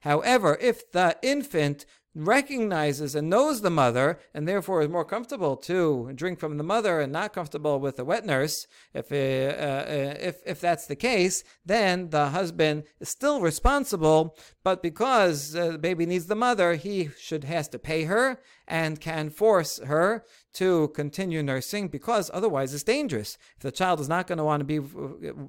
However, 0.00 0.58
if 0.60 0.92
the 0.92 1.16
infant 1.22 1.86
recognizes 2.14 3.14
and 3.14 3.30
knows 3.30 3.60
the 3.60 3.70
mother 3.70 4.18
and 4.34 4.46
therefore 4.46 4.82
is 4.82 4.88
more 4.88 5.04
comfortable 5.04 5.56
to 5.56 6.10
drink 6.14 6.40
from 6.40 6.56
the 6.56 6.64
mother 6.64 7.00
and 7.00 7.12
not 7.12 7.32
comfortable 7.32 7.78
with 7.78 7.96
the 7.96 8.04
wet 8.04 8.24
nurse, 8.24 8.66
if, 8.92 9.12
uh, 9.12 9.14
uh, 9.14 10.14
if, 10.18 10.40
if 10.44 10.60
that's 10.60 10.86
the 10.86 10.96
case, 10.96 11.44
then 11.64 12.10
the 12.10 12.30
husband 12.30 12.84
is 12.98 13.08
still 13.08 13.40
responsible, 13.40 14.36
but 14.64 14.82
because 14.82 15.54
uh, 15.54 15.72
the 15.72 15.78
baby 15.78 16.04
needs 16.04 16.26
the 16.26 16.34
mother, 16.34 16.74
he 16.74 17.10
should 17.18 17.44
has 17.44 17.68
to 17.68 17.78
pay 17.78 18.04
her 18.04 18.40
and 18.66 19.00
can 19.00 19.30
force 19.30 19.78
her 19.80 20.24
to 20.54 20.88
continue 20.88 21.42
nursing 21.42 21.88
because 21.88 22.30
otherwise 22.34 22.74
it's 22.74 22.82
dangerous. 22.82 23.38
If 23.56 23.62
the 23.62 23.70
child 23.70 24.00
is 24.00 24.08
not 24.08 24.26
going 24.26 24.38
to 24.38 24.44
want 24.44 24.60
to 24.60 24.64
be 24.64 24.80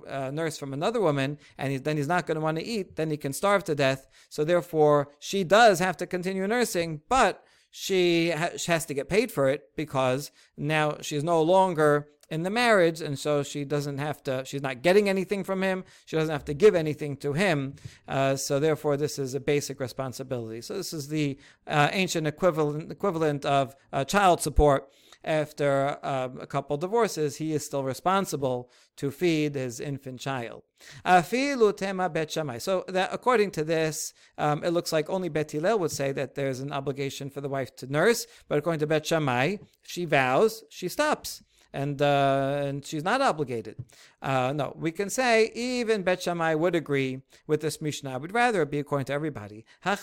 uh, 0.07 0.31
nursed 0.31 0.59
from 0.59 0.73
another 0.73 1.01
woman 1.01 1.37
and 1.57 1.71
he, 1.71 1.77
then 1.77 1.97
he's 1.97 2.07
not 2.07 2.27
going 2.27 2.35
to 2.35 2.41
want 2.41 2.57
to 2.57 2.65
eat, 2.65 2.95
then 2.95 3.09
he 3.09 3.17
can 3.17 3.33
starve 3.33 3.63
to 3.65 3.75
death. 3.75 4.07
So 4.29 4.43
therefore, 4.43 5.09
she 5.19 5.43
does 5.43 5.79
have 5.79 5.97
to 5.97 6.07
continue 6.07 6.47
nursing, 6.47 7.01
but 7.09 7.43
she, 7.71 8.33
she 8.57 8.71
has 8.71 8.85
to 8.85 8.93
get 8.93 9.09
paid 9.09 9.31
for 9.31 9.49
it 9.49 9.69
because 9.75 10.31
now 10.57 10.97
she's 11.01 11.23
no 11.23 11.41
longer 11.41 12.07
in 12.31 12.43
the 12.43 12.49
marriage, 12.49 13.01
and 13.01 13.19
so 13.19 13.43
she 13.43 13.65
doesn't 13.65 13.97
have 13.97 14.23
to, 14.23 14.43
she's 14.45 14.61
not 14.61 14.81
getting 14.81 15.09
anything 15.09 15.43
from 15.43 15.61
him, 15.61 15.83
she 16.05 16.15
doesn't 16.15 16.31
have 16.31 16.45
to 16.45 16.53
give 16.53 16.73
anything 16.73 17.17
to 17.17 17.33
him. 17.33 17.75
Uh, 18.07 18.37
so 18.37 18.57
therefore, 18.57 18.95
this 18.95 19.19
is 19.19 19.35
a 19.35 19.39
basic 19.39 19.81
responsibility. 19.81 20.61
So 20.61 20.75
this 20.75 20.93
is 20.93 21.09
the 21.09 21.37
uh, 21.67 21.89
ancient 21.91 22.25
equivalent, 22.25 22.89
equivalent 22.89 23.45
of 23.45 23.75
uh, 23.91 24.05
child 24.05 24.41
support. 24.41 24.89
After 25.23 26.03
um, 26.03 26.39
a 26.41 26.47
couple 26.47 26.77
divorces, 26.77 27.35
he 27.35 27.53
is 27.53 27.63
still 27.63 27.83
responsible 27.83 28.71
to 28.95 29.11
feed 29.11 29.53
his 29.53 29.79
infant 29.79 30.19
child. 30.19 30.63
So 31.03 32.85
that 32.87 33.09
according 33.13 33.51
to 33.51 33.63
this, 33.63 34.13
um, 34.39 34.63
it 34.63 34.71
looks 34.71 34.91
like 34.91 35.11
only 35.11 35.29
Bet 35.29 35.51
Hillel 35.51 35.77
would 35.77 35.91
say 35.91 36.11
that 36.13 36.33
there's 36.33 36.59
an 36.59 36.71
obligation 36.71 37.29
for 37.29 37.39
the 37.39 37.49
wife 37.49 37.75
to 37.75 37.85
nurse, 37.85 38.25
but 38.47 38.57
according 38.57 38.79
to 38.79 38.87
Bet 38.87 39.05
Shammai, 39.05 39.57
she 39.83 40.05
vows, 40.05 40.63
she 40.69 40.87
stops 40.87 41.43
and 41.73 42.01
uh, 42.01 42.61
and 42.63 42.85
she's 42.85 43.03
not 43.03 43.21
obligated. 43.21 43.75
Uh, 44.21 44.53
no, 44.53 44.75
we 44.77 44.91
can 44.91 45.09
say 45.09 45.51
even 45.55 46.03
Bet 46.03 46.21
Shammai 46.23 46.55
would 46.55 46.75
agree 46.75 47.21
with 47.47 47.61
this 47.61 47.81
Mishnah. 47.81 48.19
We'd 48.19 48.33
rather 48.33 48.61
it 48.61 48.71
be 48.71 48.79
according 48.79 49.05
to 49.05 49.13
everybody. 49.13 49.65
Or 49.83 49.97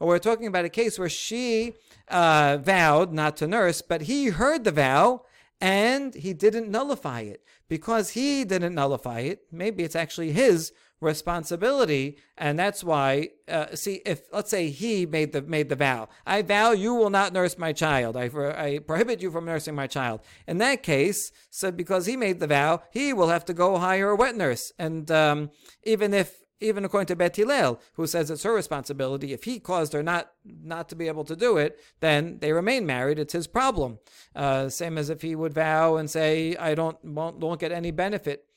we're 0.00 0.18
talking 0.18 0.46
about 0.46 0.64
a 0.64 0.68
case 0.68 0.98
where 0.98 1.08
she 1.08 1.74
uh, 2.08 2.58
vowed 2.60 3.12
not 3.12 3.36
to 3.38 3.46
nurse, 3.46 3.82
but 3.82 4.02
he 4.02 4.28
heard 4.28 4.64
the 4.64 4.72
vow 4.72 5.24
and 5.60 6.14
he 6.14 6.32
didn't 6.32 6.70
nullify 6.70 7.20
it. 7.20 7.42
Because 7.68 8.10
he 8.10 8.44
didn't 8.44 8.74
nullify 8.74 9.20
it, 9.20 9.42
maybe 9.52 9.84
it's 9.84 9.96
actually 9.96 10.32
his 10.32 10.72
responsibility, 11.00 12.18
and 12.36 12.58
that's 12.58 12.82
why. 12.82 13.30
Uh, 13.46 13.74
see, 13.74 14.00
if 14.04 14.22
let's 14.32 14.50
say 14.50 14.70
he 14.70 15.06
made 15.06 15.32
the 15.32 15.42
made 15.42 15.68
the 15.68 15.76
vow, 15.76 16.08
I 16.26 16.42
vow 16.42 16.72
you 16.72 16.94
will 16.94 17.10
not 17.10 17.32
nurse 17.32 17.56
my 17.58 17.72
child. 17.72 18.16
I, 18.16 18.24
I 18.56 18.80
prohibit 18.80 19.22
you 19.22 19.30
from 19.30 19.44
nursing 19.44 19.74
my 19.74 19.86
child. 19.86 20.20
In 20.46 20.58
that 20.58 20.82
case, 20.82 21.32
so 21.50 21.70
because 21.70 22.06
he 22.06 22.16
made 22.16 22.40
the 22.40 22.46
vow, 22.46 22.82
he 22.90 23.12
will 23.12 23.28
have 23.28 23.44
to 23.46 23.54
go 23.54 23.78
hire 23.78 24.10
a 24.10 24.16
wet 24.16 24.36
nurse, 24.36 24.72
and 24.78 25.10
um, 25.10 25.50
even 25.84 26.12
if 26.14 26.42
even 26.60 26.84
according 26.84 27.06
to 27.06 27.16
Bet 27.16 27.36
Hillel, 27.36 27.80
who 27.94 28.06
says 28.06 28.30
it's 28.30 28.42
her 28.42 28.54
responsibility, 28.54 29.32
if 29.32 29.44
he 29.44 29.60
caused 29.60 29.92
her 29.92 30.02
not 30.02 30.32
not 30.44 30.88
to 30.88 30.96
be 30.96 31.06
able 31.06 31.24
to 31.24 31.36
do 31.36 31.56
it, 31.56 31.78
then 32.00 32.38
they 32.40 32.52
remain 32.52 32.86
married. 32.86 33.18
It's 33.18 33.32
his 33.32 33.46
problem. 33.46 33.98
Uh, 34.34 34.68
same 34.68 34.98
as 34.98 35.10
if 35.10 35.22
he 35.22 35.36
would 35.36 35.54
vow 35.54 35.96
and 35.96 36.10
say, 36.10 36.56
"I 36.56 36.74
don't 36.74 37.02
won't, 37.04 37.38
won't 37.38 37.60
get 37.60 37.72
any 37.72 37.90
benefit 37.90 38.47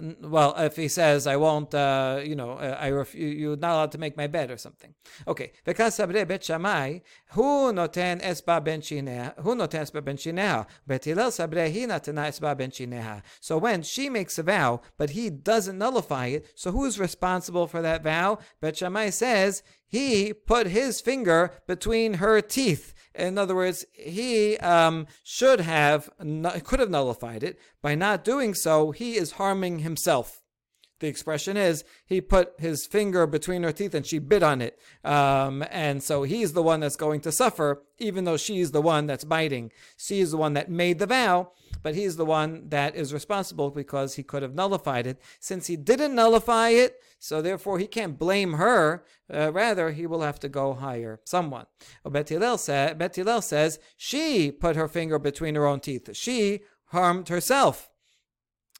well, 0.00 0.54
if 0.56 0.76
he 0.76 0.88
says, 0.88 1.26
I 1.26 1.36
won't, 1.36 1.72
uh, 1.72 2.20
you 2.24 2.34
know, 2.34 2.52
uh, 2.52 2.76
I 2.80 2.90
ref- 2.90 3.14
you're 3.14 3.56
not 3.56 3.72
allowed 3.74 3.92
to 3.92 3.98
make 3.98 4.16
my 4.16 4.26
bed 4.26 4.50
or 4.50 4.56
something. 4.56 4.94
Okay. 5.28 5.52
because 5.64 5.94
sabre 5.94 6.26
bet 6.26 6.42
shamai, 6.42 7.02
hu 7.30 7.72
noten 7.72 8.20
esba 8.20 8.62
ben 8.62 8.80
shineha, 8.80 9.38
hu 9.40 9.54
noten 9.54 9.82
esba 9.82 10.04
ben 10.04 10.16
shineha, 10.16 10.66
bet 10.86 11.04
hillel 11.04 11.30
sabre 11.30 11.70
hi 11.70 11.86
natena 11.86 12.26
esba 12.28 12.56
ben 12.56 12.70
shineha. 12.70 13.22
So 13.40 13.56
when 13.56 13.82
she 13.82 14.10
makes 14.10 14.38
a 14.38 14.42
vow, 14.42 14.80
but 14.98 15.10
he 15.10 15.30
doesn't 15.30 15.78
nullify 15.78 16.26
it, 16.26 16.46
so 16.56 16.72
who's 16.72 16.98
responsible 16.98 17.68
for 17.68 17.80
that 17.82 18.02
vow? 18.02 18.38
Bet 18.60 18.76
Shammai 18.76 19.10
says, 19.10 19.62
he 19.86 20.32
put 20.32 20.66
his 20.66 21.00
finger 21.00 21.52
between 21.68 22.14
her 22.14 22.40
teeth. 22.40 22.93
In 23.14 23.38
other 23.38 23.54
words, 23.54 23.84
he 23.92 24.56
um, 24.58 25.06
should 25.22 25.60
have, 25.60 26.10
could 26.64 26.80
have 26.80 26.90
nullified 26.90 27.42
it. 27.42 27.58
By 27.80 27.94
not 27.94 28.24
doing 28.24 28.54
so, 28.54 28.90
he 28.90 29.16
is 29.16 29.32
harming 29.32 29.80
himself. 29.80 30.40
The 31.00 31.08
expression 31.08 31.56
is 31.56 31.84
he 32.06 32.20
put 32.20 32.54
his 32.58 32.86
finger 32.86 33.26
between 33.26 33.62
her 33.64 33.72
teeth 33.72 33.94
and 33.94 34.06
she 34.06 34.18
bit 34.18 34.42
on 34.42 34.62
it. 34.62 34.78
Um, 35.04 35.64
and 35.70 36.02
so 36.02 36.22
he's 36.22 36.52
the 36.52 36.62
one 36.62 36.80
that's 36.80 36.96
going 36.96 37.20
to 37.22 37.32
suffer, 37.32 37.82
even 37.98 38.24
though 38.24 38.36
she's 38.36 38.70
the 38.70 38.80
one 38.80 39.06
that's 39.06 39.24
biting. 39.24 39.72
She's 39.96 40.30
the 40.30 40.36
one 40.36 40.54
that 40.54 40.70
made 40.70 41.00
the 41.00 41.06
vow, 41.06 41.50
but 41.82 41.94
he's 41.94 42.16
the 42.16 42.24
one 42.24 42.68
that 42.68 42.94
is 42.94 43.12
responsible 43.12 43.70
because 43.70 44.14
he 44.14 44.22
could 44.22 44.42
have 44.42 44.54
nullified 44.54 45.06
it. 45.06 45.20
Since 45.40 45.66
he 45.66 45.76
didn't 45.76 46.14
nullify 46.14 46.70
it, 46.70 46.96
so 47.18 47.42
therefore 47.42 47.78
he 47.78 47.86
can't 47.86 48.18
blame 48.18 48.54
her. 48.54 49.04
Uh, 49.32 49.52
rather, 49.52 49.90
he 49.90 50.06
will 50.06 50.20
have 50.22 50.38
to 50.40 50.48
go 50.48 50.74
hire 50.74 51.20
someone. 51.24 51.66
Bet 52.08 52.28
Hillel, 52.28 52.58
sa- 52.58 52.94
Bet 52.94 53.16
Hillel 53.16 53.42
says 53.42 53.80
she 53.96 54.52
put 54.52 54.76
her 54.76 54.88
finger 54.88 55.18
between 55.18 55.56
her 55.56 55.66
own 55.66 55.80
teeth. 55.80 56.14
She 56.16 56.60
harmed 56.86 57.28
herself 57.28 57.90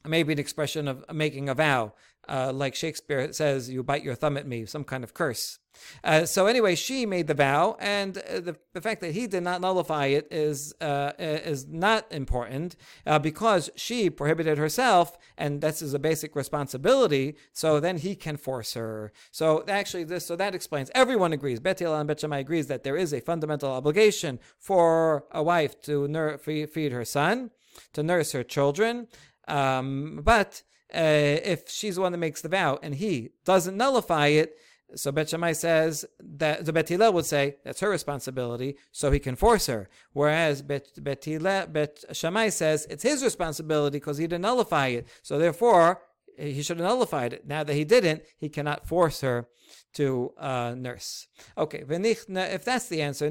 maybe 0.07 0.33
an 0.33 0.39
expression 0.39 0.89
of 0.89 1.05
making 1.13 1.49
a 1.49 1.55
vow, 1.55 1.93
uh, 2.29 2.53
like 2.53 2.75
Shakespeare 2.75 3.33
says, 3.33 3.71
"You 3.71 3.83
bite 3.83 4.05
your 4.05 4.15
thumb 4.15 4.37
at 4.37 4.47
me," 4.47 4.67
some 4.67 4.85
kind 4.85 5.05
of 5.05 5.15
curse. 5.15 5.59
Uh, 6.03 6.25
so 6.25 6.47
anyway, 6.47 6.75
she 6.75 7.05
made 7.05 7.27
the 7.27 7.35
vow, 7.35 7.77
and 7.81 8.19
uh, 8.19 8.41
the, 8.41 8.57
the 8.73 8.81
fact 8.81 9.01
that 9.01 9.13
he 9.13 9.27
did 9.27 9.43
not 9.43 9.61
nullify 9.61 10.07
it 10.07 10.29
is 10.31 10.75
uh, 10.81 11.13
is 11.19 11.67
not 11.67 12.11
important 12.13 12.77
uh, 13.07 13.19
because 13.19 13.71
she 13.75 14.09
prohibited 14.09 14.57
herself, 14.59 15.19
and 15.37 15.61
this 15.61 15.83
is 15.83 15.95
a 15.95 15.99
basic 15.99 16.37
responsibility. 16.37 17.37
So 17.53 17.81
then 17.81 17.99
he 17.99 18.15
can 18.15 18.37
force 18.37 18.75
her. 18.75 19.13
So 19.31 19.65
actually, 19.69 20.05
this 20.05 20.27
so 20.27 20.37
that 20.37 20.55
explains. 20.55 20.91
Everyone 20.95 21.33
agrees. 21.33 21.61
Bet 21.61 21.79
Hillel 21.79 21.99
and 21.99 22.09
Bet 22.09 22.21
Shammai 22.21 22.39
agrees 22.39 22.69
that 22.69 22.85
there 22.85 22.97
is 22.97 23.13
a 23.13 23.21
fundamental 23.21 23.71
obligation 23.71 24.39
for 24.59 25.25
a 25.33 25.43
wife 25.43 25.81
to 25.83 26.09
nur- 26.09 26.39
feed 26.39 26.93
her 26.93 27.05
son, 27.05 27.51
to 27.93 28.03
nurse 28.03 28.33
her 28.33 28.45
children. 28.45 29.09
Um, 29.49 30.21
but 30.23 30.63
uh, 30.95 31.41
if 31.45 31.69
she's 31.69 31.97
the 31.97 32.01
one 32.01 32.13
that 32.13 32.19
makes 32.19 32.41
the 32.41 32.49
vow 32.49 32.79
and 32.83 32.95
he 32.95 33.31
doesn't 33.45 33.77
nullify 33.77 34.29
it, 34.29 34.57
so 34.97 35.11
Bet 35.11 35.29
Shammai 35.29 35.53
says 35.53 36.05
that 36.21 36.65
the 36.65 36.73
Bet 36.73 36.89
Hillel 36.89 37.13
would 37.15 37.25
say 37.25 37.57
that's 37.65 37.81
her 37.81 37.89
responsibility, 37.89 38.77
so 38.93 39.11
he 39.11 39.19
can 39.19 39.35
force 39.35 39.67
her. 39.67 39.89
Whereas 40.13 40.63
Bet, 40.63 41.03
Bet, 41.03 41.25
Hillel, 41.25 41.67
Bet 41.67 42.05
Shammai 42.13 42.51
says 42.51 42.87
it's 42.89 43.03
his 43.03 43.25
responsibility 43.25 43.99
because 43.99 44.19
he 44.19 44.27
didn't 44.27 44.43
nullify 44.43 44.89
it. 44.89 45.09
So 45.23 45.39
therefore, 45.39 46.03
he 46.37 46.63
should 46.63 46.79
have 46.79 46.87
nullified 46.87 47.33
it. 47.33 47.47
Now 47.47 47.65
that 47.65 47.75
he 47.75 47.85
didn't, 47.85 48.23
he 48.37 48.49
cannot 48.49 48.87
force 48.87 49.21
her 49.21 49.49
to 49.95 50.33
uh, 50.39 50.75
nurse. 50.77 51.29
Okay, 51.57 51.85
if 51.89 52.65
that's 52.65 52.89
the 52.89 53.03
answer, 53.03 53.27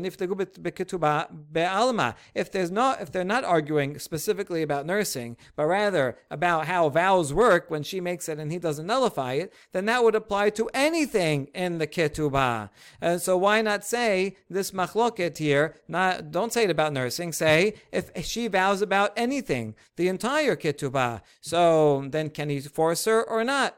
if 2.36 2.52
there's 2.52 2.72
not, 2.72 3.02
if 3.02 3.12
they're 3.12 3.24
not 3.24 3.44
arguing 3.44 4.00
specifically 4.00 4.62
about 4.62 4.86
nursing, 4.86 5.38
but 5.56 5.66
rather 5.66 6.18
about 6.32 6.66
how 6.66 6.90
vows 6.90 7.34
work 7.34 7.70
when 7.70 7.84
she 7.84 8.00
makes 8.00 8.30
it 8.30 8.40
and 8.40 8.52
he 8.52 8.60
doesn't 8.60 8.88
nullify 8.88 9.34
it, 9.34 9.54
then 9.74 9.86
that 9.86 10.04
would 10.04 10.16
apply 10.16 10.50
to 10.52 10.70
anything 10.74 11.48
in 11.54 11.78
the 11.78 11.88
ketubah. 11.88 12.70
And 13.02 13.22
so 13.22 13.38
why 13.38 13.62
not 13.62 13.84
say 13.84 14.38
this 14.50 14.72
machloket 14.72 15.38
here? 15.38 15.76
Not 15.88 16.32
don't 16.32 16.54
say 16.54 16.64
it 16.64 16.70
about 16.70 16.94
nursing. 16.94 17.34
Say 17.34 17.76
if 17.92 18.12
she 18.26 18.48
vows 18.48 18.82
about 18.82 19.12
anything, 19.16 19.76
the 19.98 20.08
entire 20.08 20.56
ketubah. 20.56 21.22
So 21.42 22.06
then 22.10 22.30
can 22.30 22.50
he 22.50 22.62
force 22.62 23.06
her 23.06 23.22
or 23.24 23.44
not? 23.44 23.78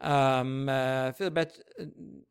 Um, 0.00 0.68
uh, 0.68 1.12
bet, 1.30 1.58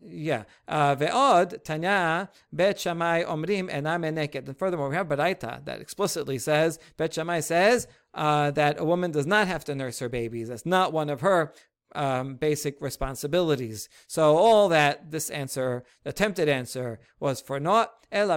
yeah. 0.02 0.44
Uh, 0.68 0.96
ve'od 0.96 1.64
tanya 1.64 2.30
bet 2.54 2.78
shamai 2.78 3.26
omrim 3.26 3.70
enam 3.70 4.06
eneket. 4.06 4.48
And 4.48 4.58
furthermore, 4.58 4.90
we 4.90 4.96
have 4.96 5.08
baraita 5.08 5.66
that 5.66 5.82
explicitly 5.82 6.38
says 6.38 6.80
bet 6.98 7.12
shamai 7.12 7.44
says 7.44 7.88
uh, 8.14 8.52
that 8.52 8.80
a 8.80 8.86
woman 8.86 9.12
does 9.12 9.26
not 9.26 9.48
have 9.48 9.66
to 9.66 9.76
nurse 9.76 10.00
her 10.00 10.10
babies. 10.10 10.50
That's 10.50 10.66
not 10.66 10.94
one 10.94 11.10
of 11.10 11.22
her 11.22 11.54
um, 11.96 12.36
basic 12.36 12.82
responsibilities. 12.82 13.90
So 14.08 14.38
all 14.38 14.70
that 14.70 15.12
this 15.12 15.30
answer, 15.30 15.84
attempted 16.06 16.50
answer, 16.50 17.00
was 17.20 17.42
for 17.42 17.60
naught. 17.60 17.94
Rather, 18.12 18.36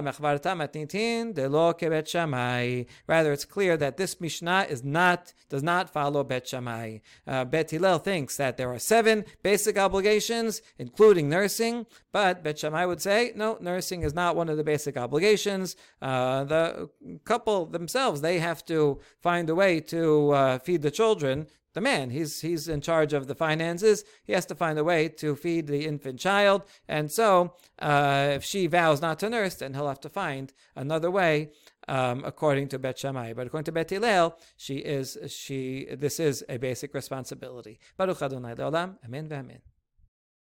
it's 3.31 3.45
clear 3.45 3.77
that 3.77 3.97
this 3.97 4.19
Mishnah 4.19 4.65
is 4.69 4.83
not 4.83 5.33
does 5.47 5.63
not 5.63 5.89
follow 5.89 6.23
Bet 6.23 6.47
Shammai. 6.47 6.97
Uh, 7.25 7.45
Bet 7.45 7.71
Hillel 7.71 7.99
thinks 7.99 8.35
that 8.37 8.57
there 8.57 8.71
are 8.73 8.79
seven 8.79 9.25
basic 9.43 9.77
obligations, 9.77 10.61
including 10.77 11.29
nursing, 11.29 11.85
but 12.11 12.43
Bet 12.43 12.59
Shammai 12.59 12.85
would 12.85 13.01
say 13.01 13.31
no, 13.35 13.57
nursing 13.61 14.01
is 14.01 14.13
not 14.13 14.35
one 14.35 14.49
of 14.49 14.57
the 14.57 14.63
basic 14.63 14.97
obligations. 14.97 15.75
Uh, 16.01 16.43
the 16.43 16.89
couple 17.23 17.65
themselves 17.65 18.21
they 18.21 18.39
have 18.39 18.65
to 18.65 18.99
find 19.21 19.49
a 19.49 19.55
way 19.55 19.79
to 19.79 20.31
uh, 20.31 20.59
feed 20.59 20.81
the 20.81 20.91
children 20.91 21.47
the 21.73 21.81
man. 21.81 22.09
He's 22.09 22.41
he's 22.41 22.67
in 22.67 22.81
charge 22.81 23.13
of 23.13 23.27
the 23.27 23.35
finances. 23.35 24.03
He 24.23 24.33
has 24.33 24.45
to 24.47 24.55
find 24.55 24.77
a 24.77 24.83
way 24.83 25.09
to 25.09 25.35
feed 25.35 25.67
the 25.67 25.85
infant 25.85 26.19
child, 26.19 26.63
and 26.87 27.11
so 27.11 27.55
uh, 27.79 28.31
if 28.33 28.43
she 28.43 28.67
vows 28.67 29.01
not 29.01 29.19
to 29.19 29.29
nurse, 29.29 29.55
then 29.55 29.73
he'll 29.73 29.87
have 29.87 30.01
to 30.01 30.09
find 30.09 30.53
another 30.75 31.11
way. 31.11 31.51
Um, 31.87 32.23
according 32.23 32.67
to 32.67 32.77
Bet 32.77 32.99
Shammai, 32.99 33.33
but 33.33 33.47
according 33.47 33.65
to 33.65 33.71
Bet 33.71 33.89
Hillel, 33.89 34.37
she 34.57 34.77
is 34.77 35.17
she. 35.27 35.87
This 35.91 36.19
is 36.19 36.43
a 36.47 36.57
basic 36.57 36.93
responsibility. 36.93 37.79
Baruch 37.97 38.21
Adonai 38.21 38.53
Leolam. 38.53 38.97
Amen. 39.03 39.27
Amen. 39.31 39.68